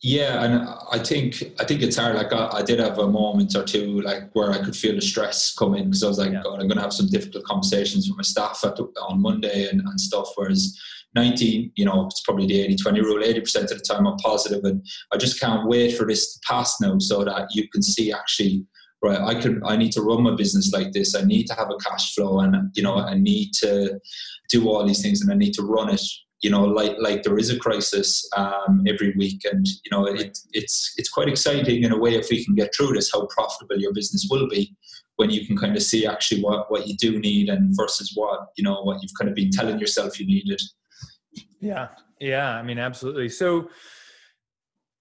Yeah, 0.00 0.44
and 0.44 0.68
I 0.92 0.98
think 1.00 1.42
I 1.58 1.64
think 1.64 1.82
it's 1.82 1.96
hard. 1.96 2.14
Like 2.14 2.32
I, 2.32 2.48
I, 2.58 2.62
did 2.62 2.78
have 2.78 2.98
a 2.98 3.08
moment 3.08 3.56
or 3.56 3.64
two, 3.64 4.00
like 4.02 4.30
where 4.32 4.52
I 4.52 4.62
could 4.62 4.76
feel 4.76 4.94
the 4.94 5.00
stress 5.00 5.52
coming 5.52 5.86
because 5.86 6.04
I 6.04 6.08
was 6.08 6.18
like, 6.18 6.30
yeah. 6.30 6.42
God, 6.44 6.60
I'm 6.60 6.68
going 6.68 6.76
to 6.76 6.82
have 6.82 6.92
some 6.92 7.08
difficult 7.08 7.44
conversations 7.44 8.08
with 8.08 8.16
my 8.16 8.22
staff 8.22 8.60
the, 8.60 8.88
on 9.08 9.20
Monday 9.20 9.68
and, 9.68 9.80
and 9.80 10.00
stuff. 10.00 10.28
Whereas 10.36 10.78
19, 11.16 11.72
you 11.74 11.84
know, 11.84 12.06
it's 12.06 12.20
probably 12.20 12.46
the 12.46 12.76
80-20 12.76 13.02
rule. 13.02 13.22
80% 13.24 13.62
of 13.62 13.68
the 13.70 13.80
time 13.80 14.06
I'm 14.06 14.16
positive, 14.18 14.62
and 14.62 14.86
I 15.12 15.16
just 15.16 15.40
can't 15.40 15.66
wait 15.66 15.96
for 15.96 16.06
this 16.06 16.34
to 16.34 16.40
pass 16.46 16.80
now, 16.80 16.96
so 17.00 17.24
that 17.24 17.48
you 17.50 17.68
can 17.68 17.82
see 17.82 18.12
actually 18.12 18.66
right 19.00 19.20
i 19.20 19.40
can 19.40 19.62
i 19.64 19.76
need 19.76 19.92
to 19.92 20.02
run 20.02 20.24
my 20.24 20.34
business 20.34 20.72
like 20.72 20.90
this 20.90 21.14
i 21.14 21.22
need 21.22 21.46
to 21.46 21.54
have 21.54 21.70
a 21.70 21.76
cash 21.76 22.16
flow 22.16 22.40
and 22.40 22.56
you 22.74 22.82
know 22.82 22.96
i 22.96 23.14
need 23.14 23.52
to 23.52 23.96
do 24.48 24.68
all 24.68 24.84
these 24.84 25.00
things 25.00 25.22
and 25.22 25.30
i 25.30 25.36
need 25.36 25.54
to 25.54 25.62
run 25.62 25.88
it 25.88 26.02
you 26.40 26.50
know, 26.50 26.64
like 26.64 26.96
like 26.98 27.24
there 27.24 27.38
is 27.38 27.50
a 27.50 27.58
crisis 27.58 28.28
um, 28.36 28.84
every 28.86 29.12
week, 29.16 29.44
and 29.44 29.66
you 29.66 29.90
know, 29.90 30.06
it, 30.06 30.38
it's 30.52 30.94
it's 30.96 31.08
quite 31.08 31.28
exciting 31.28 31.82
in 31.82 31.92
a 31.92 31.98
way 31.98 32.14
if 32.14 32.28
we 32.30 32.44
can 32.44 32.54
get 32.54 32.74
through 32.74 32.92
this, 32.92 33.10
how 33.12 33.26
profitable 33.26 33.78
your 33.78 33.92
business 33.92 34.28
will 34.30 34.48
be 34.48 34.76
when 35.16 35.30
you 35.30 35.44
can 35.44 35.56
kind 35.56 35.76
of 35.76 35.82
see 35.82 36.06
actually 36.06 36.40
what 36.40 36.70
what 36.70 36.86
you 36.86 36.96
do 36.96 37.18
need 37.18 37.48
and 37.48 37.74
versus 37.76 38.12
what 38.14 38.40
you 38.56 38.62
know 38.62 38.82
what 38.82 39.02
you've 39.02 39.12
kind 39.18 39.28
of 39.28 39.34
been 39.34 39.50
telling 39.50 39.78
yourself 39.80 40.20
you 40.20 40.26
needed. 40.26 40.60
Yeah, 41.60 41.88
yeah, 42.20 42.54
I 42.54 42.62
mean, 42.62 42.78
absolutely. 42.78 43.28
So. 43.28 43.70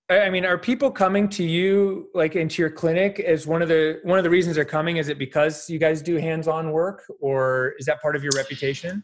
I 0.10 0.30
mean, 0.30 0.45
are 0.45 0.58
people 0.58 0.89
coming 0.89 1.28
to 1.32 1.43
you 1.43 2.08
like 2.13 2.38
into 2.38 2.62
your 2.62 2.69
clinic 2.69 3.19
as 3.19 3.45
one 3.45 3.62
of 3.62 3.67
the 3.67 4.00
one 4.04 4.17
of 4.17 4.23
the 4.23 4.30
reasons 4.30 4.56
they're 4.56 4.63
coming? 4.63 4.95
Is 4.95 5.10
it 5.10 5.19
because 5.19 5.69
you 5.69 5.80
guys 5.80 6.02
do 6.02 6.15
hands-on 6.15 6.71
work, 6.71 7.04
or 7.19 7.73
is 7.78 7.88
that 7.88 8.02
part 8.02 8.15
of 8.15 8.23
your 8.23 8.32
reputation? 8.38 9.04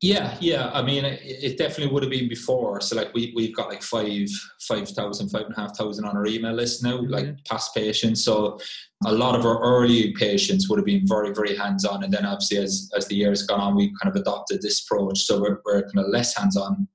Yeah, 0.00 0.36
yeah. 0.40 0.70
I 0.74 0.82
mean, 0.82 1.04
it, 1.04 1.20
it, 1.24 1.58
definitely 1.58 1.92
would 1.92 2.02
have 2.02 2.10
been 2.10 2.28
before. 2.28 2.80
So, 2.80 2.96
like, 2.96 3.14
we 3.14 3.32
we've 3.34 3.54
got 3.54 3.68
like 3.68 3.82
five, 3.82 4.28
five 4.60 4.88
thousand, 4.88 5.30
five 5.30 5.46
and 5.46 5.54
a 5.56 5.60
half 5.60 5.76
thousand 5.76 6.04
on 6.04 6.16
our 6.16 6.26
email 6.26 6.52
list 6.52 6.82
now, 6.82 6.98
mm-hmm. 6.98 7.12
like 7.12 7.44
past 7.44 7.74
patients. 7.74 8.22
So, 8.24 8.58
a 9.06 9.12
lot 9.12 9.38
of 9.38 9.46
our 9.46 9.62
early 9.62 10.12
patients 10.12 10.68
would 10.68 10.78
have 10.78 10.86
been 10.86 11.06
very, 11.06 11.32
very 11.32 11.56
hands 11.56 11.84
on, 11.84 12.04
and 12.04 12.12
then 12.12 12.26
obviously 12.26 12.58
as 12.58 12.90
as 12.94 13.06
the 13.06 13.14
years 13.14 13.46
gone 13.46 13.60
on, 13.60 13.76
we 13.76 13.94
kind 14.02 14.14
of 14.14 14.20
adopted 14.20 14.60
this 14.60 14.84
approach. 14.84 15.20
So 15.20 15.40
we're 15.40 15.60
we're 15.64 15.82
kind 15.82 16.04
of 16.04 16.08
less 16.08 16.36
hands 16.36 16.56
on, 16.56 16.86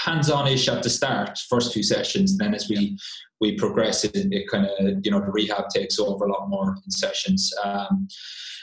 hands 0.00 0.30
on 0.30 0.46
ish 0.46 0.68
at 0.68 0.82
the 0.82 0.90
start, 0.90 1.38
first 1.48 1.72
few 1.72 1.82
sessions. 1.82 2.36
Then 2.36 2.54
as 2.54 2.68
we 2.68 2.98
we 3.40 3.56
progress, 3.56 4.04
it, 4.04 4.12
it 4.14 4.48
kind 4.48 4.66
of 4.66 4.98
you 5.02 5.10
know 5.10 5.20
the 5.20 5.30
rehab 5.30 5.68
takes 5.68 5.98
over 5.98 6.26
a 6.26 6.32
lot 6.32 6.48
more 6.48 6.76
in 6.84 6.90
sessions. 6.90 7.52
Um, 7.64 8.08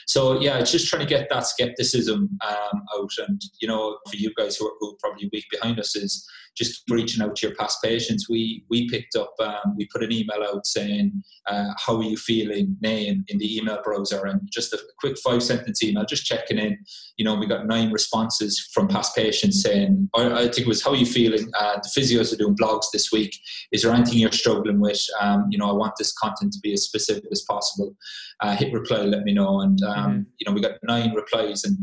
so 0.07 0.39
yeah, 0.39 0.59
it's 0.59 0.71
just 0.71 0.87
trying 0.87 1.01
to 1.01 1.09
get 1.09 1.29
that 1.29 1.47
skepticism 1.47 2.37
um, 2.47 2.83
out, 2.97 3.09
and 3.27 3.41
you 3.59 3.67
know, 3.67 3.97
for 4.09 4.17
you 4.17 4.33
guys 4.35 4.57
who 4.57 4.67
are, 4.67 4.73
who 4.79 4.91
are 4.91 4.97
probably 4.99 5.29
week 5.33 5.45
behind 5.51 5.79
us 5.79 5.95
is 5.95 6.27
just 6.55 6.83
reaching 6.89 7.21
out 7.21 7.35
to 7.35 7.47
your 7.47 7.55
past 7.55 7.81
patients. 7.83 8.29
We 8.29 8.63
we 8.69 8.89
picked 8.89 9.15
up, 9.15 9.33
um, 9.39 9.75
we 9.77 9.87
put 9.91 10.03
an 10.03 10.11
email 10.11 10.43
out 10.43 10.65
saying, 10.65 11.23
uh, 11.47 11.71
"How 11.77 11.97
are 11.97 12.03
you 12.03 12.17
feeling?" 12.17 12.77
name 12.81 13.25
in 13.27 13.37
the 13.37 13.57
email 13.57 13.79
browser, 13.83 14.25
and 14.25 14.41
just 14.51 14.73
a 14.73 14.79
quick 14.99 15.17
five 15.19 15.43
sentence 15.43 15.83
email, 15.83 16.05
just 16.05 16.25
checking 16.25 16.57
in. 16.57 16.77
You 17.17 17.25
know, 17.25 17.35
we 17.35 17.47
got 17.47 17.67
nine 17.67 17.91
responses 17.91 18.59
from 18.73 18.87
past 18.87 19.15
patients 19.15 19.61
saying, 19.61 20.09
I, 20.15 20.43
think 20.43 20.59
it 20.59 20.67
was, 20.67 20.83
"How 20.83 20.91
are 20.91 20.95
you 20.95 21.05
feeling?" 21.05 21.49
Uh, 21.57 21.77
the 21.81 21.89
physios 21.89 22.31
are 22.31 22.37
doing 22.37 22.55
blogs 22.55 22.85
this 22.93 23.11
week. 23.11 23.35
Is 23.71 23.81
there 23.81 23.93
anything 23.93 24.19
you're 24.19 24.31
struggling 24.31 24.64
with? 24.73 25.01
Um, 25.21 25.47
you 25.49 25.57
know, 25.57 25.69
I 25.69 25.73
want 25.73 25.93
this 25.97 26.13
content 26.13 26.53
to 26.53 26.59
be 26.61 26.73
as 26.73 26.83
specific 26.83 27.25
as 27.31 27.43
possible. 27.49 27.95
Uh, 28.41 28.55
hit 28.55 28.73
reply, 28.73 29.01
let 29.03 29.23
me 29.23 29.33
know, 29.33 29.61
and 29.61 29.81
um, 29.83 30.11
mm-hmm. 30.11 30.21
you 30.37 30.45
know, 30.45 30.53
we 30.53 30.61
got 30.61 30.79
nine 30.83 31.13
replies, 31.13 31.63
and 31.63 31.77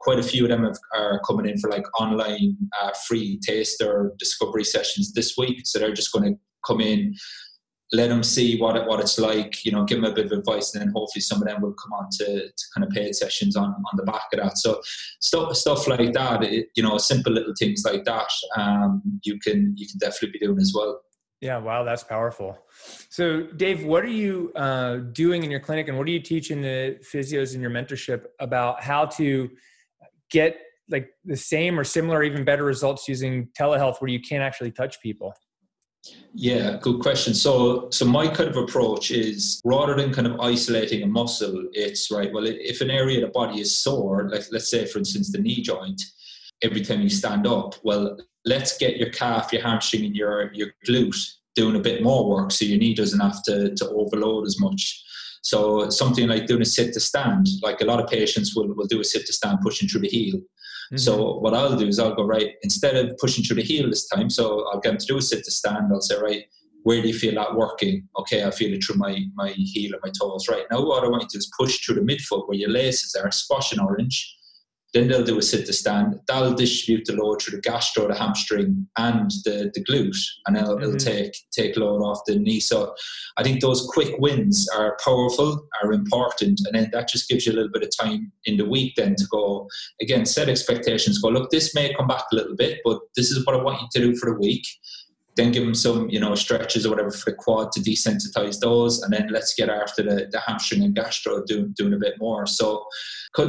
quite 0.00 0.18
a 0.18 0.22
few 0.22 0.44
of 0.44 0.50
them 0.50 0.64
have, 0.64 0.78
are 0.94 1.20
coming 1.26 1.46
in 1.46 1.58
for 1.58 1.70
like 1.70 1.84
online 2.00 2.56
uh, 2.80 2.90
free 3.06 3.38
taster 3.42 4.12
discovery 4.18 4.64
sessions 4.64 5.12
this 5.12 5.36
week. 5.36 5.62
So 5.64 5.78
they're 5.78 5.92
just 5.92 6.12
going 6.12 6.32
to 6.32 6.38
come 6.66 6.80
in, 6.80 7.14
let 7.92 8.08
them 8.08 8.22
see 8.22 8.58
what 8.58 8.76
it, 8.76 8.86
what 8.86 9.00
it's 9.00 9.18
like, 9.18 9.64
you 9.64 9.70
know, 9.70 9.84
give 9.84 10.00
them 10.00 10.10
a 10.10 10.14
bit 10.14 10.26
of 10.26 10.32
advice, 10.32 10.74
and 10.74 10.80
then 10.80 10.92
hopefully 10.94 11.20
some 11.20 11.42
of 11.42 11.46
them 11.46 11.60
will 11.60 11.74
come 11.74 11.92
on 11.92 12.08
to, 12.12 12.24
to 12.24 12.64
kind 12.74 12.86
of 12.86 12.90
paid 12.90 13.14
sessions 13.14 13.56
on, 13.56 13.68
on 13.68 13.96
the 13.96 14.02
back 14.04 14.22
of 14.32 14.40
that. 14.40 14.56
So 14.58 14.80
stuff 15.20 15.54
stuff 15.54 15.86
like 15.86 16.12
that, 16.14 16.42
it, 16.42 16.68
you 16.74 16.82
know, 16.82 16.96
simple 16.98 17.32
little 17.32 17.54
things 17.58 17.82
like 17.84 18.04
that, 18.04 18.30
um, 18.56 19.02
you 19.22 19.38
can 19.38 19.74
you 19.76 19.86
can 19.86 19.98
definitely 19.98 20.38
be 20.38 20.46
doing 20.46 20.58
as 20.58 20.72
well. 20.74 21.00
Yeah, 21.44 21.58
wow, 21.58 21.84
that's 21.84 22.02
powerful. 22.02 22.58
So, 23.10 23.42
Dave, 23.42 23.84
what 23.84 24.02
are 24.02 24.16
you 24.24 24.50
uh, 24.56 24.96
doing 25.12 25.44
in 25.44 25.50
your 25.50 25.60
clinic, 25.60 25.88
and 25.88 25.98
what 25.98 26.06
are 26.06 26.10
you 26.10 26.20
teaching 26.20 26.62
the 26.62 26.98
physios 27.02 27.54
in 27.54 27.60
your 27.60 27.70
mentorship 27.70 28.24
about 28.40 28.82
how 28.82 29.04
to 29.18 29.50
get 30.30 30.56
like 30.88 31.10
the 31.26 31.36
same 31.36 31.78
or 31.78 31.84
similar, 31.84 32.22
even 32.22 32.44
better 32.44 32.64
results 32.64 33.06
using 33.08 33.48
telehealth 33.60 34.00
where 34.00 34.08
you 34.08 34.20
can't 34.22 34.42
actually 34.42 34.70
touch 34.70 35.02
people? 35.02 35.34
Yeah, 36.32 36.78
good 36.80 37.00
question. 37.00 37.34
So, 37.34 37.90
so 37.90 38.06
my 38.06 38.26
kind 38.26 38.48
of 38.48 38.56
approach 38.56 39.10
is 39.10 39.60
rather 39.66 39.94
than 39.94 40.14
kind 40.14 40.26
of 40.26 40.40
isolating 40.40 41.02
a 41.02 41.06
muscle, 41.06 41.68
it's 41.72 42.10
right. 42.10 42.32
Well, 42.32 42.46
if 42.46 42.80
an 42.80 42.90
area 42.90 43.18
of 43.18 43.24
the 43.24 43.32
body 43.38 43.60
is 43.60 43.78
sore, 43.78 44.30
like 44.30 44.44
let's 44.50 44.70
say, 44.70 44.86
for 44.86 44.98
instance, 44.98 45.30
the 45.30 45.42
knee 45.42 45.60
joint, 45.60 46.00
every 46.64 46.80
time 46.80 47.02
you 47.02 47.10
stand 47.10 47.46
up, 47.46 47.74
well, 47.84 48.18
let's 48.44 48.76
get 48.78 48.96
your 48.96 49.10
calf, 49.10 49.52
your 49.52 49.62
hamstring, 49.62 50.04
and 50.04 50.16
your 50.16 50.52
your 50.52 50.68
glute 50.88 51.24
doing 51.54 51.76
a 51.76 51.80
bit 51.80 52.02
more 52.02 52.28
work, 52.28 52.50
so 52.50 52.64
your 52.64 52.78
knee 52.78 52.94
doesn't 52.94 53.20
have 53.20 53.42
to 53.44 53.74
to 53.76 53.88
overload 53.90 54.46
as 54.46 54.58
much. 54.58 55.02
So 55.42 55.90
something 55.90 56.26
like 56.26 56.46
doing 56.46 56.62
a 56.62 56.64
sit 56.64 56.94
to 56.94 57.00
stand, 57.00 57.46
like 57.62 57.82
a 57.82 57.84
lot 57.84 58.00
of 58.00 58.08
patients 58.08 58.56
will, 58.56 58.74
will 58.74 58.86
do 58.86 59.00
a 59.00 59.04
sit 59.04 59.26
to 59.26 59.32
stand 59.32 59.58
pushing 59.60 59.86
through 59.88 60.00
the 60.00 60.08
heel. 60.08 60.36
Mm-hmm. 60.36 60.96
So 60.96 61.38
what 61.38 61.52
I'll 61.52 61.76
do 61.76 61.86
is 61.86 61.98
I'll 61.98 62.14
go 62.14 62.24
right 62.24 62.54
instead 62.62 62.96
of 62.96 63.16
pushing 63.18 63.44
through 63.44 63.56
the 63.56 63.62
heel 63.62 63.90
this 63.90 64.08
time. 64.08 64.30
So 64.30 64.66
I'll 64.68 64.80
get 64.80 64.90
them 64.90 64.98
to 64.98 65.06
do 65.06 65.18
a 65.18 65.22
sit 65.22 65.44
to 65.44 65.50
stand. 65.50 65.92
I'll 65.92 66.00
say 66.00 66.18
right, 66.18 66.44
where 66.84 67.02
do 67.02 67.08
you 67.08 67.14
feel 67.14 67.34
that 67.34 67.54
working? 67.54 68.08
Okay, 68.20 68.42
I 68.44 68.50
feel 68.50 68.72
it 68.72 68.82
through 68.82 68.96
my 68.96 69.18
my 69.34 69.50
heel 69.50 69.92
and 69.92 70.02
my 70.02 70.10
toes. 70.18 70.48
Right 70.48 70.64
now, 70.70 70.82
what 70.82 71.04
I 71.04 71.08
want 71.08 71.24
you 71.24 71.28
to 71.28 71.32
do 71.34 71.38
is 71.38 71.52
push 71.58 71.84
through 71.84 71.96
the 71.96 72.00
midfoot 72.00 72.48
where 72.48 72.58
your 72.58 72.70
laces 72.70 73.14
are, 73.14 73.30
squashing 73.30 73.80
orange. 73.80 74.36
Then 74.94 75.08
they'll 75.08 75.24
do 75.24 75.38
a 75.38 75.42
sit 75.42 75.66
to 75.66 75.72
stand. 75.72 76.20
That'll 76.28 76.54
distribute 76.54 77.04
the 77.04 77.14
load 77.14 77.42
through 77.42 77.56
the 77.56 77.62
gastro, 77.62 78.06
the 78.06 78.14
hamstring, 78.14 78.86
and 78.96 79.30
the, 79.44 79.70
the 79.74 79.84
glute, 79.84 80.16
and 80.46 80.56
it'll, 80.56 80.76
mm-hmm. 80.76 80.84
it'll 80.84 80.96
take 80.96 81.36
take 81.52 81.76
load 81.76 82.00
off 82.00 82.20
the 82.26 82.38
knee. 82.38 82.60
So 82.60 82.94
I 83.36 83.42
think 83.42 83.60
those 83.60 83.86
quick 83.92 84.14
wins 84.18 84.68
are 84.74 84.96
powerful, 85.04 85.66
are 85.82 85.92
important, 85.92 86.60
and 86.64 86.74
then 86.74 86.90
that 86.92 87.08
just 87.08 87.28
gives 87.28 87.44
you 87.44 87.52
a 87.52 87.56
little 87.56 87.72
bit 87.72 87.82
of 87.82 87.90
time 87.96 88.32
in 88.44 88.56
the 88.56 88.64
week 88.64 88.94
then 88.96 89.16
to 89.16 89.24
go 89.30 89.68
again, 90.00 90.24
set 90.24 90.48
expectations. 90.48 91.18
Go 91.18 91.28
look, 91.28 91.50
this 91.50 91.74
may 91.74 91.92
come 91.94 92.06
back 92.06 92.24
a 92.32 92.36
little 92.36 92.56
bit, 92.56 92.78
but 92.84 93.00
this 93.16 93.30
is 93.30 93.44
what 93.44 93.56
I 93.56 93.62
want 93.62 93.80
you 93.82 93.88
to 93.92 94.12
do 94.12 94.16
for 94.16 94.30
the 94.30 94.38
week 94.38 94.64
then 95.36 95.50
give 95.50 95.64
them 95.64 95.74
some, 95.74 96.08
you 96.08 96.20
know, 96.20 96.34
stretches 96.34 96.86
or 96.86 96.90
whatever 96.90 97.10
for 97.10 97.30
the 97.30 97.36
quad 97.36 97.72
to 97.72 97.80
desensitize 97.80 98.60
those, 98.60 99.02
and 99.02 99.12
then 99.12 99.28
let's 99.30 99.54
get 99.54 99.68
after 99.68 100.02
the, 100.02 100.28
the 100.30 100.40
hamstring 100.40 100.84
and 100.84 100.94
gastro 100.94 101.42
doing 101.44 101.74
doing 101.76 101.92
a 101.92 101.98
bit 101.98 102.14
more. 102.20 102.46
So, 102.46 102.86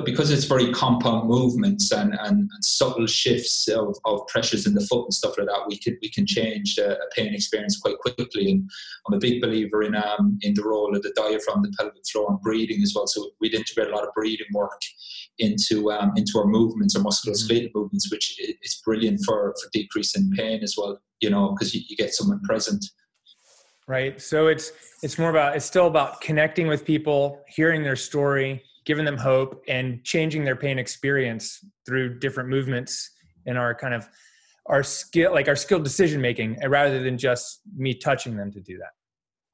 because 0.04 0.32
it's 0.32 0.46
very 0.46 0.72
compound 0.72 1.30
movements 1.30 1.92
and, 1.92 2.14
and, 2.14 2.40
and, 2.40 2.66
subtle 2.66 3.06
shifts 3.06 3.68
of, 3.68 3.96
of 4.06 4.26
pressures 4.28 4.66
in 4.66 4.74
the 4.74 4.86
foot 4.88 5.06
and 5.06 5.14
stuff 5.14 5.38
like 5.38 5.48
that, 5.48 5.68
we 5.68 5.78
can 5.78 5.98
we 6.02 6.10
can 6.10 6.26
change 6.26 6.78
a, 6.80 6.94
a 6.94 7.10
pain 7.16 7.34
experience 7.34 7.80
quite 7.80 8.00
quickly. 8.00 8.52
And 8.52 8.70
I'm 9.08 9.14
a 9.14 9.20
big 9.20 9.42
believer 9.42 9.84
in 9.84 9.96
um 9.96 10.40
in 10.42 10.56
the 10.56 10.64
role 10.64 10.96
of 10.96 11.04
the 11.04 11.14
diaphragm, 11.16 11.62
the 11.62 11.74
pelvic 11.78 12.08
floor, 12.12 12.32
and 12.32 12.42
breathing 12.42 12.82
as 12.82 12.94
well. 12.96 13.06
So 13.06 13.30
we'd 13.40 13.54
integrate 13.54 13.90
a 13.90 13.96
lot 13.96 14.08
of 14.08 14.14
breathing 14.16 14.48
work 14.54 14.82
into 15.38 15.92
um, 15.92 16.14
into 16.16 16.40
our 16.40 16.48
movements, 16.48 16.96
our 16.96 17.04
musculoskeletal 17.04 17.68
mm-hmm. 17.68 17.80
movements, 17.80 18.10
which 18.10 18.40
is 18.64 18.82
brilliant 18.84 19.20
for 19.24 19.54
for 19.62 19.70
decreasing 19.72 20.32
pain 20.36 20.64
as 20.64 20.76
well 20.78 21.00
you 21.22 21.30
know, 21.30 21.52
because 21.52 21.74
you, 21.74 21.82
you 21.88 21.96
get 21.96 22.14
someone 22.14 22.40
present. 22.42 22.86
Right. 23.88 24.20
So 24.20 24.48
it's 24.48 24.72
it's 25.04 25.20
more 25.20 25.30
about 25.30 25.56
it's 25.56 25.66
still 25.66 25.88
about 25.88 26.22
connecting 26.22 26.68
with 26.68 26.86
people, 26.86 27.42
hearing 27.48 27.84
their 27.84 27.96
story, 27.96 28.64
giving 28.86 29.06
them 29.06 29.18
hope, 29.18 29.62
and 29.68 30.04
changing 30.04 30.44
their 30.44 30.56
pain 30.56 30.80
experience 30.80 31.64
through 31.86 32.20
different 32.20 32.50
movements 32.50 33.12
in 33.46 33.58
our 33.58 33.76
kind 33.76 33.94
of 33.94 34.08
our 34.66 34.82
skill, 34.82 35.32
like 35.32 35.48
our 35.48 35.56
skilled 35.56 35.84
decision 35.84 36.20
making, 36.20 36.58
rather 36.68 37.04
than 37.04 37.18
just 37.18 37.62
me 37.76 37.94
touching 37.94 38.36
them 38.36 38.52
to 38.52 38.60
do 38.60 38.78
that 38.80 38.90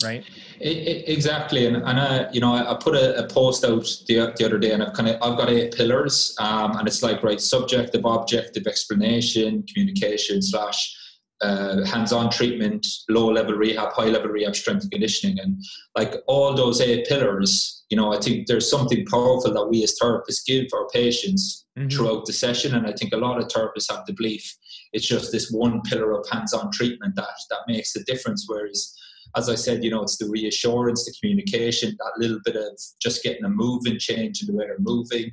right 0.03 0.23
exactly 0.59 1.65
and, 1.67 1.77
and 1.77 1.99
I, 1.99 2.31
you 2.31 2.41
know 2.41 2.53
i 2.53 2.75
put 2.79 2.95
a, 2.95 3.23
a, 3.23 3.27
post 3.27 3.63
out 3.63 3.83
the, 4.07 4.33
the 4.37 4.45
other 4.45 4.57
day 4.57 4.71
and 4.71 4.83
i've 4.83 4.93
kind 4.93 5.09
of 5.09 5.21
i've 5.21 5.37
got 5.37 5.49
eight 5.49 5.75
pillars 5.75 6.35
um, 6.39 6.77
and 6.77 6.87
it's 6.87 7.03
like 7.03 7.23
right 7.23 7.39
subjective 7.39 8.03
objective 8.05 8.67
explanation 8.67 9.63
communication 9.63 10.41
slash 10.41 10.95
uh, 11.41 11.83
hands-on 11.85 12.29
treatment, 12.29 12.85
low-level 13.09 13.53
rehab, 13.53 13.93
high-level 13.93 14.29
rehab, 14.29 14.55
strength 14.55 14.83
and 14.83 14.91
conditioning, 14.91 15.39
and 15.39 15.61
like 15.95 16.15
all 16.27 16.53
those 16.53 16.81
eight 16.81 17.07
pillars. 17.07 17.83
You 17.89 17.97
know, 17.97 18.13
I 18.13 18.19
think 18.19 18.47
there's 18.47 18.69
something 18.69 19.05
powerful 19.05 19.53
that 19.53 19.67
we 19.67 19.83
as 19.83 19.97
therapists 20.01 20.45
give 20.45 20.67
our 20.73 20.87
patients 20.93 21.65
mm-hmm. 21.77 21.89
throughout 21.89 22.25
the 22.25 22.33
session, 22.33 22.75
and 22.75 22.87
I 22.87 22.93
think 22.93 23.13
a 23.13 23.17
lot 23.17 23.41
of 23.41 23.47
therapists 23.47 23.91
have 23.91 24.05
the 24.05 24.13
belief 24.13 24.55
it's 24.93 25.07
just 25.07 25.31
this 25.31 25.51
one 25.51 25.81
pillar 25.81 26.11
of 26.13 26.27
hands-on 26.29 26.71
treatment 26.71 27.15
that 27.15 27.27
that 27.49 27.59
makes 27.67 27.93
the 27.93 28.03
difference. 28.03 28.45
Whereas, 28.47 28.93
as 29.35 29.49
I 29.49 29.55
said, 29.55 29.83
you 29.83 29.91
know, 29.91 30.03
it's 30.03 30.17
the 30.17 30.29
reassurance, 30.29 31.05
the 31.05 31.15
communication, 31.19 31.95
that 31.97 32.11
little 32.17 32.39
bit 32.43 32.55
of 32.55 32.77
just 33.01 33.23
getting 33.23 33.45
a 33.45 33.49
moving 33.49 33.97
change 33.99 34.41
in 34.41 34.47
the 34.47 34.53
way 34.53 34.65
they're 34.65 34.77
moving. 34.79 35.31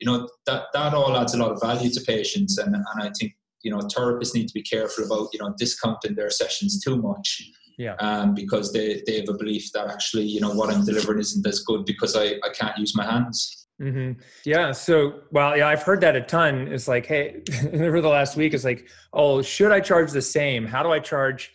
You 0.00 0.06
know, 0.06 0.28
that 0.46 0.64
that 0.72 0.94
all 0.94 1.16
adds 1.16 1.34
a 1.34 1.38
lot 1.38 1.52
of 1.52 1.60
value 1.60 1.90
to 1.90 2.00
patients, 2.00 2.58
and 2.58 2.74
and 2.74 3.02
I 3.02 3.10
think 3.18 3.34
you 3.64 3.70
know 3.70 3.78
therapists 3.78 4.34
need 4.34 4.46
to 4.46 4.54
be 4.54 4.62
careful 4.62 5.04
about 5.04 5.28
you 5.32 5.40
know 5.40 5.52
discounting 5.58 6.14
their 6.14 6.30
sessions 6.30 6.82
too 6.82 6.96
much. 6.96 7.50
Yeah. 7.76 7.94
Um, 7.94 8.34
because 8.34 8.72
they, 8.72 9.02
they 9.04 9.16
have 9.16 9.28
a 9.28 9.34
belief 9.34 9.72
that 9.72 9.88
actually, 9.88 10.26
you 10.26 10.40
know, 10.40 10.52
what 10.52 10.72
I'm 10.72 10.84
delivering 10.84 11.18
isn't 11.18 11.44
as 11.44 11.58
good 11.64 11.84
because 11.84 12.14
I, 12.14 12.34
I 12.44 12.50
can't 12.54 12.78
use 12.78 12.94
my 12.94 13.04
hands. 13.04 13.66
Mm-hmm. 13.82 14.20
Yeah. 14.44 14.70
So, 14.72 15.22
well, 15.32 15.56
yeah, 15.56 15.68
I've 15.68 15.82
heard 15.82 16.00
that 16.02 16.14
a 16.14 16.20
ton. 16.20 16.68
It's 16.68 16.86
like, 16.86 17.06
hey, 17.06 17.42
over 17.72 18.00
the 18.00 18.08
last 18.08 18.36
week, 18.36 18.54
it's 18.54 18.64
like, 18.64 18.88
oh, 19.12 19.42
should 19.42 19.72
I 19.72 19.80
charge 19.80 20.12
the 20.12 20.22
same? 20.22 20.64
How 20.64 20.82
do 20.82 20.92
I 20.92 21.00
charge? 21.00 21.50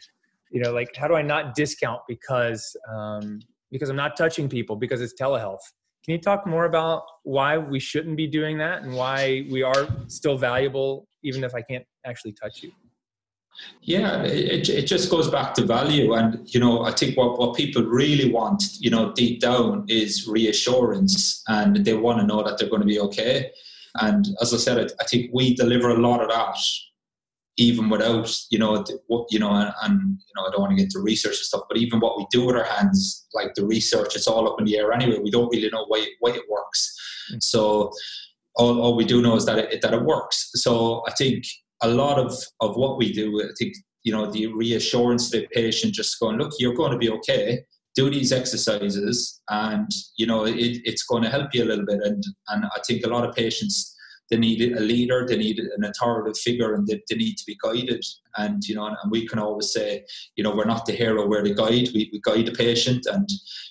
You 0.52 0.62
know, 0.62 0.74
like, 0.74 0.94
how 0.96 1.08
do 1.08 1.16
I 1.16 1.22
not 1.22 1.56
discount 1.56 2.02
because 2.08 2.76
um, 2.92 3.40
because 3.72 3.90
I'm 3.90 3.96
not 3.96 4.18
touching 4.18 4.50
people 4.50 4.76
because 4.76 5.00
it's 5.00 5.14
telehealth? 5.14 5.60
Can 6.04 6.14
you 6.14 6.22
talk 6.22 6.48
more 6.48 6.66
about 6.66 7.04
why 7.24 7.58
we 7.58 7.80
shouldn't 7.80 8.18
be 8.18 8.26
doing 8.26 8.58
that 8.58 8.82
and 8.82 8.96
why 8.96 9.46
we 9.50 9.62
are 9.62 9.88
still 10.08 10.38
valuable 10.38 11.08
even 11.24 11.44
if 11.44 11.54
I 11.54 11.62
can't 11.62 11.86
actually 12.06 12.34
touch 12.34 12.64
you? 12.64 12.72
Yeah, 13.82 14.24
it, 14.24 14.70
it 14.70 14.84
just 14.84 15.10
goes 15.10 15.30
back 15.30 15.54
to 15.56 15.66
value. 15.66 16.14
And, 16.14 16.48
you 16.54 16.60
know, 16.60 16.84
I 16.84 16.92
think 16.92 17.18
what, 17.18 17.38
what 17.38 17.56
people 17.56 17.84
really 17.84 18.32
want, 18.32 18.64
you 18.80 18.90
know, 18.90 19.12
deep 19.14 19.42
down 19.42 19.86
is 19.88 20.28
reassurance 20.28 21.44
and 21.48 21.76
they 21.78 21.94
want 21.94 22.20
to 22.20 22.26
know 22.26 22.42
that 22.44 22.58
they're 22.58 22.70
going 22.70 22.82
to 22.82 22.88
be 22.88 23.00
okay. 23.00 23.52
And 23.96 24.28
as 24.42 24.54
I 24.54 24.58
said, 24.58 24.80
I, 24.80 25.04
I 25.04 25.06
think 25.06 25.32
we 25.34 25.56
deliver 25.56 25.90
a 25.90 26.00
lot 26.00 26.22
of 26.22 26.30
that 26.30 26.58
even 27.58 27.90
without, 27.90 28.34
you 28.50 28.58
know, 28.58 28.82
what, 29.08 29.28
you 29.30 29.40
know, 29.40 29.52
and, 29.52 29.74
and, 29.84 30.02
you 30.02 30.34
know, 30.38 30.48
I 30.48 30.52
don't 30.52 30.62
want 30.62 30.72
to 30.72 30.78
get 30.78 30.86
into 30.86 31.00
research 31.00 31.36
and 31.36 31.46
stuff, 31.46 31.64
but 31.68 31.78
even 31.78 32.00
what 32.00 32.18
we 32.18 32.26
do 32.32 32.46
with 32.46 32.56
our 32.56 32.64
hands, 32.64 33.28
like 33.34 33.54
the 33.56 33.66
research, 33.66 34.16
it's 34.16 34.28
all 34.28 34.48
up 34.48 34.60
in 34.60 34.66
the 34.66 34.78
air 34.78 34.94
anyway. 34.94 35.20
We 35.22 35.32
don't 35.32 35.54
really 35.54 35.70
know 35.70 35.84
why, 35.90 36.08
why 36.20 36.32
it 36.32 36.44
works. 36.50 36.96
Mm. 37.34 37.44
So 37.44 37.92
all, 38.56 38.80
all 38.80 38.96
we 38.96 39.04
do 39.04 39.22
know 39.22 39.36
is 39.36 39.46
that 39.48 39.58
it, 39.58 39.82
that 39.82 39.94
it 39.94 40.04
works. 40.04 40.52
So 40.54 41.04
I 41.06 41.12
think 41.12 41.44
a 41.82 41.88
lot 41.88 42.18
of, 42.18 42.34
of 42.60 42.76
what 42.76 42.98
we 42.98 43.14
do, 43.14 43.42
I 43.42 43.52
think, 43.58 43.74
you 44.04 44.12
know, 44.12 44.32
the 44.32 44.48
reassurance 44.48 45.30
to 45.30 45.42
the 45.42 45.48
patient 45.48 45.94
just 45.94 46.20
going, 46.20 46.38
look, 46.38 46.54
you're 46.60 46.76
going 46.76 46.92
to 46.92 46.98
be 46.98 47.10
okay. 47.10 47.60
Do 47.96 48.10
these 48.10 48.32
exercises, 48.32 49.42
and 49.50 49.90
you 50.16 50.28
know 50.28 50.46
it, 50.46 50.54
it's 50.86 51.04
going 51.04 51.24
to 51.24 51.30
help 51.30 51.54
you 51.54 51.64
a 51.64 51.66
little 51.66 51.86
bit. 51.86 52.00
And 52.04 52.24
and 52.50 52.66
I 52.66 52.80
think 52.88 53.04
a 53.04 53.10
lot 53.10 53.28
of 53.28 53.36
patients 53.36 53.94
they 54.30 54.38
need 54.38 54.62
a 54.74 54.80
leader, 54.80 55.26
they 55.28 55.38
need 55.38 55.60
an 55.60 55.84
authoritative 55.84 56.38
figure, 56.38 56.76
and 56.76 56.88
they, 56.88 57.02
they 57.10 57.16
need 57.16 57.36
to 57.36 57.44
be 57.46 57.58
guided. 57.62 58.04
And 58.38 58.64
you 58.64 58.76
know, 58.76 58.86
and, 58.86 58.96
we 59.10 59.28
can 59.28 59.40
always 59.40 59.74
say, 59.74 60.06
you 60.36 60.44
know, 60.44 60.56
we're 60.56 60.66
not 60.66 60.86
the 60.86 60.94
hero, 60.94 61.28
we're 61.28 61.44
the 61.44 61.54
guide. 61.54 61.90
We, 61.94 62.10
we 62.14 62.22
guide 62.24 62.46
the 62.46 62.52
patient, 62.52 63.06
and 63.12 63.28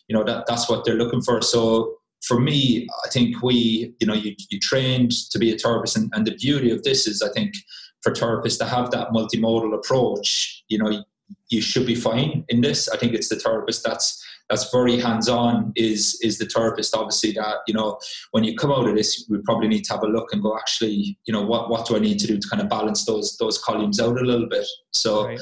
you 0.08 0.16
know 0.16 0.24
that 0.24 0.46
that's 0.46 0.68
what 0.68 0.84
they're 0.84 0.94
looking 0.94 1.22
for. 1.22 1.40
So 1.40 1.94
for 2.26 2.40
me, 2.40 2.88
I 3.06 3.08
think 3.10 3.42
we, 3.42 3.94
you 4.00 4.06
know, 4.06 4.14
you, 4.14 4.34
you 4.50 4.58
trained 4.58 5.12
to 5.30 5.38
be 5.38 5.54
a 5.54 5.58
therapist, 5.58 5.96
and, 5.96 6.10
and 6.14 6.26
the 6.26 6.34
beauty 6.34 6.70
of 6.70 6.82
this 6.82 7.06
is, 7.06 7.22
I 7.22 7.30
think, 7.32 7.54
for 8.02 8.12
therapists 8.12 8.58
to 8.58 8.64
have 8.64 8.90
that 8.90 9.10
multimodal 9.10 9.74
approach, 9.74 10.64
you 10.68 10.78
know, 10.78 11.04
you 11.48 11.60
should 11.60 11.86
be 11.86 11.94
fine 11.94 12.44
in 12.48 12.60
this. 12.60 12.88
I 12.88 12.96
think 12.96 13.12
it's 13.14 13.28
the 13.28 13.36
therapist 13.36 13.84
that's 13.84 14.24
that's 14.48 14.70
very 14.70 14.98
hands-on 14.98 15.72
is 15.76 16.18
is 16.22 16.38
the 16.38 16.46
therapist 16.46 16.96
obviously 16.96 17.32
that 17.32 17.56
you 17.66 17.74
know 17.74 17.98
when 18.30 18.44
you 18.44 18.56
come 18.56 18.72
out 18.72 18.88
of 18.88 18.96
this 18.96 19.26
we 19.28 19.38
probably 19.44 19.68
need 19.68 19.84
to 19.84 19.92
have 19.92 20.02
a 20.02 20.06
look 20.06 20.32
and 20.32 20.42
go 20.42 20.56
actually 20.56 21.18
you 21.26 21.32
know 21.32 21.42
what 21.42 21.68
what 21.70 21.86
do 21.86 21.96
I 21.96 21.98
need 21.98 22.18
to 22.20 22.26
do 22.26 22.38
to 22.38 22.48
kind 22.48 22.62
of 22.62 22.68
balance 22.68 23.04
those 23.04 23.36
those 23.38 23.58
columns 23.58 24.00
out 24.00 24.18
a 24.18 24.24
little 24.24 24.48
bit 24.48 24.66
so 24.92 25.26
right. 25.26 25.40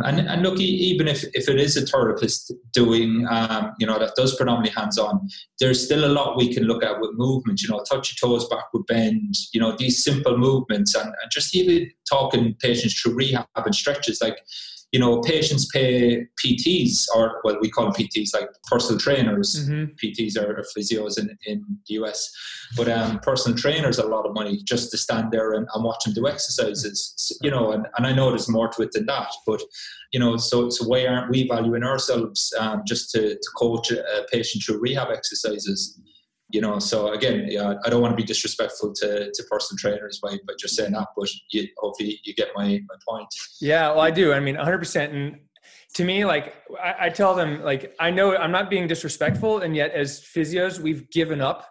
And, 0.00 0.20
and 0.20 0.42
look, 0.42 0.58
even 0.58 1.08
if, 1.08 1.24
if 1.34 1.48
it 1.48 1.58
is 1.58 1.76
a 1.76 1.86
therapist 1.86 2.52
doing, 2.72 3.26
um, 3.30 3.72
you 3.78 3.86
know, 3.86 3.98
that 3.98 4.14
does 4.16 4.36
predominantly 4.36 4.72
hands 4.78 4.98
on, 4.98 5.28
there's 5.60 5.84
still 5.84 6.04
a 6.04 6.12
lot 6.12 6.36
we 6.36 6.52
can 6.52 6.64
look 6.64 6.82
at 6.82 7.00
with 7.00 7.12
movement, 7.14 7.62
you 7.62 7.68
know, 7.68 7.82
touch 7.88 8.14
your 8.20 8.30
toes, 8.30 8.48
backward 8.48 8.86
bend, 8.86 9.34
you 9.52 9.60
know, 9.60 9.74
these 9.76 10.02
simple 10.02 10.36
movements 10.36 10.94
and, 10.94 11.06
and 11.06 11.30
just 11.30 11.54
even 11.54 11.90
talking 12.08 12.54
patients 12.60 13.00
through 13.00 13.14
rehab 13.14 13.46
and 13.56 13.74
stretches. 13.74 14.20
Like, 14.20 14.38
you 14.94 15.00
know, 15.00 15.20
patients 15.22 15.66
pay 15.66 16.24
PTs, 16.40 17.08
or 17.16 17.40
well, 17.42 17.58
we 17.60 17.68
call 17.68 17.86
them 17.86 17.94
PTs, 17.94 18.32
like 18.32 18.48
personal 18.70 18.96
trainers. 18.96 19.68
Mm-hmm. 19.68 19.94
PTs 20.00 20.38
are, 20.40 20.56
are, 20.56 20.64
physios 20.78 21.18
in, 21.18 21.36
in 21.46 21.64
the 21.88 21.94
US, 21.94 22.32
but 22.76 22.88
um, 22.88 23.18
personal 23.18 23.58
trainers 23.58 23.98
a 23.98 24.06
lot 24.06 24.24
of 24.24 24.34
money 24.34 24.62
just 24.62 24.92
to 24.92 24.96
stand 24.96 25.32
there 25.32 25.54
and, 25.54 25.66
and 25.74 25.82
watch 25.82 26.04
them 26.04 26.14
do 26.14 26.28
exercises. 26.28 27.36
You 27.42 27.50
know, 27.50 27.72
and, 27.72 27.88
and 27.96 28.06
I 28.06 28.12
know 28.12 28.28
there's 28.28 28.48
more 28.48 28.68
to 28.68 28.82
it 28.82 28.92
than 28.92 29.06
that, 29.06 29.32
but 29.48 29.60
you 30.12 30.20
know, 30.20 30.36
so 30.36 30.70
so 30.70 30.86
why 30.86 31.08
aren't 31.08 31.32
we 31.32 31.48
valuing 31.48 31.82
ourselves 31.82 32.54
um, 32.60 32.82
just 32.86 33.10
to, 33.10 33.34
to 33.34 33.50
coach 33.56 33.90
a, 33.90 34.00
a 34.00 34.26
patient 34.30 34.62
through 34.62 34.78
rehab 34.78 35.08
exercises? 35.10 35.98
You 36.54 36.60
know 36.60 36.78
so 36.78 37.08
again 37.12 37.46
yeah, 37.50 37.74
i 37.84 37.90
don't 37.90 38.00
want 38.00 38.12
to 38.12 38.16
be 38.16 38.22
disrespectful 38.22 38.92
to, 38.92 39.30
to 39.32 39.42
personal 39.50 39.76
trainers 39.76 40.20
by, 40.22 40.30
by 40.46 40.54
just 40.58 40.76
saying 40.76 40.92
that 40.92 41.08
but 41.16 41.28
you, 41.50 41.66
hopefully 41.78 42.20
you 42.24 42.32
get 42.34 42.48
my, 42.54 42.80
my 42.88 42.94
point. 43.06 43.28
Yeah 43.60 43.90
well 43.90 44.00
i 44.00 44.10
do 44.10 44.32
i 44.32 44.40
mean 44.40 44.54
100% 44.54 45.10
and 45.12 45.40
to 45.94 46.04
me 46.04 46.24
like 46.24 46.54
I, 46.82 47.06
I 47.06 47.08
tell 47.10 47.34
them 47.34 47.62
like 47.62 47.94
i 47.98 48.08
know 48.10 48.36
i'm 48.36 48.52
not 48.52 48.70
being 48.70 48.86
disrespectful 48.86 49.60
and 49.62 49.74
yet 49.74 49.90
as 49.90 50.20
physios 50.20 50.78
we've 50.78 51.10
given 51.10 51.40
up 51.40 51.70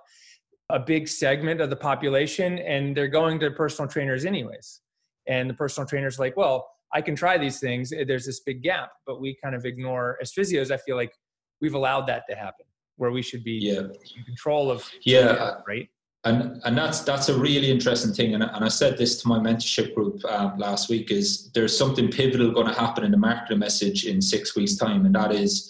a 0.69 0.79
big 0.79 1.07
segment 1.07 1.61
of 1.61 1.69
the 1.69 1.75
population 1.75 2.57
and 2.59 2.95
they're 2.95 3.07
going 3.07 3.39
to 3.39 3.51
personal 3.51 3.89
trainers 3.89 4.25
anyways. 4.25 4.81
And 5.27 5.49
the 5.49 5.53
personal 5.53 5.87
trainers 5.87 6.19
like 6.19 6.35
well 6.35 6.67
i 6.93 7.01
can 7.01 7.15
try 7.15 7.37
these 7.37 7.59
things 7.61 7.93
there's 8.09 8.25
this 8.25 8.41
big 8.41 8.61
gap 8.61 8.89
but 9.07 9.21
we 9.21 9.37
kind 9.41 9.55
of 9.55 9.63
ignore 9.65 10.17
as 10.21 10.33
physios 10.33 10.69
i 10.69 10.77
feel 10.77 10.97
like 10.97 11.13
we've 11.61 11.75
allowed 11.75 12.05
that 12.07 12.23
to 12.29 12.35
happen 12.35 12.65
where 13.03 13.11
we 13.11 13.21
should 13.21 13.43
be 13.43 13.59
yeah. 13.69 13.81
in 14.17 14.23
control 14.23 14.71
of 14.71 14.89
yeah 15.01 15.55
right 15.67 15.89
and 16.23 16.61
and 16.63 16.77
that's 16.77 17.01
that's 17.01 17.27
a 17.27 17.37
really 17.37 17.69
interesting 17.69 18.13
thing 18.13 18.33
and, 18.33 18.43
and 18.43 18.63
i 18.63 18.69
said 18.69 18.97
this 18.97 19.21
to 19.21 19.27
my 19.27 19.37
mentorship 19.37 19.93
group 19.93 20.23
um, 20.23 20.57
last 20.57 20.89
week 20.89 21.11
is 21.11 21.51
there's 21.51 21.77
something 21.77 22.09
pivotal 22.09 22.49
going 22.53 22.65
to 22.65 22.79
happen 22.79 23.03
in 23.03 23.11
the 23.11 23.17
marketing 23.17 23.59
message 23.59 24.05
in 24.05 24.21
six 24.21 24.55
weeks 24.55 24.75
time 24.75 25.05
and 25.05 25.13
that 25.13 25.33
is 25.33 25.69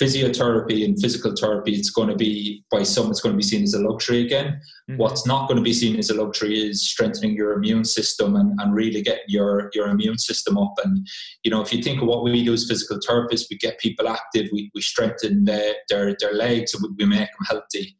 physiotherapy 0.00 0.84
and 0.84 0.98
physical 0.98 1.34
therapy, 1.38 1.74
it's 1.74 1.90
going 1.90 2.08
to 2.08 2.16
be, 2.16 2.64
by 2.70 2.82
some, 2.82 3.10
it's 3.10 3.20
going 3.20 3.32
to 3.32 3.36
be 3.36 3.42
seen 3.42 3.62
as 3.62 3.74
a 3.74 3.78
luxury 3.78 4.24
again. 4.24 4.58
Mm-hmm. 4.88 4.96
What's 4.96 5.26
not 5.26 5.48
going 5.48 5.58
to 5.58 5.62
be 5.62 5.74
seen 5.74 5.98
as 5.98 6.08
a 6.08 6.14
luxury 6.14 6.58
is 6.58 6.88
strengthening 6.88 7.34
your 7.34 7.52
immune 7.52 7.84
system 7.84 8.36
and, 8.36 8.58
and 8.58 8.74
really 8.74 9.02
getting 9.02 9.24
your, 9.28 9.70
your 9.74 9.88
immune 9.88 10.16
system 10.16 10.56
up. 10.56 10.74
And, 10.82 11.06
you 11.44 11.50
know, 11.50 11.60
if 11.60 11.72
you 11.74 11.82
think 11.82 12.00
of 12.00 12.08
what 12.08 12.24
we 12.24 12.42
do 12.42 12.54
as 12.54 12.66
physical 12.66 12.98
therapists, 12.98 13.50
we 13.50 13.58
get 13.58 13.78
people 13.78 14.08
active, 14.08 14.48
we, 14.50 14.70
we 14.74 14.80
strengthen 14.80 15.44
their, 15.44 15.74
their, 15.90 16.16
their 16.18 16.32
legs, 16.32 16.72
and 16.74 16.84
we 16.98 17.04
make 17.04 17.28
them 17.28 17.46
healthy. 17.46 17.96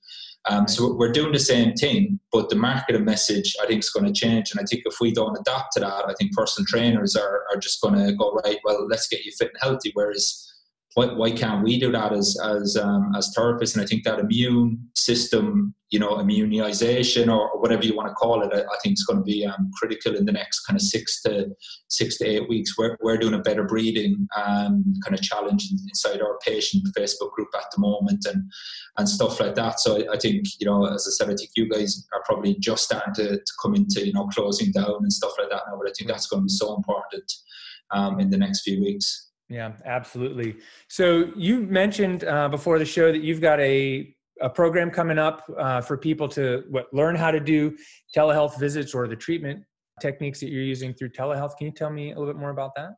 Um, 0.49 0.67
so 0.67 0.95
we're 0.95 1.13
doing 1.13 1.33
the 1.33 1.39
same 1.39 1.75
thing, 1.75 2.19
but 2.33 2.49
the 2.49 2.57
marketing 2.57 3.05
message 3.05 3.55
I 3.63 3.67
think 3.67 3.81
is 3.81 3.91
going 3.91 4.07
to 4.07 4.13
change. 4.13 4.51
And 4.51 4.61
I 4.61 4.65
think 4.65 4.83
if 4.87 4.97
we 5.01 5.13
don't 5.13 5.39
adapt 5.39 5.75
to 5.75 5.81
that, 5.81 6.09
I 6.09 6.15
think 6.19 6.33
personal 6.33 6.67
trainers 6.67 7.15
are, 7.15 7.45
are 7.53 7.61
just 7.61 7.81
going 7.81 7.95
to 7.95 8.13
go 8.15 8.33
right. 8.45 8.59
Well, 8.65 8.89
let's 8.89 9.07
get 9.07 9.25
you 9.25 9.31
fit 9.39 9.51
and 9.51 9.59
healthy. 9.61 9.93
Whereas 9.95 10.52
why, 10.95 11.07
why 11.07 11.31
can't 11.31 11.65
we 11.65 11.79
do 11.79 11.91
that 11.93 12.13
as 12.13 12.37
as 12.45 12.77
um, 12.77 13.13
as 13.17 13.35
therapists? 13.37 13.75
And 13.75 13.83
I 13.83 13.87
think 13.87 14.05
that 14.05 14.19
immune 14.19 14.79
system, 14.95 15.75
you 15.91 15.99
know, 15.99 16.21
immunization 16.21 17.31
or, 17.31 17.49
whatever 17.61 17.85
you 17.85 17.97
want 17.97 18.09
to 18.09 18.15
call 18.15 18.43
it, 18.43 18.53
I, 18.53 18.61
I 18.61 18.77
think 18.83 18.95
is 18.95 19.05
going 19.05 19.19
to 19.19 19.25
be 19.25 19.47
um, 19.47 19.71
critical 19.75 20.17
in 20.17 20.27
the 20.27 20.33
next 20.33 20.61
kind 20.67 20.77
of 20.77 20.83
six 20.83 21.23
to 21.23 21.49
six 21.89 22.19
to 22.19 22.27
eight 22.27 22.47
weeks. 22.49 22.77
We're 22.77 22.99
we're 23.01 23.17
doing 23.17 23.35
a 23.35 23.39
better 23.39 23.65
breathing 23.65 24.29
um, 24.37 24.85
kind 25.03 25.15
of 25.15 25.23
challenge 25.23 25.69
inside 25.71 26.21
our 26.21 26.39
patient 26.45 26.85
Facebook 26.97 27.33
group 27.33 27.49
at 27.55 27.71
the 27.75 27.81
moment, 27.81 28.27
and 28.27 28.43
and 28.99 29.09
stuff 29.09 29.41
like 29.41 29.55
that. 29.55 29.81
So 29.81 29.97
I, 29.97 30.15
I 30.15 30.19
think 30.19 30.45
you 30.61 30.67
know, 30.67 30.85
as 30.85 31.09
I 31.09 31.13
said, 31.13 31.33
I 31.33 31.37
think 31.37 31.51
you 31.57 31.71
guys 31.71 32.07
are 32.13 32.23
probably 32.27 32.57
just 32.59 32.85
starting 32.85 33.15
to, 33.15 33.39
to 33.39 33.53
come 33.63 33.75
into 33.75 34.07
you 34.07 34.13
know 34.13 34.27
closing 34.27 34.73
down 34.73 34.97
and 35.01 35.13
stuff 35.13 35.33
like 35.39 35.49
that 35.49 35.63
now. 35.71 35.79
But 35.79 35.89
I 35.89 35.93
think 35.97 36.11
that's 36.11 36.27
going 36.27 36.43
to 36.43 36.45
be 36.45 36.51
so 36.51 36.77
important 36.77 37.33
um, 37.93 38.21
in 38.21 38.29
the 38.29 38.39
next 38.39 38.61
few 38.61 38.79
weeks. 38.81 39.32
Yeah, 39.53 39.73
absolutely. 39.85 40.57
So 40.89 41.31
you 41.37 41.61
mentioned 41.61 42.25
uh, 42.25 42.49
before 42.49 42.79
the 42.79 42.87
show 42.87 43.13
that 43.13 43.23
you've 43.23 43.41
got 43.41 43.61
a 43.61 44.15
a 44.41 44.49
program 44.49 44.91
coming 44.91 45.19
up 45.19 45.45
uh, 45.59 45.81
for 45.81 45.97
people 45.97 46.27
to 46.27 46.65
what, 46.71 46.87
learn 46.93 47.15
how 47.15 47.31
to 47.31 47.39
do 47.39 47.77
telehealth 48.17 48.59
visits 48.59 48.95
or 48.95 49.07
the 49.07 49.15
treatment 49.15 49.63
techniques 50.01 50.41
that 50.41 50.49
you're 50.49 50.63
using 50.63 50.93
through 50.95 51.11
telehealth. 51.11 51.57
Can 51.59 51.67
you 51.67 51.73
tell 51.73 51.91
me 51.91 52.13
a 52.13 52.19
little 52.19 52.33
bit 52.33 52.41
more 52.41 52.51
about 52.51 52.73
that? 52.77 52.95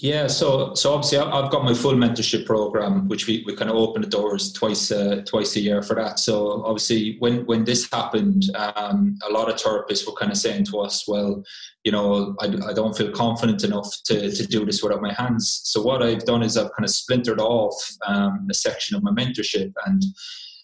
Yeah, 0.00 0.28
so 0.28 0.74
so 0.74 0.94
obviously 0.94 1.18
I've 1.18 1.50
got 1.50 1.64
my 1.64 1.74
full 1.74 1.94
mentorship 1.94 2.46
program, 2.46 3.08
which 3.08 3.26
we, 3.26 3.42
we 3.44 3.56
kind 3.56 3.68
of 3.68 3.76
open 3.76 4.02
the 4.02 4.08
doors 4.08 4.52
twice 4.52 4.92
uh, 4.92 5.22
twice 5.26 5.56
a 5.56 5.60
year 5.60 5.82
for 5.82 5.96
that. 5.96 6.20
So 6.20 6.62
obviously 6.64 7.16
when 7.18 7.44
when 7.46 7.64
this 7.64 7.90
happened, 7.90 8.44
um, 8.54 9.18
a 9.28 9.32
lot 9.32 9.48
of 9.48 9.56
therapists 9.56 10.06
were 10.06 10.12
kind 10.12 10.30
of 10.30 10.38
saying 10.38 10.66
to 10.66 10.78
us, 10.78 11.08
well, 11.08 11.42
you 11.82 11.90
know, 11.90 12.36
I, 12.40 12.46
I 12.68 12.72
don't 12.74 12.96
feel 12.96 13.10
confident 13.10 13.64
enough 13.64 13.92
to, 14.04 14.30
to 14.30 14.46
do 14.46 14.64
this 14.64 14.84
without 14.84 15.02
my 15.02 15.12
hands. 15.14 15.62
So 15.64 15.82
what 15.82 16.00
I've 16.00 16.24
done 16.24 16.44
is 16.44 16.56
I've 16.56 16.70
kind 16.76 16.84
of 16.84 16.90
splintered 16.90 17.40
off 17.40 17.74
um, 18.06 18.46
a 18.48 18.54
section 18.54 18.96
of 18.96 19.02
my 19.02 19.10
mentorship 19.10 19.72
and 19.86 20.04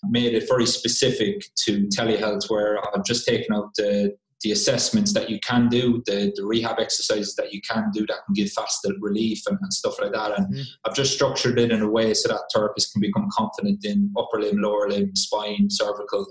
made 0.05 0.35
it 0.35 0.47
very 0.47 0.67
specific 0.67 1.45
to 1.65 1.89
telehealth, 1.89 2.49
where 2.51 2.79
I've 2.95 3.05
just 3.05 3.27
taken 3.27 3.53
out 3.53 3.75
the 3.75 4.17
the 4.45 4.53
assessments 4.53 5.15
that 5.15 5.31
you 5.31 5.41
can 5.41 5.69
do, 5.69 6.03
the, 6.05 6.31
the 6.37 6.45
rehab 6.45 6.79
exercises 6.79 7.35
that 7.35 7.53
you 7.53 7.61
can 7.63 7.91
do 7.93 8.07
that 8.07 8.19
can 8.27 8.35
give 8.35 8.51
faster 8.51 8.91
relief 9.01 9.43
and, 9.47 9.59
and 9.63 9.73
stuff 9.73 9.99
like 10.01 10.13
that. 10.13 10.39
And 10.39 10.55
mm. 10.55 10.65
I've 10.85 10.95
just 10.95 11.15
structured 11.15 11.59
it 11.59 11.73
in 11.73 11.81
a 11.81 11.89
way 11.89 12.13
so 12.13 12.29
that 12.29 12.43
therapists 12.55 12.93
can 12.93 13.01
become 13.01 13.29
confident 13.33 13.85
in 13.85 14.13
upper 14.17 14.41
limb, 14.41 14.61
lower 14.61 14.89
limb, 14.89 15.17
spine, 15.17 15.69
cervical. 15.71 16.27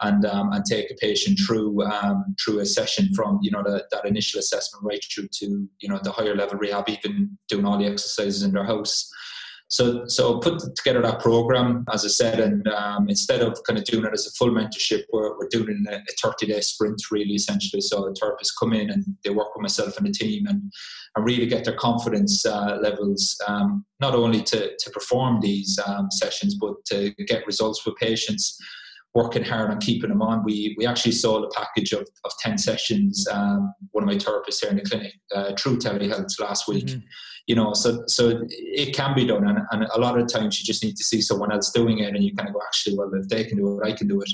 and 0.00 0.26
um, 0.26 0.52
and 0.52 0.64
take 0.64 0.90
a 0.90 0.94
patient 0.94 1.38
through 1.46 1.80
um, 1.84 2.34
through 2.44 2.58
a 2.58 2.66
session 2.66 3.14
from 3.14 3.38
you 3.40 3.52
know 3.52 3.62
the, 3.62 3.84
that 3.92 4.04
initial 4.04 4.40
assessment 4.40 4.84
right 4.84 5.04
through 5.04 5.28
to 5.28 5.68
you 5.78 5.88
know 5.88 6.00
the 6.02 6.10
higher 6.10 6.34
level 6.34 6.58
rehab, 6.58 6.88
even 6.88 7.38
doing 7.48 7.64
all 7.64 7.78
the 7.78 7.86
exercises 7.86 8.42
in 8.42 8.52
their 8.52 8.64
house. 8.64 9.08
So, 9.68 10.06
so 10.06 10.38
put 10.38 10.60
together 10.76 11.00
that 11.02 11.20
program, 11.20 11.84
as 11.92 12.04
I 12.04 12.08
said, 12.08 12.38
and 12.38 12.68
um, 12.68 13.08
instead 13.08 13.40
of 13.40 13.58
kind 13.66 13.78
of 13.78 13.84
doing 13.84 14.04
it 14.04 14.12
as 14.12 14.26
a 14.26 14.30
full 14.32 14.50
mentorship, 14.50 15.04
we're, 15.12 15.36
we're 15.36 15.48
doing 15.48 15.84
a, 15.88 15.94
a 15.94 16.12
30 16.22 16.46
day 16.46 16.60
sprint, 16.60 17.00
really, 17.10 17.34
essentially. 17.34 17.80
So, 17.80 18.02
the 18.02 18.20
therapists 18.20 18.52
come 18.58 18.72
in 18.72 18.90
and 18.90 19.04
they 19.24 19.30
work 19.30 19.54
with 19.56 19.62
myself 19.62 19.96
and 19.96 20.06
the 20.06 20.12
team 20.12 20.46
and, 20.46 20.70
and 21.16 21.24
really 21.24 21.46
get 21.46 21.64
their 21.64 21.76
confidence 21.76 22.44
uh, 22.46 22.78
levels, 22.80 23.40
um, 23.48 23.84
not 24.00 24.14
only 24.14 24.42
to, 24.42 24.76
to 24.76 24.90
perform 24.90 25.40
these 25.40 25.78
um, 25.86 26.10
sessions, 26.10 26.56
but 26.56 26.74
to 26.86 27.10
get 27.26 27.46
results 27.46 27.84
with 27.84 27.96
patients 27.96 28.60
working 29.14 29.44
hard 29.44 29.70
on 29.70 29.78
keeping 29.78 30.10
them 30.10 30.22
on. 30.22 30.44
We 30.44 30.74
we 30.76 30.86
actually 30.86 31.12
sold 31.12 31.44
a 31.44 31.48
package 31.48 31.92
of, 31.92 32.06
of 32.24 32.32
10 32.40 32.58
sessions, 32.58 33.26
um, 33.30 33.72
one 33.92 34.02
of 34.02 34.08
my 34.08 34.16
therapists 34.16 34.60
here 34.60 34.70
in 34.70 34.76
the 34.76 34.82
clinic, 34.82 35.14
uh, 35.34 35.52
through 35.56 35.78
telehealth 35.78 36.38
last 36.40 36.68
week. 36.68 36.86
Mm-hmm. 36.86 37.06
You 37.46 37.56
know, 37.56 37.74
so 37.74 38.04
so 38.06 38.42
it 38.48 38.94
can 38.94 39.14
be 39.14 39.26
done, 39.26 39.46
and, 39.46 39.58
and 39.70 39.84
a 39.94 40.00
lot 40.00 40.18
of 40.18 40.28
times 40.28 40.58
you 40.58 40.64
just 40.64 40.82
need 40.82 40.96
to 40.96 41.04
see 41.04 41.20
someone 41.20 41.52
else 41.52 41.70
doing 41.72 41.98
it, 41.98 42.14
and 42.14 42.24
you 42.24 42.34
kind 42.34 42.48
of 42.48 42.54
go, 42.54 42.60
actually, 42.66 42.96
well, 42.96 43.10
if 43.14 43.28
they 43.28 43.44
can 43.44 43.58
do 43.58 43.78
it, 43.80 43.86
I 43.86 43.92
can 43.92 44.08
do 44.08 44.20
it. 44.22 44.30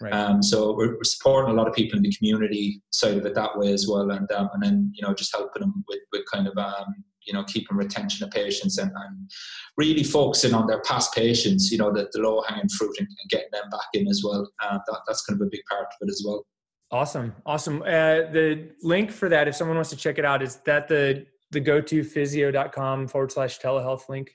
Right. 0.00 0.12
Um, 0.12 0.42
so 0.42 0.74
we're, 0.74 0.96
we're, 0.96 1.04
supporting 1.04 1.52
a 1.52 1.54
lot 1.54 1.68
of 1.68 1.74
people 1.74 1.98
in 1.98 2.02
the 2.02 2.12
community 2.12 2.80
side 2.90 3.18
of 3.18 3.26
it 3.26 3.34
that 3.34 3.58
way 3.58 3.70
as 3.70 3.86
well, 3.86 4.10
and 4.10 4.30
um, 4.32 4.48
and 4.54 4.62
then 4.62 4.92
you 4.94 5.06
know 5.06 5.12
just 5.12 5.34
helping 5.34 5.60
them 5.60 5.84
with, 5.88 6.00
with 6.12 6.22
kind 6.32 6.48
of 6.48 6.56
um, 6.56 7.04
you 7.26 7.34
know 7.34 7.44
keeping 7.44 7.76
retention 7.76 8.26
of 8.26 8.30
patients 8.30 8.78
and, 8.78 8.90
and 8.94 9.30
really 9.76 10.02
focusing 10.02 10.54
on 10.54 10.66
their 10.66 10.80
past 10.82 11.14
patients. 11.14 11.70
You 11.70 11.78
know 11.78 11.92
the, 11.92 12.08
the 12.12 12.20
low 12.20 12.42
hanging 12.48 12.68
fruit 12.70 12.96
and, 12.98 13.08
and, 13.08 13.30
getting 13.30 13.50
them 13.52 13.68
back 13.70 13.88
in 13.92 14.08
as 14.08 14.22
well. 14.24 14.50
Uh, 14.62 14.78
that, 14.86 15.00
that's 15.06 15.22
kind 15.22 15.38
of 15.38 15.46
a 15.46 15.50
big 15.50 15.60
part 15.68 15.84
of 15.84 16.08
it 16.08 16.10
as 16.10 16.24
well. 16.26 16.46
Awesome, 16.90 17.34
awesome. 17.44 17.82
Uh, 17.82 18.24
the 18.32 18.70
link 18.82 19.10
for 19.10 19.28
that, 19.28 19.48
if 19.48 19.54
someone 19.54 19.76
wants 19.76 19.90
to 19.90 19.96
check 19.96 20.18
it 20.18 20.24
out, 20.24 20.42
is 20.42 20.56
that 20.64 20.88
the 20.88 21.26
the 21.50 21.60
go 21.60 21.80
to 21.80 22.02
physio.com 22.02 23.08
forward 23.08 23.32
slash 23.32 23.58
telehealth 23.58 24.08
link 24.08 24.30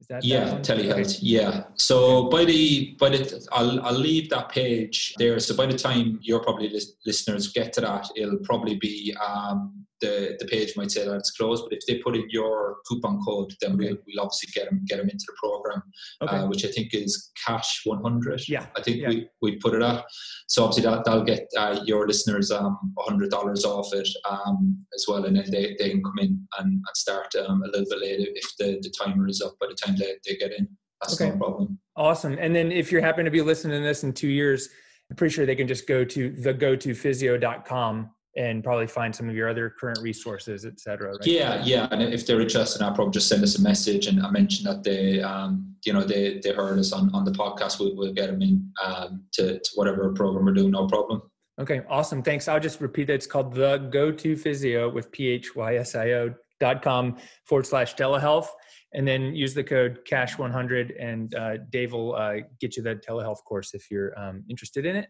Is 0.00 0.06
that 0.08 0.24
yeah, 0.24 0.58
telehealth. 0.60 1.16
Okay. 1.16 1.18
Yeah. 1.20 1.64
So 1.74 2.28
by 2.28 2.44
the 2.44 2.96
by 2.98 3.10
the 3.10 3.48
I'll 3.52 3.80
I'll 3.82 3.92
leave 3.92 4.30
that 4.30 4.48
page 4.48 5.14
there. 5.18 5.38
So 5.38 5.56
by 5.56 5.66
the 5.66 5.78
time 5.78 6.18
your 6.22 6.40
probably 6.40 6.72
listeners 7.06 7.52
get 7.52 7.72
to 7.74 7.80
that, 7.82 8.08
it'll 8.16 8.38
probably 8.38 8.76
be 8.76 9.14
um, 9.24 9.86
the 10.00 10.36
the 10.38 10.46
page 10.46 10.76
might 10.76 10.90
say 10.90 11.04
that 11.04 11.14
it's 11.16 11.30
closed. 11.32 11.64
But 11.64 11.76
if 11.76 11.86
they 11.86 11.98
put 11.98 12.16
in 12.16 12.28
your 12.30 12.76
coupon 12.86 13.20
code, 13.24 13.52
then 13.60 13.76
we'll, 13.76 13.96
we'll 14.06 14.20
obviously 14.20 14.50
get 14.54 14.68
them 14.68 14.82
get 14.86 14.98
them 14.98 15.08
into 15.08 15.24
the 15.26 15.34
program, 15.42 15.82
okay. 16.22 16.36
uh, 16.36 16.46
which 16.46 16.64
I 16.64 16.68
think 16.68 16.94
is 16.94 17.30
cash 17.46 17.82
one 17.84 18.02
hundred. 18.02 18.42
Yeah. 18.48 18.66
I 18.76 18.82
think 18.82 18.98
yeah. 18.98 19.08
we 19.08 19.28
we 19.42 19.56
put 19.56 19.74
it 19.74 19.82
at. 19.82 20.04
So 20.48 20.64
obviously 20.64 20.90
that 20.90 21.04
that'll 21.04 21.24
get 21.24 21.46
uh, 21.56 21.80
your 21.84 22.06
listeners 22.06 22.50
um 22.50 22.78
hundred 22.98 23.30
dollars 23.30 23.64
off 23.64 23.92
it 23.94 24.08
um 24.28 24.84
as 24.94 25.06
well, 25.08 25.24
and 25.24 25.36
then 25.36 25.50
they, 25.50 25.76
they 25.78 25.90
can 25.90 26.02
come 26.02 26.18
in 26.18 26.46
and, 26.58 26.68
and 26.68 26.96
start 26.96 27.34
um, 27.46 27.62
a 27.62 27.66
little 27.66 27.86
bit 27.88 28.00
later 28.00 28.30
if 28.34 28.56
the, 28.58 28.78
the 28.82 28.92
timer 28.98 29.28
is 29.28 29.40
up 29.40 29.54
by 29.60 29.66
the 29.66 29.74
time 29.74 29.96
they, 29.96 30.14
they 30.26 30.36
get 30.36 30.52
in. 30.52 30.68
That's 31.00 31.20
okay. 31.20 31.30
no 31.30 31.36
problem. 31.36 31.78
Awesome. 31.96 32.36
And 32.38 32.54
then 32.54 32.72
if 32.72 32.92
you 32.92 33.00
happen 33.00 33.24
to 33.24 33.30
be 33.30 33.40
listening 33.40 33.80
to 33.80 33.86
this 33.86 34.04
in 34.04 34.12
two 34.12 34.28
years, 34.28 34.68
I'm 35.10 35.16
pretty 35.16 35.34
sure 35.34 35.46
they 35.46 35.56
can 35.56 35.68
just 35.68 35.86
go 35.86 36.04
to 36.04 36.30
the 36.30 36.52
go 36.52 36.76
to 36.76 36.94
physio.com 36.94 38.10
and 38.36 38.62
probably 38.62 38.86
find 38.86 39.14
some 39.14 39.28
of 39.28 39.34
your 39.34 39.48
other 39.48 39.74
current 39.78 39.98
resources, 40.00 40.64
et 40.64 40.78
cetera. 40.78 41.10
Right? 41.12 41.26
Yeah, 41.26 41.62
yeah. 41.64 41.88
And 41.90 42.02
if 42.02 42.26
they're 42.26 42.40
interested, 42.40 42.80
I'll 42.80 42.94
probably 42.94 43.12
just 43.12 43.28
send 43.28 43.42
us 43.42 43.58
a 43.58 43.62
message 43.62 44.06
and 44.06 44.24
I 44.24 44.30
mentioned 44.30 44.66
that 44.68 44.84
they, 44.84 45.20
um, 45.20 45.74
you 45.84 45.92
know, 45.92 46.04
they, 46.04 46.40
they 46.42 46.52
heard 46.52 46.78
us 46.78 46.92
on, 46.92 47.12
on 47.14 47.24
the 47.24 47.32
podcast. 47.32 47.80
We'll, 47.80 47.96
we'll 47.96 48.12
get 48.12 48.28
them 48.28 48.40
in 48.42 48.70
um, 48.84 49.24
to, 49.32 49.58
to 49.58 49.70
whatever 49.74 50.12
program 50.12 50.44
we're 50.44 50.52
doing, 50.52 50.70
no 50.70 50.86
problem. 50.86 51.22
Okay, 51.60 51.82
awesome. 51.90 52.22
Thanks. 52.22 52.48
I'll 52.48 52.60
just 52.60 52.80
repeat 52.80 53.08
that. 53.08 53.14
It's 53.14 53.26
called 53.26 53.52
the 53.52 53.88
go 53.90 54.10
to 54.12 54.36
physio 54.36 54.88
with 54.88 55.10
P 55.12 55.26
H 55.26 55.54
Y 55.54 55.76
S 55.76 55.94
I 55.94 56.12
O 56.12 56.34
dot 56.58 56.82
com 56.82 57.16
forward 57.46 57.66
slash 57.66 57.96
telehealth. 57.96 58.46
And 58.92 59.06
then 59.06 59.34
use 59.36 59.54
the 59.54 59.62
code 59.62 60.00
cash100 60.10 60.92
and 60.98 61.34
uh, 61.34 61.58
Dave 61.70 61.92
will 61.92 62.16
uh, 62.16 62.36
get 62.60 62.76
you 62.76 62.82
the 62.82 62.96
telehealth 62.96 63.44
course 63.44 63.72
if 63.72 63.90
you're 63.90 64.18
um, 64.18 64.42
interested 64.48 64.84
in 64.84 64.96
it. 64.96 65.08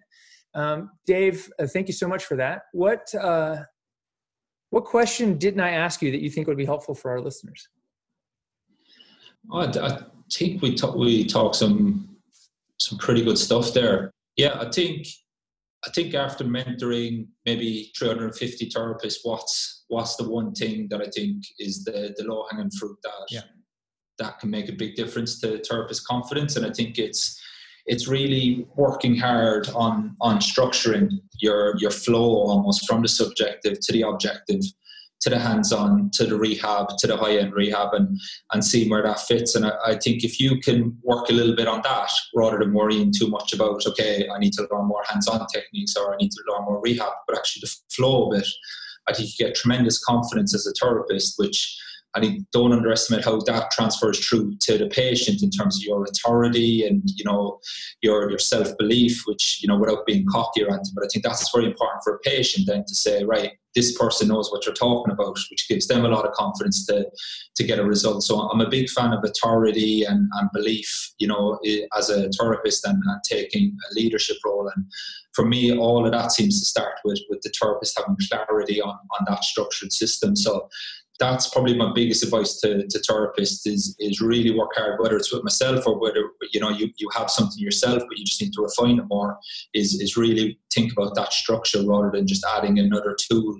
Um, 0.54 0.90
Dave, 1.06 1.50
uh, 1.58 1.66
thank 1.66 1.88
you 1.88 1.94
so 1.94 2.08
much 2.08 2.24
for 2.24 2.36
that. 2.36 2.62
What 2.72 3.12
uh, 3.14 3.62
what 4.70 4.84
question 4.84 5.38
didn't 5.38 5.60
I 5.60 5.70
ask 5.70 6.00
you 6.02 6.10
that 6.10 6.20
you 6.20 6.30
think 6.30 6.46
would 6.46 6.56
be 6.56 6.64
helpful 6.64 6.94
for 6.94 7.10
our 7.10 7.20
listeners? 7.20 7.68
I, 9.52 9.64
I 9.66 9.98
think 10.32 10.62
we 10.62 10.74
talk, 10.74 10.94
we 10.96 11.24
talk 11.24 11.54
some 11.54 12.16
some 12.80 12.98
pretty 12.98 13.24
good 13.24 13.38
stuff 13.38 13.72
there. 13.74 14.12
Yeah, 14.36 14.58
I 14.60 14.70
think 14.70 15.06
I 15.86 15.90
think 15.90 16.14
after 16.14 16.44
mentoring 16.44 17.28
maybe 17.46 17.90
350 17.98 18.70
therapists, 18.70 19.18
what's 19.22 19.84
what's 19.88 20.16
the 20.16 20.28
one 20.28 20.52
thing 20.52 20.88
that 20.90 21.00
I 21.00 21.08
think 21.08 21.42
is 21.58 21.84
the 21.84 22.14
the 22.16 22.24
low 22.24 22.46
hanging 22.50 22.70
fruit 22.70 22.98
that 23.02 23.26
yeah. 23.30 23.40
that 24.18 24.38
can 24.38 24.50
make 24.50 24.68
a 24.68 24.72
big 24.72 24.94
difference 24.94 25.40
to 25.40 25.58
therapist 25.58 26.06
confidence, 26.06 26.56
and 26.56 26.66
I 26.66 26.70
think 26.70 26.98
it's 26.98 27.39
it's 27.90 28.06
really 28.06 28.68
working 28.76 29.16
hard 29.16 29.68
on 29.74 30.16
on 30.20 30.38
structuring 30.38 31.10
your 31.40 31.74
your 31.78 31.90
flow 31.90 32.28
almost 32.50 32.86
from 32.86 33.02
the 33.02 33.08
subjective 33.08 33.78
to 33.80 33.92
the 33.92 34.02
objective 34.02 34.60
to 35.22 35.28
the 35.28 35.38
hands-on 35.38 36.08
to 36.14 36.24
the 36.24 36.36
rehab 36.36 36.86
to 36.98 37.06
the 37.06 37.16
high-end 37.16 37.52
rehab 37.52 37.92
and 37.92 38.08
and 38.52 38.64
seeing 38.64 38.88
where 38.88 39.02
that 39.02 39.20
fits. 39.20 39.54
And 39.54 39.66
I, 39.66 39.72
I, 39.88 39.98
think 39.98 40.24
if 40.24 40.40
you 40.40 40.58
can 40.60 40.96
work 41.02 41.28
a 41.28 41.34
little 41.34 41.54
bit 41.54 41.68
on 41.68 41.82
that 41.82 42.10
rather 42.34 42.58
than 42.58 42.72
worrying 42.72 43.12
too 43.12 43.28
much 43.28 43.52
about 43.52 43.84
okay 43.86 44.28
I 44.32 44.38
need 44.38 44.54
to 44.54 44.68
learn 44.70 44.86
more 44.86 45.02
hands-on 45.08 45.44
techniques 45.52 45.96
or 45.96 46.14
I 46.14 46.16
need 46.16 46.30
to 46.30 46.44
learn 46.48 46.64
more 46.64 46.80
rehab 46.80 47.12
but 47.26 47.36
actually 47.36 47.62
the 47.64 47.74
flow 47.94 48.30
of 48.30 48.38
it 48.40 48.48
I 49.08 49.12
think 49.12 49.28
you 49.30 49.46
get 49.46 49.56
tremendous 49.56 50.02
confidence 50.02 50.54
as 50.54 50.66
a 50.66 50.72
therapist 50.80 51.34
which 51.38 51.58
I 52.14 52.20
think 52.20 52.44
don't 52.52 52.72
underestimate 52.72 53.24
how 53.24 53.38
that 53.40 53.70
transfers 53.70 54.18
through 54.26 54.56
to 54.62 54.78
the 54.78 54.88
patient 54.88 55.42
in 55.42 55.50
terms 55.50 55.76
of 55.76 55.82
your 55.82 56.04
authority 56.04 56.86
and 56.86 57.02
you 57.04 57.24
know 57.24 57.60
your 58.02 58.28
your 58.30 58.38
self 58.38 58.76
belief, 58.78 59.22
which 59.26 59.60
you 59.62 59.68
know 59.68 59.78
without 59.78 60.06
being 60.06 60.26
cocky 60.30 60.62
or 60.62 60.68
anything. 60.68 60.92
But 60.94 61.04
I 61.04 61.08
think 61.12 61.24
that's 61.24 61.50
very 61.54 61.66
important 61.66 62.02
for 62.02 62.14
a 62.14 62.18
patient 62.20 62.66
then 62.66 62.84
to 62.86 62.94
say, 62.94 63.24
right, 63.24 63.52
this 63.74 63.96
person 63.96 64.28
knows 64.28 64.50
what 64.50 64.66
you're 64.66 64.74
talking 64.74 65.12
about, 65.12 65.38
which 65.50 65.68
gives 65.68 65.86
them 65.86 66.04
a 66.04 66.08
lot 66.08 66.26
of 66.26 66.32
confidence 66.32 66.84
to 66.86 67.06
to 67.56 67.64
get 67.64 67.78
a 67.78 67.84
result. 67.84 68.22
So 68.24 68.40
I'm 68.40 68.60
a 68.60 68.68
big 68.68 68.88
fan 68.88 69.12
of 69.12 69.22
authority 69.24 70.04
and, 70.04 70.28
and 70.34 70.50
belief, 70.52 71.12
you 71.18 71.28
know, 71.28 71.58
as 71.96 72.10
a 72.10 72.28
therapist 72.30 72.86
and, 72.86 73.00
and 73.04 73.20
taking 73.28 73.76
a 73.90 73.94
leadership 73.94 74.38
role. 74.44 74.70
And 74.74 74.84
for 75.34 75.44
me, 75.44 75.76
all 75.76 76.04
of 76.04 76.12
that 76.12 76.32
seems 76.32 76.58
to 76.58 76.66
start 76.66 76.94
with 77.04 77.20
with 77.28 77.40
the 77.42 77.52
therapist 77.60 77.98
having 77.98 78.16
clarity 78.28 78.80
on 78.80 78.98
on 79.18 79.24
that 79.28 79.44
structured 79.44 79.92
system. 79.92 80.34
So 80.34 80.68
that's 81.20 81.50
probably 81.50 81.76
my 81.76 81.92
biggest 81.94 82.24
advice 82.24 82.58
to, 82.60 82.86
to 82.88 82.98
therapists 83.00 83.66
is 83.66 83.94
is 84.00 84.20
really 84.20 84.58
work 84.58 84.70
hard, 84.74 84.98
whether 84.98 85.16
it's 85.16 85.32
with 85.32 85.44
myself 85.44 85.86
or 85.86 86.00
whether 86.00 86.24
you 86.52 86.58
know 86.58 86.70
you, 86.70 86.90
you 86.96 87.08
have 87.14 87.30
something 87.30 87.58
yourself, 87.58 88.02
but 88.08 88.18
you 88.18 88.24
just 88.24 88.40
need 88.40 88.52
to 88.54 88.62
refine 88.62 88.98
it 88.98 89.04
more. 89.08 89.38
Is 89.74 90.00
is 90.00 90.16
really 90.16 90.58
think 90.74 90.92
about 90.92 91.14
that 91.14 91.32
structure 91.32 91.84
rather 91.86 92.10
than 92.10 92.26
just 92.26 92.44
adding 92.56 92.78
another 92.78 93.16
tool 93.30 93.56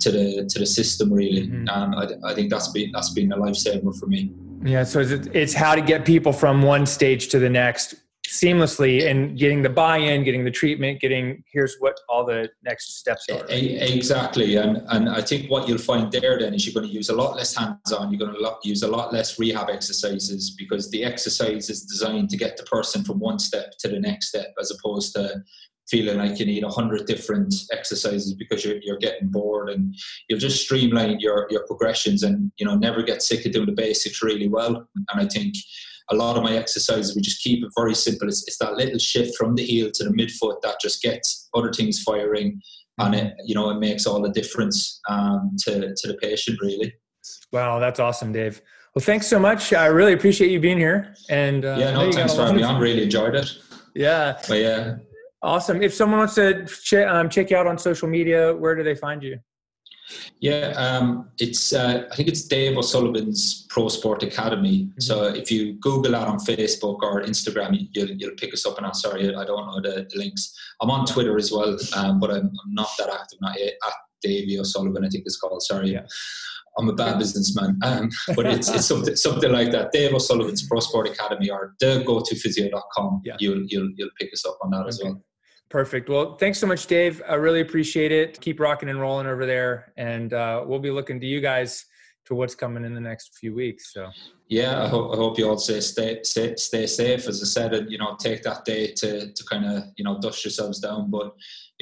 to 0.00 0.10
the 0.10 0.48
to 0.50 0.58
the 0.58 0.66
system. 0.66 1.12
Really, 1.12 1.46
mm-hmm. 1.46 1.68
um, 1.68 1.94
I, 1.94 2.30
I 2.30 2.34
think 2.34 2.50
that's 2.50 2.68
been 2.72 2.90
that's 2.92 3.10
been 3.10 3.30
a 3.32 3.36
lifesaver 3.36 3.96
for 3.98 4.06
me. 4.06 4.32
Yeah, 4.64 4.84
so 4.84 5.00
it's 5.00 5.52
how 5.52 5.74
to 5.74 5.80
get 5.80 6.04
people 6.04 6.32
from 6.32 6.62
one 6.62 6.86
stage 6.86 7.28
to 7.28 7.38
the 7.38 7.50
next 7.50 7.96
seamlessly 8.32 9.10
and 9.10 9.38
getting 9.38 9.62
the 9.62 9.68
buy-in 9.68 10.24
getting 10.24 10.44
the 10.44 10.50
treatment 10.50 11.00
getting 11.00 11.44
here's 11.52 11.76
what 11.80 12.00
all 12.08 12.24
the 12.24 12.48
next 12.64 12.98
steps 12.98 13.26
are. 13.30 13.44
Exactly. 13.48 14.56
And 14.56 14.82
and 14.88 15.08
i 15.08 15.20
think 15.20 15.50
what 15.50 15.68
you'll 15.68 15.78
find 15.78 16.10
there 16.10 16.38
then 16.38 16.54
is 16.54 16.66
you're 16.66 16.74
going 16.74 16.88
to 16.90 16.92
use 16.92 17.10
a 17.10 17.14
lot 17.14 17.36
less 17.36 17.54
hands-on 17.54 18.10
you're 18.10 18.18
going 18.18 18.34
to 18.34 18.56
use 18.64 18.82
a 18.82 18.88
lot 18.88 19.12
less 19.12 19.38
rehab 19.38 19.68
exercises 19.68 20.54
because 20.58 20.90
the 20.90 21.04
exercise 21.04 21.68
is 21.68 21.84
designed 21.84 22.30
to 22.30 22.36
get 22.36 22.56
the 22.56 22.62
person 22.64 23.04
from 23.04 23.18
one 23.18 23.38
step 23.38 23.74
to 23.80 23.88
the 23.88 24.00
next 24.00 24.28
step 24.28 24.54
as 24.58 24.70
opposed 24.70 25.14
to 25.14 25.42
feeling 25.88 26.16
like 26.16 26.38
you 26.38 26.46
need 26.46 26.64
a 26.64 26.70
hundred 26.70 27.06
different 27.06 27.52
exercises 27.70 28.32
because 28.34 28.64
you're, 28.64 28.78
you're 28.82 28.96
getting 28.96 29.28
bored 29.28 29.68
and 29.68 29.94
you'll 30.26 30.38
just 30.38 30.62
streamline 30.64 31.20
your, 31.20 31.46
your 31.50 31.66
progressions 31.66 32.22
and 32.22 32.50
you 32.56 32.64
know 32.64 32.76
never 32.76 33.02
get 33.02 33.20
sick 33.20 33.44
of 33.44 33.52
doing 33.52 33.66
the 33.66 33.72
basics 33.72 34.22
really 34.22 34.48
well. 34.48 34.88
And 35.10 35.20
i 35.20 35.26
think 35.26 35.54
a 36.10 36.14
lot 36.14 36.36
of 36.36 36.42
my 36.42 36.56
exercises, 36.56 37.14
we 37.14 37.22
just 37.22 37.42
keep 37.42 37.64
it 37.64 37.70
very 37.76 37.94
simple. 37.94 38.28
It's, 38.28 38.46
it's 38.46 38.58
that 38.58 38.74
little 38.74 38.98
shift 38.98 39.36
from 39.36 39.54
the 39.54 39.64
heel 39.64 39.90
to 39.94 40.04
the 40.04 40.10
midfoot 40.10 40.60
that 40.62 40.76
just 40.80 41.02
gets 41.02 41.48
other 41.54 41.72
things 41.72 42.02
firing, 42.02 42.60
and 42.98 43.14
it 43.14 43.34
you 43.44 43.54
know 43.54 43.70
it 43.70 43.78
makes 43.78 44.06
all 44.06 44.20
the 44.20 44.30
difference 44.30 45.00
um, 45.08 45.56
to 45.60 45.94
to 45.96 46.08
the 46.08 46.18
patient 46.20 46.58
really. 46.60 46.92
Wow, 47.52 47.78
that's 47.78 48.00
awesome, 48.00 48.32
Dave. 48.32 48.62
Well, 48.94 49.02
thanks 49.02 49.26
so 49.26 49.38
much. 49.38 49.72
I 49.72 49.86
really 49.86 50.12
appreciate 50.12 50.50
you 50.50 50.60
being 50.60 50.78
here. 50.78 51.14
And 51.30 51.64
uh, 51.64 51.76
yeah, 51.78 51.92
no, 51.92 52.12
thanks 52.12 52.34
for 52.34 52.42
having 52.42 52.56
me 52.56 52.62
on. 52.62 52.80
Really 52.80 53.04
enjoyed 53.04 53.34
it. 53.34 53.50
Yeah. 53.94 54.38
But 54.46 54.58
yeah. 54.58 54.96
Awesome. 55.42 55.82
If 55.82 55.94
someone 55.94 56.18
wants 56.18 56.34
to 56.34 56.66
check, 56.66 57.08
um, 57.08 57.28
check 57.28 57.50
you 57.50 57.56
out 57.56 57.66
on 57.66 57.78
social 57.78 58.08
media, 58.08 58.54
where 58.54 58.74
do 58.74 58.82
they 58.82 58.94
find 58.94 59.22
you? 59.22 59.38
Yeah, 60.40 60.72
um, 60.76 61.30
it's 61.38 61.72
uh, 61.72 62.06
I 62.10 62.16
think 62.16 62.28
it's 62.28 62.42
Dave 62.42 62.76
O'Sullivan's 62.76 63.66
Pro 63.68 63.88
Sport 63.88 64.22
Academy. 64.22 64.84
Mm-hmm. 64.84 65.00
So 65.00 65.24
if 65.24 65.50
you 65.50 65.74
Google 65.74 66.12
that 66.12 66.28
on 66.28 66.38
Facebook 66.38 67.02
or 67.02 67.22
Instagram, 67.22 67.88
you'll, 67.92 68.10
you'll 68.10 68.36
pick 68.36 68.52
us 68.52 68.66
up. 68.66 68.76
And 68.78 68.86
I'm 68.86 68.94
sorry, 68.94 69.34
I 69.34 69.44
don't 69.44 69.66
know 69.66 69.80
the, 69.80 70.06
the 70.10 70.18
links. 70.18 70.52
I'm 70.80 70.90
on 70.90 71.06
Twitter 71.06 71.36
as 71.36 71.52
well, 71.52 71.76
um, 71.96 72.18
but 72.18 72.30
I'm, 72.30 72.46
I'm, 72.46 72.74
not 72.74 72.88
that 72.98 73.10
active. 73.10 73.38
Not 73.40 73.58
yet, 73.58 73.74
at 73.86 73.92
Davey 74.22 74.58
O'Sullivan, 74.58 75.04
I 75.04 75.08
think 75.08 75.24
it's 75.24 75.38
called. 75.38 75.62
Sorry. 75.62 75.92
Yeah. 75.92 76.06
I'm 76.78 76.88
a 76.88 76.94
bad 76.94 77.18
businessman, 77.18 77.78
um, 77.82 78.08
but 78.34 78.46
it's, 78.46 78.70
it's 78.70 78.86
something 78.86 79.14
something 79.14 79.52
like 79.52 79.72
that. 79.72 79.92
Dave 79.92 80.14
O'Sullivan's 80.14 80.66
Pro 80.66 80.80
Sport 80.80 81.06
Academy 81.06 81.50
or 81.50 81.74
the 81.80 82.02
go 82.06 82.22
to 82.24 82.34
physio.com. 82.34 83.20
Yeah. 83.24 83.36
You'll 83.38 83.62
you'll 83.66 83.90
you'll 83.96 84.08
pick 84.18 84.32
us 84.32 84.46
up 84.46 84.56
on 84.62 84.70
that 84.70 84.80
okay. 84.80 84.88
as 84.88 85.00
well. 85.04 85.22
Perfect. 85.72 86.10
Well, 86.10 86.36
thanks 86.36 86.58
so 86.58 86.66
much, 86.66 86.86
Dave. 86.86 87.22
I 87.26 87.36
really 87.36 87.62
appreciate 87.62 88.12
it. 88.12 88.38
Keep 88.42 88.60
rocking 88.60 88.90
and 88.90 89.00
rolling 89.00 89.26
over 89.26 89.46
there, 89.46 89.94
and 89.96 90.34
uh, 90.34 90.62
we'll 90.66 90.78
be 90.78 90.90
looking 90.90 91.18
to 91.18 91.26
you 91.26 91.40
guys 91.40 91.86
to 92.26 92.34
what's 92.34 92.54
coming 92.54 92.84
in 92.84 92.94
the 92.94 93.00
next 93.00 93.38
few 93.38 93.54
weeks. 93.54 93.90
So 93.94 94.10
yeah, 94.48 94.84
I 94.84 94.86
hope, 94.86 95.14
I 95.14 95.16
hope 95.16 95.38
you 95.38 95.48
all 95.48 95.56
stay, 95.56 95.80
stay 95.80 96.22
stay 96.24 96.56
stay 96.56 96.86
safe. 96.86 97.26
As 97.26 97.40
I 97.42 97.46
said, 97.46 97.72
and 97.72 97.90
you 97.90 97.96
know, 97.96 98.16
take 98.20 98.42
that 98.42 98.66
day 98.66 98.88
to 98.98 99.32
to 99.32 99.44
kind 99.50 99.64
of 99.64 99.84
you 99.96 100.04
know 100.04 100.20
dust 100.20 100.44
yourselves 100.44 100.78
down, 100.78 101.10
but 101.10 101.32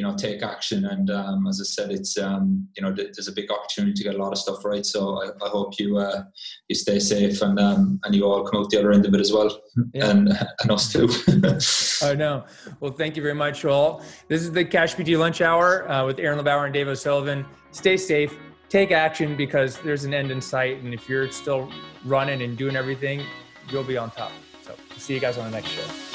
you 0.01 0.07
know 0.07 0.17
take 0.17 0.43
action. 0.43 0.87
And 0.87 1.11
um, 1.11 1.47
as 1.47 1.61
I 1.61 1.65
said, 1.65 1.91
it's 1.91 2.17
um, 2.17 2.67
you 2.75 2.83
know 2.83 2.91
there's 2.91 3.29
a 3.29 3.33
big 3.33 3.51
opportunity 3.51 3.93
to 3.93 4.03
get 4.03 4.15
a 4.15 4.19
lot 4.19 4.33
of 4.33 4.39
stuff 4.39 4.65
right. 4.65 4.87
So 4.87 5.23
I, 5.23 5.27
I 5.45 5.49
hope 5.51 5.79
you 5.79 5.99
uh, 5.99 6.23
you 6.69 6.75
stay 6.75 6.99
safe 6.99 7.43
and 7.43 7.61
um, 7.61 8.01
and 8.05 8.15
you 8.15 8.25
all 8.25 8.43
come 8.43 8.63
out 8.63 8.71
the 8.71 8.79
other 8.79 8.93
end 8.93 9.05
of 9.05 9.13
it 9.13 9.21
as 9.21 9.31
well, 9.31 9.61
yeah. 9.93 10.09
and 10.09 10.31
and 10.63 10.71
us 10.71 10.91
too. 10.91 11.07
oh 12.07 12.15
no! 12.15 12.47
Well, 12.81 12.93
thank 12.93 13.15
you 13.15 13.23
very 13.23 13.35
much, 13.35 13.67
all. 13.67 14.03
This 14.29 14.41
is 14.41 14.53
the 14.53 14.65
Cash 14.65 14.95
PT 14.95 15.11
Lunch 15.11 15.43
Hour 15.43 15.91
uh, 15.91 16.07
with 16.07 16.19
Aaron 16.19 16.39
LeBauer 16.39 16.65
and 16.65 16.73
Dave 16.73 16.89
O'Sullivan. 16.89 17.45
Stay 17.73 17.99
safe 17.99 18.35
take 18.71 18.93
action 18.93 19.37
because 19.37 19.79
there's 19.81 20.05
an 20.05 20.15
end 20.15 20.31
in 20.31 20.41
sight. 20.41 20.81
And 20.83 20.95
if 20.95 21.09
you're 21.09 21.31
still 21.33 21.69
running 22.05 22.43
and 22.43 22.57
doing 22.57 22.77
everything, 22.77 23.21
you'll 23.69 23.83
be 23.83 23.99
on 23.99 24.13
top. 24.13 24.31
So 24.63 24.75
see 24.97 25.15
you 25.15 25.21
guys 25.21 25.37
on 25.37 25.51
the 25.51 25.57
next 25.57 25.71
show. 25.71 26.10